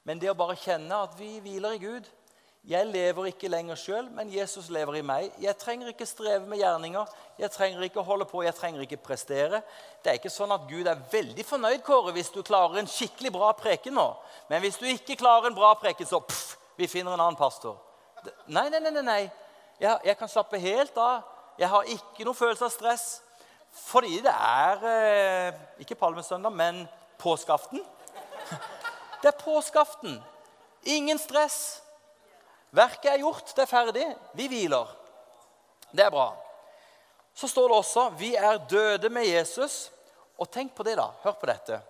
Men 0.06 0.20
det 0.22 0.30
å 0.30 0.38
bare 0.38 0.54
kjenne 0.60 1.00
at 1.02 1.16
vi 1.18 1.40
hviler 1.42 1.74
i 1.74 1.82
Gud, 1.82 2.06
jeg 2.66 2.86
lever 2.90 3.28
ikke 3.30 3.46
lenger 3.46 3.78
sjøl, 3.78 4.08
men 4.10 4.30
Jesus 4.34 4.66
lever 4.74 4.96
i 4.98 5.02
meg. 5.06 5.28
Jeg 5.38 5.54
trenger 5.58 5.92
ikke 5.92 6.06
streve 6.08 6.48
med 6.50 6.58
gjerninger. 6.58 7.12
Jeg 7.38 7.50
trenger 7.54 7.84
ikke 7.86 8.02
holde 8.02 8.26
på, 8.26 8.42
jeg 8.42 8.56
trenger 8.58 8.82
ikke 8.82 8.98
prestere. 9.04 9.60
Det 10.02 10.10
er 10.10 10.18
ikke 10.18 10.32
sånn 10.34 10.50
at 10.50 10.64
Gud 10.66 10.90
er 10.90 11.04
veldig 11.12 11.44
fornøyd 11.46 11.84
Kåre, 11.86 12.10
hvis 12.16 12.32
du 12.34 12.40
klarer 12.42 12.80
en 12.82 12.90
skikkelig 12.90 13.30
bra 13.36 13.52
preken 13.54 13.94
nå. 13.94 14.08
Men 14.50 14.64
hvis 14.64 14.80
du 14.82 14.88
ikke 14.90 15.14
klarer 15.20 15.46
en 15.46 15.54
bra 15.54 15.76
preken, 15.78 16.10
så 16.10 16.18
pff, 16.18 16.56
vi 16.74 16.90
finner 16.90 17.14
en 17.14 17.22
annen 17.28 17.38
pastor. 17.38 17.78
Nei, 18.50 18.66
nei. 18.66 18.82
nei, 18.82 18.98
nei. 18.98 19.20
Jeg, 19.78 20.02
jeg, 20.02 20.18
kan 20.18 20.34
slappe 20.34 20.58
helt 20.58 20.98
av. 20.98 21.22
Jeg 21.62 21.70
har 21.70 21.94
ikke 21.94 22.26
noe 22.26 22.34
følelse 22.34 22.66
av 22.66 22.74
stress. 22.74 23.08
Fordi 23.86 24.24
det 24.26 24.34
er 24.34 24.86
eh, 24.90 25.64
ikke 25.86 26.02
palmesøndag, 26.02 26.50
men 26.50 26.86
påskeaften. 27.22 27.78
Det 29.22 29.30
er 29.30 29.38
påskeaften. 29.40 30.18
Ingen 30.84 31.18
stress. 31.18 31.85
Verket 32.76 33.12
er 33.14 33.22
gjort, 33.22 33.54
det 33.56 33.64
er 33.64 33.70
ferdig. 33.70 34.06
Vi 34.36 34.48
hviler. 34.52 34.90
Det 35.90 36.04
er 36.04 36.12
bra. 36.12 36.28
Så 37.36 37.48
står 37.48 37.68
det 37.68 37.76
også 37.76 38.08
vi 38.18 38.34
er 38.36 38.58
døde 38.68 39.08
med 39.12 39.24
Jesus. 39.28 39.90
Og 40.36 40.50
tenk 40.52 40.74
på 40.76 40.84
det, 40.84 40.96
da. 41.00 41.08
Hør 41.22 41.38
på 41.40 41.48
dette. 41.48 41.80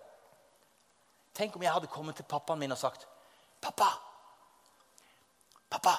Tenk 1.34 1.57
om 1.57 1.64
jeg 1.64 1.72
hadde 1.72 1.91
kommet 1.91 2.16
til 2.16 2.28
pappaen 2.28 2.59
min 2.59 2.72
og 2.72 2.78
sagt 2.78 3.07
'Pappa! 3.61 3.89
Pappa!' 5.70 5.99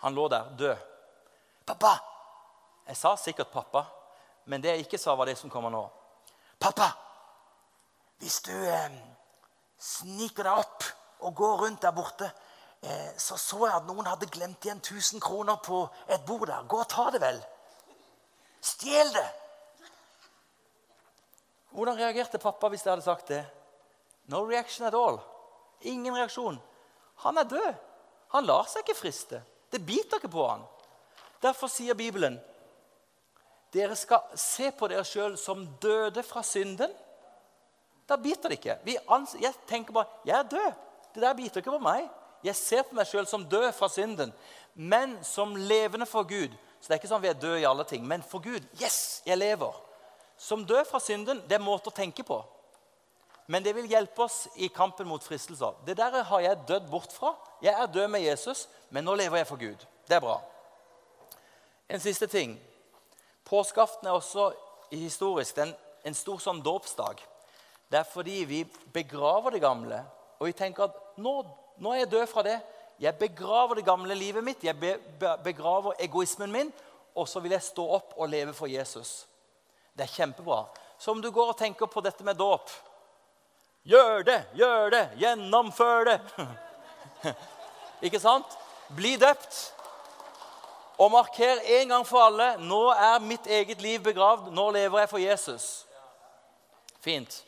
Han 0.00 0.14
lå 0.14 0.28
der 0.28 0.44
død. 0.58 0.76
'Pappa!' 1.66 1.98
Jeg 2.86 2.96
sa 2.96 3.16
sikkert 3.16 3.52
'pappa', 3.52 3.84
men 4.44 4.62
det 4.62 4.70
jeg 4.70 4.78
ikke 4.78 4.98
sa, 4.98 5.14
var 5.14 5.24
det 5.24 5.38
som 5.38 5.50
kommer 5.50 5.70
nå. 5.70 5.88
'Pappa! 6.60 6.90
Hvis 8.18 8.40
du 8.40 8.52
eh, 8.52 8.90
sniker 9.78 10.42
deg 10.42 10.52
opp 10.52 10.84
og 11.20 11.34
går 11.34 11.56
rundt 11.62 11.82
der 11.82 11.92
borte' 11.92 12.30
så 13.18 13.36
så 13.36 13.58
jeg 13.66 13.74
at 13.74 13.86
noen 13.88 14.06
hadde 14.06 14.30
glemt 14.30 14.64
igjen 14.64 14.78
1000 14.78 15.22
kroner 15.22 15.58
på 15.64 15.82
et 16.06 16.24
bord 16.26 16.46
der. 16.46 16.66
Gå 16.70 16.78
og 16.78 16.88
ta 16.88 17.08
det, 17.10 17.20
vel. 17.22 17.40
Stjel 18.62 19.10
det! 19.14 19.26
Hvordan 21.74 21.98
reagerte 21.98 22.40
pappa 22.42 22.70
hvis 22.70 22.84
jeg 22.86 22.92
hadde 22.92 23.06
sagt 23.06 23.28
det? 23.28 23.42
No 24.30 24.44
reaction 24.46 24.86
at 24.86 24.94
all. 24.94 25.20
Ingen 25.80 26.16
reaksjon. 26.16 26.58
Han 27.24 27.38
er 27.38 27.50
død. 27.50 27.74
Han 28.34 28.46
lar 28.46 28.66
seg 28.68 28.84
ikke 28.84 28.98
friste. 28.98 29.42
Det 29.72 29.80
biter 29.84 30.20
ikke 30.20 30.32
på 30.32 30.46
han. 30.48 30.64
Derfor 31.42 31.70
sier 31.70 31.96
Bibelen 31.98 32.38
dere 33.72 33.96
skal 34.00 34.32
se 34.40 34.70
på 34.72 34.88
dere 34.88 35.04
sjøl 35.04 35.36
som 35.36 35.66
døde 35.80 36.22
fra 36.24 36.42
synden. 36.42 36.92
Da 38.08 38.16
biter 38.16 38.48
det 38.48 38.58
ikke. 38.58 38.78
jeg 39.40 39.54
tenker 39.66 39.92
bare 39.92 40.06
jeg 40.24 40.38
er 40.38 40.42
død. 40.42 40.72
Det 41.14 41.22
der 41.22 41.34
biter 41.34 41.60
ikke 41.60 41.76
på 41.76 41.78
meg. 41.78 42.08
Jeg 42.44 42.56
ser 42.56 42.84
på 42.86 42.96
meg 42.96 43.08
sjøl 43.08 43.26
som 43.26 43.46
død 43.50 43.72
fra 43.74 43.88
synden, 43.90 44.32
men 44.74 45.16
som 45.26 45.56
levende 45.56 46.06
for 46.06 46.28
Gud. 46.28 46.54
Så 46.78 46.86
det 46.86 46.94
er 46.94 47.00
ikke 47.00 47.10
sånn 47.10 47.22
vi 47.24 47.30
er 47.32 47.40
døde 47.40 47.62
i 47.62 47.66
alle 47.66 47.84
ting. 47.88 48.04
Men 48.06 48.22
for 48.22 48.42
Gud 48.44 48.62
yes, 48.78 49.22
jeg 49.26 49.38
lever. 49.40 49.74
Som 50.38 50.62
død 50.66 50.86
fra 50.86 51.00
synden, 51.02 51.42
det 51.50 51.58
er 51.58 51.64
måte 51.64 51.90
å 51.90 51.94
tenke 51.94 52.22
på. 52.22 52.38
Men 53.50 53.64
det 53.64 53.72
vil 53.74 53.88
hjelpe 53.90 54.22
oss 54.22 54.44
i 54.60 54.68
kampen 54.68 55.08
mot 55.08 55.24
fristelser. 55.24 55.80
Det 55.86 55.96
der 55.98 56.20
har 56.30 56.40
jeg 56.44 56.64
dødd 56.68 56.86
bort 56.90 57.12
fra. 57.12 57.32
Jeg 57.64 57.72
er 57.72 57.90
død 57.90 58.10
med 58.12 58.22
Jesus, 58.22 58.66
men 58.90 59.06
nå 59.08 59.16
lever 59.18 59.40
jeg 59.40 59.48
for 59.48 59.60
Gud. 59.60 59.86
Det 60.06 60.18
er 60.18 60.22
bra. 60.22 60.36
En 61.88 62.00
siste 62.00 62.28
ting. 62.28 62.58
Påskeaften 63.48 64.06
er 64.06 64.14
også 64.14 64.50
historisk 64.92 65.58
en, 65.58 65.72
en 66.04 66.16
stor 66.16 66.38
sånn 66.44 66.60
dåpsdag. 66.62 67.22
Det 67.88 68.02
er 68.02 68.10
fordi 68.12 68.42
vi 68.44 68.60
begraver 68.92 69.56
det 69.56 69.64
gamle, 69.64 70.02
og 70.38 70.50
vi 70.50 70.56
tenker 70.56 70.84
at 70.90 70.98
nå 71.16 71.40
nå 71.78 71.92
er 71.92 72.02
jeg 72.02 72.10
død 72.10 72.26
fra 72.30 72.44
det. 72.46 72.58
Jeg 72.98 73.18
begraver 73.18 73.78
det 73.78 73.86
gamle 73.86 74.14
livet 74.18 74.44
mitt, 74.44 74.64
jeg 74.64 74.98
begraver 75.44 76.00
egoismen 76.02 76.50
min, 76.52 76.72
og 77.14 77.28
så 77.28 77.40
vil 77.40 77.54
jeg 77.54 77.62
stå 77.62 77.84
opp 77.98 78.16
og 78.16 78.30
leve 78.30 78.54
for 78.54 78.70
Jesus. 78.70 79.26
Det 79.94 80.06
er 80.06 80.14
kjempebra. 80.14 80.64
Så 80.98 81.14
om 81.14 81.22
du 81.22 81.30
går 81.30 81.52
og 81.52 81.58
tenker 81.58 81.86
på 81.86 82.02
dette 82.02 82.24
med 82.26 82.38
dåp 82.38 82.70
Gjør 83.88 84.22
det, 84.26 84.42
gjør 84.52 84.90
det, 84.90 85.04
gjennomfør 85.16 86.04
det. 86.04 86.16
Ikke 88.04 88.20
sant? 88.20 88.58
Bli 88.92 89.14
døpt. 89.16 89.56
Og 90.98 91.12
marker 91.14 91.62
en 91.78 91.94
gang 91.94 92.04
for 92.04 92.26
alle 92.26 92.50
nå 92.60 92.82
er 92.92 93.24
mitt 93.24 93.46
eget 93.46 93.80
liv 93.80 94.02
begravd. 94.04 94.50
Nå 94.52 94.66
lever 94.76 95.00
jeg 95.04 95.10
for 95.14 95.22
Jesus. 95.22 95.68
Fint. 97.00 97.38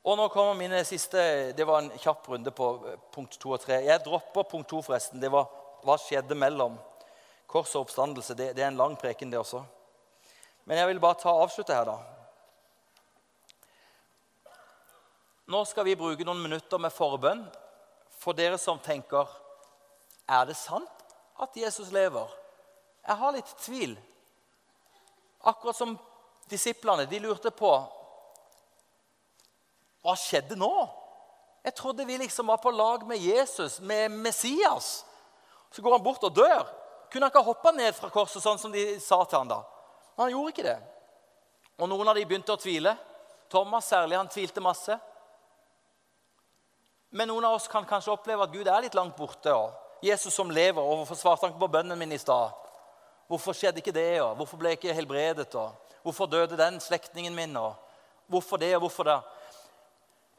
Og 0.00 0.16
nå 0.16 0.28
kommer 0.32 0.56
mine 0.56 0.80
siste 0.88 1.52
Det 1.56 1.66
var 1.68 1.82
en 1.82 1.90
kjapp 2.00 2.28
runde 2.28 2.52
på 2.56 2.68
eh, 2.88 3.00
punkt 3.12 3.36
to 3.40 3.52
og 3.52 3.60
tre. 3.60 3.82
Jeg 3.84 4.04
dropper 4.04 4.48
punkt 4.48 4.68
to, 4.70 4.80
forresten. 4.82 5.20
Det 5.20 5.28
var 5.32 5.50
hva 5.84 5.96
skjedde 6.00 6.36
mellom 6.36 6.78
kors 7.50 7.74
og 7.74 7.84
oppstandelse. 7.84 8.34
Det, 8.34 8.52
det, 8.56 8.64
er 8.64 8.72
en 8.72 8.80
lang 8.80 8.96
preken, 8.96 9.30
det 9.30 9.40
også. 9.40 9.62
Men 10.64 10.80
jeg 10.80 10.88
vil 10.92 11.02
bare 11.02 11.20
ta 11.20 11.34
avslutte 11.42 11.76
her, 11.76 11.88
da. 11.88 11.98
Nå 15.50 15.64
skal 15.66 15.84
vi 15.84 15.98
bruke 15.98 16.24
noen 16.24 16.40
minutter 16.40 16.78
med 16.78 16.94
forbønn 16.94 17.42
for 18.20 18.36
dere 18.38 18.58
som 18.60 18.78
tenker 18.78 19.26
Er 20.30 20.44
det 20.46 20.54
sant 20.54 21.04
at 21.42 21.56
Jesus 21.56 21.90
lever? 21.90 22.28
Jeg 23.02 23.16
har 23.18 23.32
litt 23.34 23.56
tvil. 23.64 23.96
Akkurat 25.42 25.76
som 25.76 25.96
disiplene. 26.48 27.08
De 27.10 27.18
lurte 27.18 27.50
på 27.50 27.72
hva 30.04 30.16
skjedde 30.16 30.56
nå? 30.58 30.72
Jeg 31.64 31.74
trodde 31.76 32.06
vi 32.08 32.16
liksom 32.18 32.48
var 32.48 32.60
på 32.62 32.72
lag 32.72 33.04
med 33.06 33.20
Jesus, 33.20 33.80
med 33.80 34.10
Messias. 34.10 35.04
Så 35.70 35.82
går 35.82 35.98
han 35.98 36.04
bort 36.04 36.24
og 36.24 36.34
dør. 36.34 36.64
Kunne 37.12 37.26
han 37.26 37.32
ikke 37.32 37.44
hoppe 37.44 37.72
ned 37.76 37.92
fra 37.96 38.08
korset, 38.12 38.40
sånn 38.42 38.58
som 38.58 38.72
de 38.72 38.84
sa 39.02 39.20
til 39.24 39.42
han 39.42 39.50
da? 39.50 39.60
Han 40.20 40.32
gjorde 40.32 40.54
ikke 40.54 40.66
det. 40.66 40.78
Og 41.80 41.88
noen 41.90 42.08
av 42.08 42.16
de 42.16 42.24
begynte 42.28 42.54
å 42.54 42.60
tvile. 42.60 42.94
Thomas 43.50 43.88
særlig, 43.90 44.16
han 44.16 44.30
tvilte 44.30 44.62
masse. 44.64 44.96
Men 47.10 47.28
noen 47.28 47.44
av 47.48 47.58
oss 47.58 47.68
kan 47.68 47.86
kanskje 47.88 48.12
oppleve 48.14 48.46
at 48.46 48.52
Gud 48.54 48.68
er 48.68 48.84
litt 48.84 48.96
langt 48.96 49.16
borte. 49.18 49.52
Og 49.52 50.04
Jesus 50.06 50.34
som 50.34 50.50
lever, 50.50 50.80
og 50.80 51.02
hvorfor 51.02 51.18
svarte 51.18 51.44
han 51.44 51.52
ikke 51.52 51.64
på 51.64 51.72
bønnen 51.74 51.98
min 51.98 52.14
i 52.14 52.20
stad? 52.20 52.54
Hvorfor 53.30 53.54
skjedde 53.54 53.82
ikke 53.82 53.94
det? 53.94 54.22
Og 54.22 54.36
hvorfor 54.38 54.60
ble 54.60 54.72
jeg 54.72 54.80
ikke 54.80 54.96
helbredet? 54.96 55.50
Og 55.58 55.90
hvorfor 56.06 56.30
døde 56.30 56.58
den 56.58 56.80
slektningen 56.80 57.34
min? 57.34 57.56
Og 57.58 57.74
hvorfor 58.30 58.60
det, 58.62 58.72
og 58.78 58.86
hvorfor 58.86 59.08
det? 59.10 59.18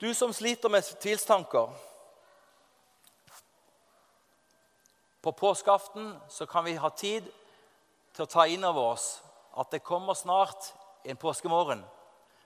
Du 0.02 0.14
som 0.14 0.34
sliter 0.34 0.70
med 0.70 0.84
tvilstanker. 0.84 1.70
På 5.22 5.32
påskeaften 5.32 6.20
så 6.30 6.46
kan 6.46 6.64
vi 6.66 6.74
ha 6.76 6.90
tid 6.90 7.28
til 8.16 8.24
å 8.24 8.26
ta 8.26 8.48
inn 8.50 8.64
over 8.66 8.96
oss 8.96 9.20
at 9.62 9.70
det 9.70 9.84
kommer 9.86 10.18
snart 10.18 10.72
en 11.06 11.20
påskemorgen. 11.22 11.84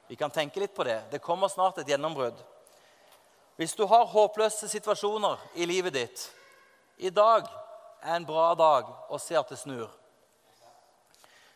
Vi 0.08 0.18
kan 0.20 0.34
tenke 0.36 0.60
litt 0.60 0.74
på 0.76 0.84
det. 0.84 0.98
Det 1.12 1.22
kommer 1.24 1.48
snart 1.48 1.80
et 1.80 1.88
gjennombrudd. 1.88 2.42
Hvis 3.56 3.76
du 3.80 3.86
har 3.88 4.04
håpløse 4.12 4.68
situasjoner 4.68 5.46
i 5.56 5.66
livet 5.66 5.96
ditt 5.96 6.26
I 6.98 7.10
dag 7.10 7.48
er 8.02 8.18
en 8.18 8.26
bra 8.28 8.50
dag 8.60 8.90
å 9.08 9.20
se 9.20 9.38
at 9.40 9.54
det 9.54 9.62
snur. 9.62 9.88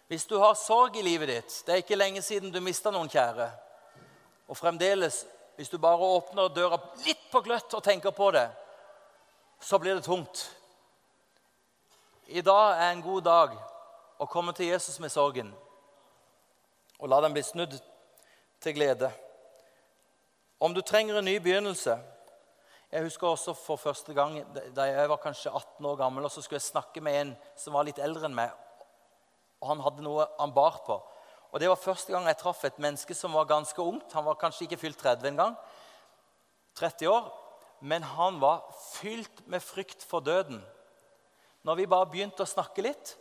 Hvis 0.07 0.23
du 0.31 0.37
har 0.39 0.55
sorg 0.55 0.95
i 0.95 1.03
livet 1.03 1.27
ditt 1.27 1.57
Det 1.65 1.75
er 1.75 1.83
ikke 1.83 1.99
lenge 1.99 2.23
siden 2.23 2.55
du 2.55 2.61
mista 2.63 2.87
noen 2.87 3.11
kjære. 3.11 3.49
Og 4.47 4.57
fremdeles, 4.57 5.25
hvis 5.59 5.69
du 5.69 5.77
bare 5.77 5.97
åpner 5.99 6.47
døra 6.55 6.77
litt 7.03 7.25
på 7.27 7.41
gløtt 7.43 7.73
og 7.75 7.83
tenker 7.83 8.13
på 8.15 8.29
det, 8.31 8.45
så 9.59 9.75
blir 9.75 9.97
det 9.97 10.05
tungt. 10.05 10.45
I 12.31 12.39
dag 12.39 12.77
er 12.77 12.93
en 12.93 13.01
god 13.03 13.25
dag 13.25 13.57
å 14.23 14.27
komme 14.31 14.53
til 14.55 14.69
Jesus 14.69 15.01
med 15.03 15.11
sorgen 15.11 15.49
og 16.95 17.11
la 17.11 17.19
den 17.25 17.35
bli 17.35 17.43
snudd 17.43 17.75
til 18.63 18.77
glede. 18.77 19.11
Om 20.63 20.71
du 20.71 20.79
trenger 20.79 21.19
en 21.19 21.27
ny 21.27 21.35
begynnelse 21.43 21.97
Jeg 22.89 23.03
husker 23.03 23.27
også 23.27 23.53
for 23.53 23.75
første 23.75 24.15
gang 24.15 24.39
da 24.73 24.87
jeg 24.87 25.09
var 25.11 25.19
kanskje 25.21 25.51
18 25.51 25.85
år 25.85 25.99
gammel, 25.99 26.23
og 26.23 26.31
så 26.31 26.41
skulle 26.41 26.57
jeg 26.57 26.71
snakke 26.71 27.03
med 27.03 27.19
en 27.19 27.35
som 27.59 27.75
var 27.75 27.83
litt 27.85 27.99
eldre 27.99 28.25
enn 28.25 28.33
meg. 28.33 28.55
Og 29.59 29.75
han 29.75 29.83
hadde 29.83 30.07
noe 30.07 30.25
han 30.39 30.55
bar 30.55 30.79
på. 30.87 30.97
Og 31.51 31.59
Det 31.59 31.69
var 31.69 31.75
første 31.81 32.13
gang 32.13 32.27
jeg 32.27 32.37
traff 32.37 32.63
et 32.65 32.79
menneske 32.79 33.15
som 33.17 33.33
var 33.33 33.49
ganske 33.49 33.81
ungt. 33.81 34.13
Han 34.13 34.25
var 34.25 34.37
kanskje 34.37 34.67
ikke 34.67 34.77
fylt 34.77 34.99
30 34.99 35.27
engang. 35.27 35.55
30 36.75 37.09
år. 37.09 37.31
Men 37.81 38.03
han 38.03 38.41
var 38.41 38.75
fylt 38.93 39.47
med 39.47 39.63
frykt 39.63 40.03
for 40.03 40.19
døden. 40.19 40.61
Når 41.63 41.75
vi 41.75 41.87
bare 41.89 42.09
begynte 42.11 42.43
å 42.43 42.49
snakke 42.49 42.83
litt, 42.83 43.15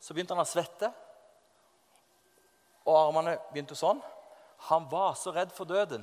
så 0.00 0.14
begynte 0.14 0.34
han 0.34 0.42
å 0.42 0.48
svette. 0.48 0.90
Og 2.88 2.96
armene 2.96 3.36
begynte 3.52 3.78
sånn. 3.78 4.00
Han 4.70 4.88
var 4.90 5.14
så 5.14 5.32
redd 5.32 5.52
for 5.52 5.68
døden. 5.68 6.02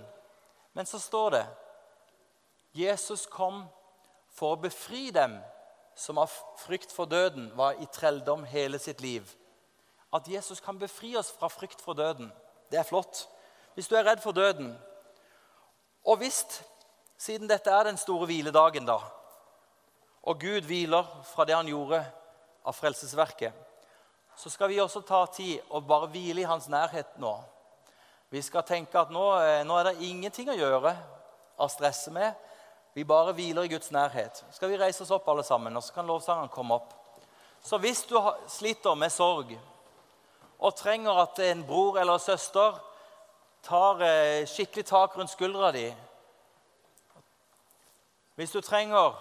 Men 0.74 0.86
så 0.86 0.99
står 1.01 1.32
det 1.36 1.45
Jesus 2.78 3.26
kom 3.26 3.65
for 4.38 4.53
å 4.53 4.61
befri 4.61 5.09
dem 5.11 5.39
som 5.97 6.20
av 6.22 6.32
frykt 6.61 6.93
for 6.93 7.09
døden 7.09 7.49
var 7.57 7.80
i 7.82 7.88
trelldom 7.89 8.45
hele 8.45 8.80
sitt 8.80 9.01
liv. 9.01 9.26
At 10.14 10.28
Jesus 10.28 10.60
kan 10.64 10.80
befri 10.80 11.16
oss 11.18 11.32
fra 11.32 11.49
frykt 11.51 11.82
for 11.84 11.93
døden, 11.93 12.32
det 12.72 12.80
er 12.80 12.88
flott. 12.88 13.28
Hvis 13.76 13.88
du 13.88 13.95
er 13.95 14.05
redd 14.08 14.24
for 14.24 14.32
døden 14.32 14.72
Og 16.08 16.18
hvis, 16.18 16.64
siden 17.18 17.49
dette 17.49 17.70
er 17.70 17.84
den 17.84 17.97
store 17.97 18.26
hviledagen, 18.26 18.86
da, 18.88 18.95
og 20.24 20.39
Gud 20.39 20.62
hviler 20.62 21.03
fra 21.24 21.45
det 21.45 21.55
han 21.55 21.68
gjorde 21.68 21.99
av 22.64 22.76
frelsesverket, 22.76 23.51
så 24.38 24.49
skal 24.49 24.70
vi 24.70 24.80
også 24.80 25.01
ta 25.01 25.26
tid 25.34 25.60
og 25.70 25.84
bare 25.88 26.08
hvile 26.14 26.43
i 26.43 26.47
hans 26.47 26.70
nærhet 26.72 27.18
nå. 27.20 27.34
Vi 28.30 28.41
skal 28.41 28.64
tenke 28.68 28.99
at 28.99 29.12
nå, 29.12 29.26
eh, 29.39 29.64
nå 29.68 29.78
er 29.80 29.89
det 29.89 30.08
ingenting 30.08 30.51
å 30.51 30.58
gjøre 30.58 30.93
å 31.58 31.68
stresse 31.72 32.12
med. 32.12 32.36
Vi 32.93 33.03
bare 33.08 33.34
hviler 33.34 33.68
i 33.68 33.72
Guds 33.72 33.91
nærhet. 33.91 34.43
Skal 34.51 34.70
vi 34.70 34.80
reise 34.80 35.03
oss 35.03 35.12
opp, 35.12 35.28
alle 35.28 35.43
sammen, 35.43 35.76
og 35.76 35.84
så 35.84 35.93
kan 35.93 36.08
lovsangeren 36.08 36.51
komme 36.51 36.76
opp. 36.76 36.93
Så 37.64 37.78
hvis 37.78 38.03
du 38.10 38.16
sliter 38.47 38.95
med 38.95 39.12
sorg 39.12 39.58
og 40.60 40.76
trenger 40.76 41.22
at 41.22 41.39
en 41.45 41.64
bror 41.68 41.99
eller 42.01 42.18
søster 42.22 42.78
tar 43.68 44.01
eh, 44.01 44.47
skikkelig 44.49 44.86
tak 44.86 45.18
rundt 45.18 45.34
skuldra 45.34 45.72
di 45.72 45.88
Hvis 48.38 48.53
du 48.53 48.62
trenger 48.62 49.16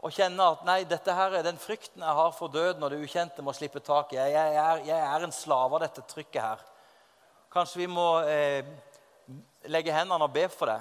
å 0.00 0.10
kjenne 0.10 0.46
at 0.54 0.62
nei, 0.64 0.82
dette 0.88 1.14
her 1.14 1.36
er 1.38 1.44
den 1.44 1.58
frykten 1.60 2.02
jeg 2.02 2.18
har 2.18 2.32
for 2.32 2.48
døden 2.48 2.82
og 2.82 2.90
det 2.90 3.02
ukjente, 3.02 3.42
må 3.42 3.52
slippe 3.52 3.82
tak 3.84 4.14
i. 4.14 4.16
Jeg, 4.16 4.32
jeg, 4.32 4.54
er, 4.56 4.80
jeg 4.88 4.98
er 4.98 5.26
en 5.26 5.34
slave 5.34 5.76
av 5.76 5.84
dette 5.84 6.06
trykket 6.08 6.40
her. 6.42 6.62
Kanskje 7.52 7.82
vi 7.82 7.88
må 7.90 8.06
eh, 8.24 8.64
legge 9.68 9.94
hendene 9.94 10.24
og 10.24 10.32
be 10.34 10.46
for 10.48 10.72
det. 10.72 10.80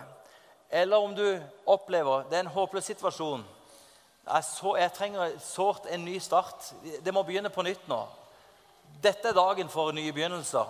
Eller 0.82 1.02
om 1.02 1.16
du 1.18 1.26
opplever 1.66 2.30
det 2.30 2.40
er 2.40 2.46
en 2.46 2.54
håpløs 2.54 2.88
situasjon. 2.92 3.44
Jeg, 4.30 4.46
så, 4.46 4.76
jeg 4.78 4.94
trenger 4.96 5.36
sårt 5.42 5.90
en 5.90 6.06
ny 6.06 6.16
start. 6.22 6.72
Det 7.04 7.14
må 7.14 7.26
begynne 7.26 7.52
på 7.54 7.66
nytt 7.66 7.88
nå. 7.90 8.04
Dette 9.02 9.32
er 9.32 9.38
dagen 9.38 9.70
for 9.72 9.94
nye 9.96 10.12
begynnelser. 10.12 10.68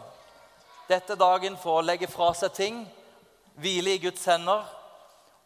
Dette 0.89 1.15
er 1.15 1.21
dagen 1.21 1.55
for 1.57 1.79
å 1.79 1.85
legge 1.85 2.09
fra 2.09 2.29
seg 2.37 2.53
ting, 2.53 2.83
hvile 3.57 3.95
i 3.95 4.01
Guds 4.03 4.25
hender 4.29 4.67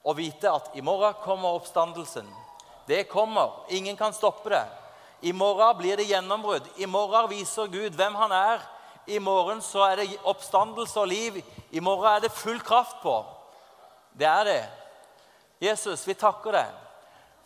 og 0.03 0.17
vite 0.19 0.51
at 0.51 0.73
i 0.75 0.83
morgen 0.83 1.15
kommer 1.23 1.55
oppstandelsen. 1.55 2.27
Det 2.87 3.05
kommer. 3.07 3.63
Ingen 3.71 3.95
kan 3.95 4.13
stoppe 4.13 4.51
det. 4.51 4.65
I 5.23 5.31
morgen 5.31 5.77
blir 5.79 5.97
det 5.97 6.09
gjennombrudd. 6.09 6.67
I 6.77 6.85
morgen 6.85 7.29
viser 7.31 7.71
Gud 7.71 7.95
hvem 7.95 8.15
han 8.19 8.35
er. 8.35 8.63
I 9.07 9.19
morgen 9.23 9.61
så 9.63 9.85
er 9.87 10.01
det 10.01 10.19
oppstandelse 10.27 10.99
og 10.99 11.07
liv. 11.07 11.39
I 11.71 11.79
morgen 11.79 12.09
er 12.11 12.25
det 12.25 12.35
full 12.35 12.59
kraft 12.59 12.99
på. 13.03 13.21
Det 14.11 14.27
er 14.27 14.43
det. 14.49 14.63
Jesus, 15.63 16.03
vi 16.07 16.19
takker 16.19 16.59
deg 16.59 16.79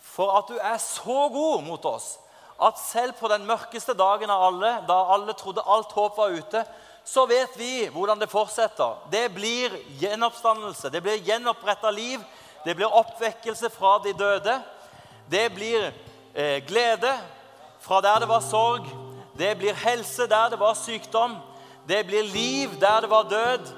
for 0.02 0.34
at 0.40 0.50
du 0.50 0.58
er 0.58 0.78
så 0.82 1.28
god 1.30 1.62
mot 1.66 1.86
oss 1.86 2.16
at 2.60 2.80
selv 2.82 3.14
på 3.20 3.30
den 3.30 3.46
mørkeste 3.46 3.94
dagen 3.94 4.32
av 4.34 4.44
alle, 4.50 4.72
da 4.88 4.98
alle 5.14 5.34
trodde 5.38 5.66
alt 5.66 5.92
håp 5.94 6.18
var 6.18 6.34
ute, 6.34 6.64
så 7.08 7.26
vet 7.30 7.54
vi 7.56 7.88
hvordan 7.94 8.20
det 8.20 8.30
fortsetter. 8.32 8.98
Det 9.12 9.30
blir 9.32 9.76
gjenoppstandelse, 10.02 10.90
det 10.90 11.02
blir 11.06 11.22
gjenoppretta 11.24 11.92
liv, 11.94 12.24
det 12.66 12.76
blir 12.76 12.92
oppvekkelse 12.92 13.70
fra 13.72 13.98
de 14.04 14.12
døde. 14.18 14.58
Det 15.32 15.46
blir 15.56 15.92
eh, 16.34 16.64
glede 16.68 17.14
fra 17.80 18.02
der 18.02 18.20
det 18.20 18.30
var 18.30 18.42
sorg. 18.44 18.90
Det 19.38 19.54
blir 19.58 19.78
helse 19.78 20.28
der 20.28 20.50
det 20.50 20.60
var 20.60 20.74
sykdom. 20.76 21.38
Det 21.88 22.02
blir 22.08 22.24
liv 22.24 22.80
der 22.82 23.02
det 23.02 23.10
var 23.10 23.30
død. 23.30 23.70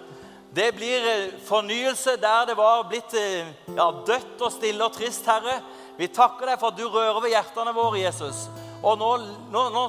Det 0.55 0.71
blir 0.75 1.05
eh, 1.11 1.33
fornyelse 1.45 2.15
der 2.17 2.45
det 2.49 2.57
var 2.57 2.87
blitt 2.89 3.13
eh, 3.13 3.51
ja, 3.75 3.91
dødt 4.07 4.41
og 4.41 4.51
stille 4.51 4.85
og 4.85 4.95
trist, 4.95 5.25
Herre. 5.25 5.59
Vi 5.99 6.07
takker 6.07 6.49
deg 6.49 6.57
for 6.57 6.71
at 6.71 6.79
du 6.79 6.87
rører 6.87 7.21
ved 7.21 7.35
hjertene 7.35 7.75
våre, 7.75 7.99
Jesus. 8.01 8.47
Og 8.83 8.95
nå, 8.99 9.09
nå, 9.51 9.63
nå, 9.73 9.83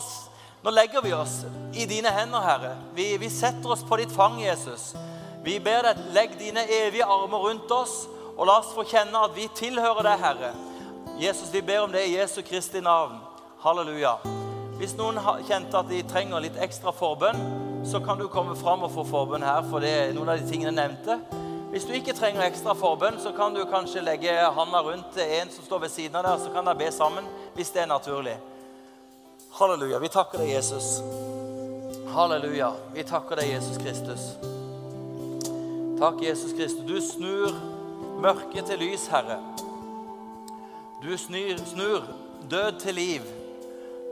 nå 0.63 0.71
legger 0.75 1.03
vi 1.05 1.13
oss 1.15 1.45
i 1.79 1.87
dine 1.87 2.11
hender, 2.11 2.43
Herre. 2.43 2.73
Vi, 2.95 3.13
vi, 3.23 3.31
setter 3.31 3.71
oss 3.71 3.85
på 3.87 4.01
ditt 4.01 4.13
fang, 4.13 4.41
Jesus. 4.43 4.91
Vi 5.45 5.59
ber 5.63 5.87
deg, 5.87 6.03
legg 6.17 6.35
dine 6.41 6.67
evige 6.81 7.07
armer 7.07 7.47
rundt 7.47 7.71
oss, 7.73 8.03
og 8.37 8.49
la 8.49 8.59
oss 8.61 8.75
få 8.75 8.85
kjenne 8.89 9.25
at 9.25 9.37
vi 9.37 9.47
tilhører 9.57 10.05
deg, 10.11 10.25
Herre. 10.25 10.53
Jesus, 11.21 11.53
vi 11.53 11.63
ber 11.63 11.85
om 11.85 11.95
det 11.95 12.07
i 12.09 12.17
Jesu 12.17 12.41
Kristi 12.43 12.83
navn. 12.83 13.19
Halleluja. 13.61 14.17
Hvis 14.81 14.95
noen 14.97 15.21
kjente 15.45 15.77
at 15.77 15.91
de 15.91 16.01
trenger 16.09 16.41
litt 16.41 16.57
ekstra 16.57 16.95
forbønn, 16.97 17.43
så 17.85 18.01
kan 18.05 18.19
du 18.19 18.27
komme 18.33 18.57
fram 18.57 18.87
og 18.87 18.93
få 18.95 19.05
forbønn 19.09 19.45
her 19.45 19.61
for 19.69 19.85
det 19.85 19.91
er 19.93 20.15
noen 20.17 20.33
av 20.33 20.41
de 20.41 20.49
tingene 20.49 20.73
jeg 20.73 20.79
nevnte. 20.79 21.19
Hvis 21.71 21.85
du 21.87 21.93
ikke 21.95 22.17
trenger 22.17 22.43
ekstra 22.47 22.75
forbønn, 22.75 23.21
så 23.23 23.31
kan 23.37 23.55
du 23.55 23.61
kanskje 23.69 24.03
legge 24.03 24.33
handa 24.57 24.81
rundt 24.83 25.21
en 25.21 25.53
som 25.53 25.65
står 25.65 25.85
ved 25.85 25.93
siden 25.93 26.17
av 26.19 26.27
deg, 26.27 26.41
så 26.43 26.55
kan 26.55 26.67
dere 26.67 26.81
be 26.81 26.89
sammen 26.93 27.29
hvis 27.55 27.71
det 27.77 27.85
er 27.85 27.93
naturlig. 27.93 28.41
Halleluja. 29.53 29.99
Vi 29.99 30.09
takker 30.09 30.39
deg, 30.39 30.53
Jesus. 30.55 31.01
Halleluja. 32.15 32.73
Vi 32.95 33.03
takker 33.05 33.41
deg, 33.41 33.51
Jesus 33.51 33.79
Kristus. 33.83 34.29
Takk, 35.99 36.23
Jesus 36.23 36.53
Kristus. 36.57 36.85
Du 36.87 37.01
snur 37.03 37.57
mørket 38.23 38.71
til 38.71 38.79
lys, 38.81 39.09
Herre. 39.11 39.41
Du 41.03 41.11
snur, 41.19 41.59
snur 41.73 42.07
død 42.51 42.81
til 42.81 42.95
liv. 42.95 43.27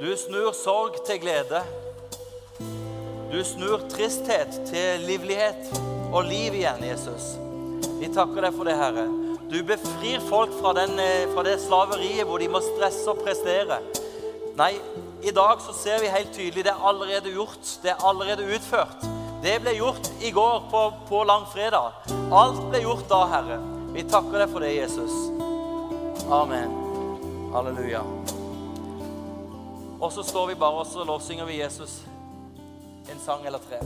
Du 0.01 0.11
snur 0.17 0.53
sorg 0.53 0.99
til 1.07 1.21
glede. 1.23 1.63
Du 3.33 3.39
snur 3.45 3.87
tristhet 3.93 4.61
til 4.67 5.07
livlighet 5.07 5.71
og 6.13 6.25
liv 6.25 6.55
igjen, 6.55 6.85
Jesus. 6.91 7.35
Vi 8.01 8.11
takker 8.15 8.49
deg 8.49 8.55
for 8.57 8.69
det, 8.69 8.77
Herre. 8.79 9.07
Du 9.49 9.63
befrir 9.65 10.21
folk 10.29 10.53
fra, 10.61 10.75
den, 10.77 10.99
eh, 11.01 11.29
fra 11.35 11.43
det 11.47 11.61
slaveriet 11.61 12.27
hvor 12.27 12.39
de 12.39 12.49
må 12.53 12.61
stresse 12.61 13.07
og 13.11 13.23
prestere. 13.25 13.79
Nei, 14.59 14.75
i 15.23 15.31
dag 15.31 15.61
så 15.61 15.73
ser 15.73 16.01
vi 16.01 16.09
helt 16.09 16.35
tydelig 16.35 16.65
det 16.65 16.73
er 16.73 16.85
allerede 16.89 17.33
gjort. 17.35 17.79
Det 17.83 17.91
er 17.91 18.05
allerede 18.07 18.47
utført. 18.55 19.07
Det 19.43 19.57
ble 19.63 19.75
gjort 19.79 20.11
i 20.23 20.31
går 20.35 20.69
på, 20.71 20.83
på 21.09 21.23
langfredag. 21.27 21.93
Alt 22.35 22.63
ble 22.71 22.83
gjort 22.83 23.07
da, 23.11 23.23
Herre. 23.33 23.59
Vi 23.95 24.05
takker 24.07 24.43
deg 24.43 24.53
for 24.53 24.63
det, 24.63 24.75
Jesus. 24.77 25.15
Amen. 26.31 26.75
Halleluja. 27.55 28.03
Og 29.99 30.13
så 30.15 30.23
står 30.23 30.53
vi 30.53 30.61
bare 30.61 30.85
og 30.85 31.07
lovsynger 31.07 31.49
vi 31.49 31.63
Jesus 31.63 32.01
en 33.11 33.21
sang 33.25 33.47
eller 33.47 33.59
tre. 33.59 33.79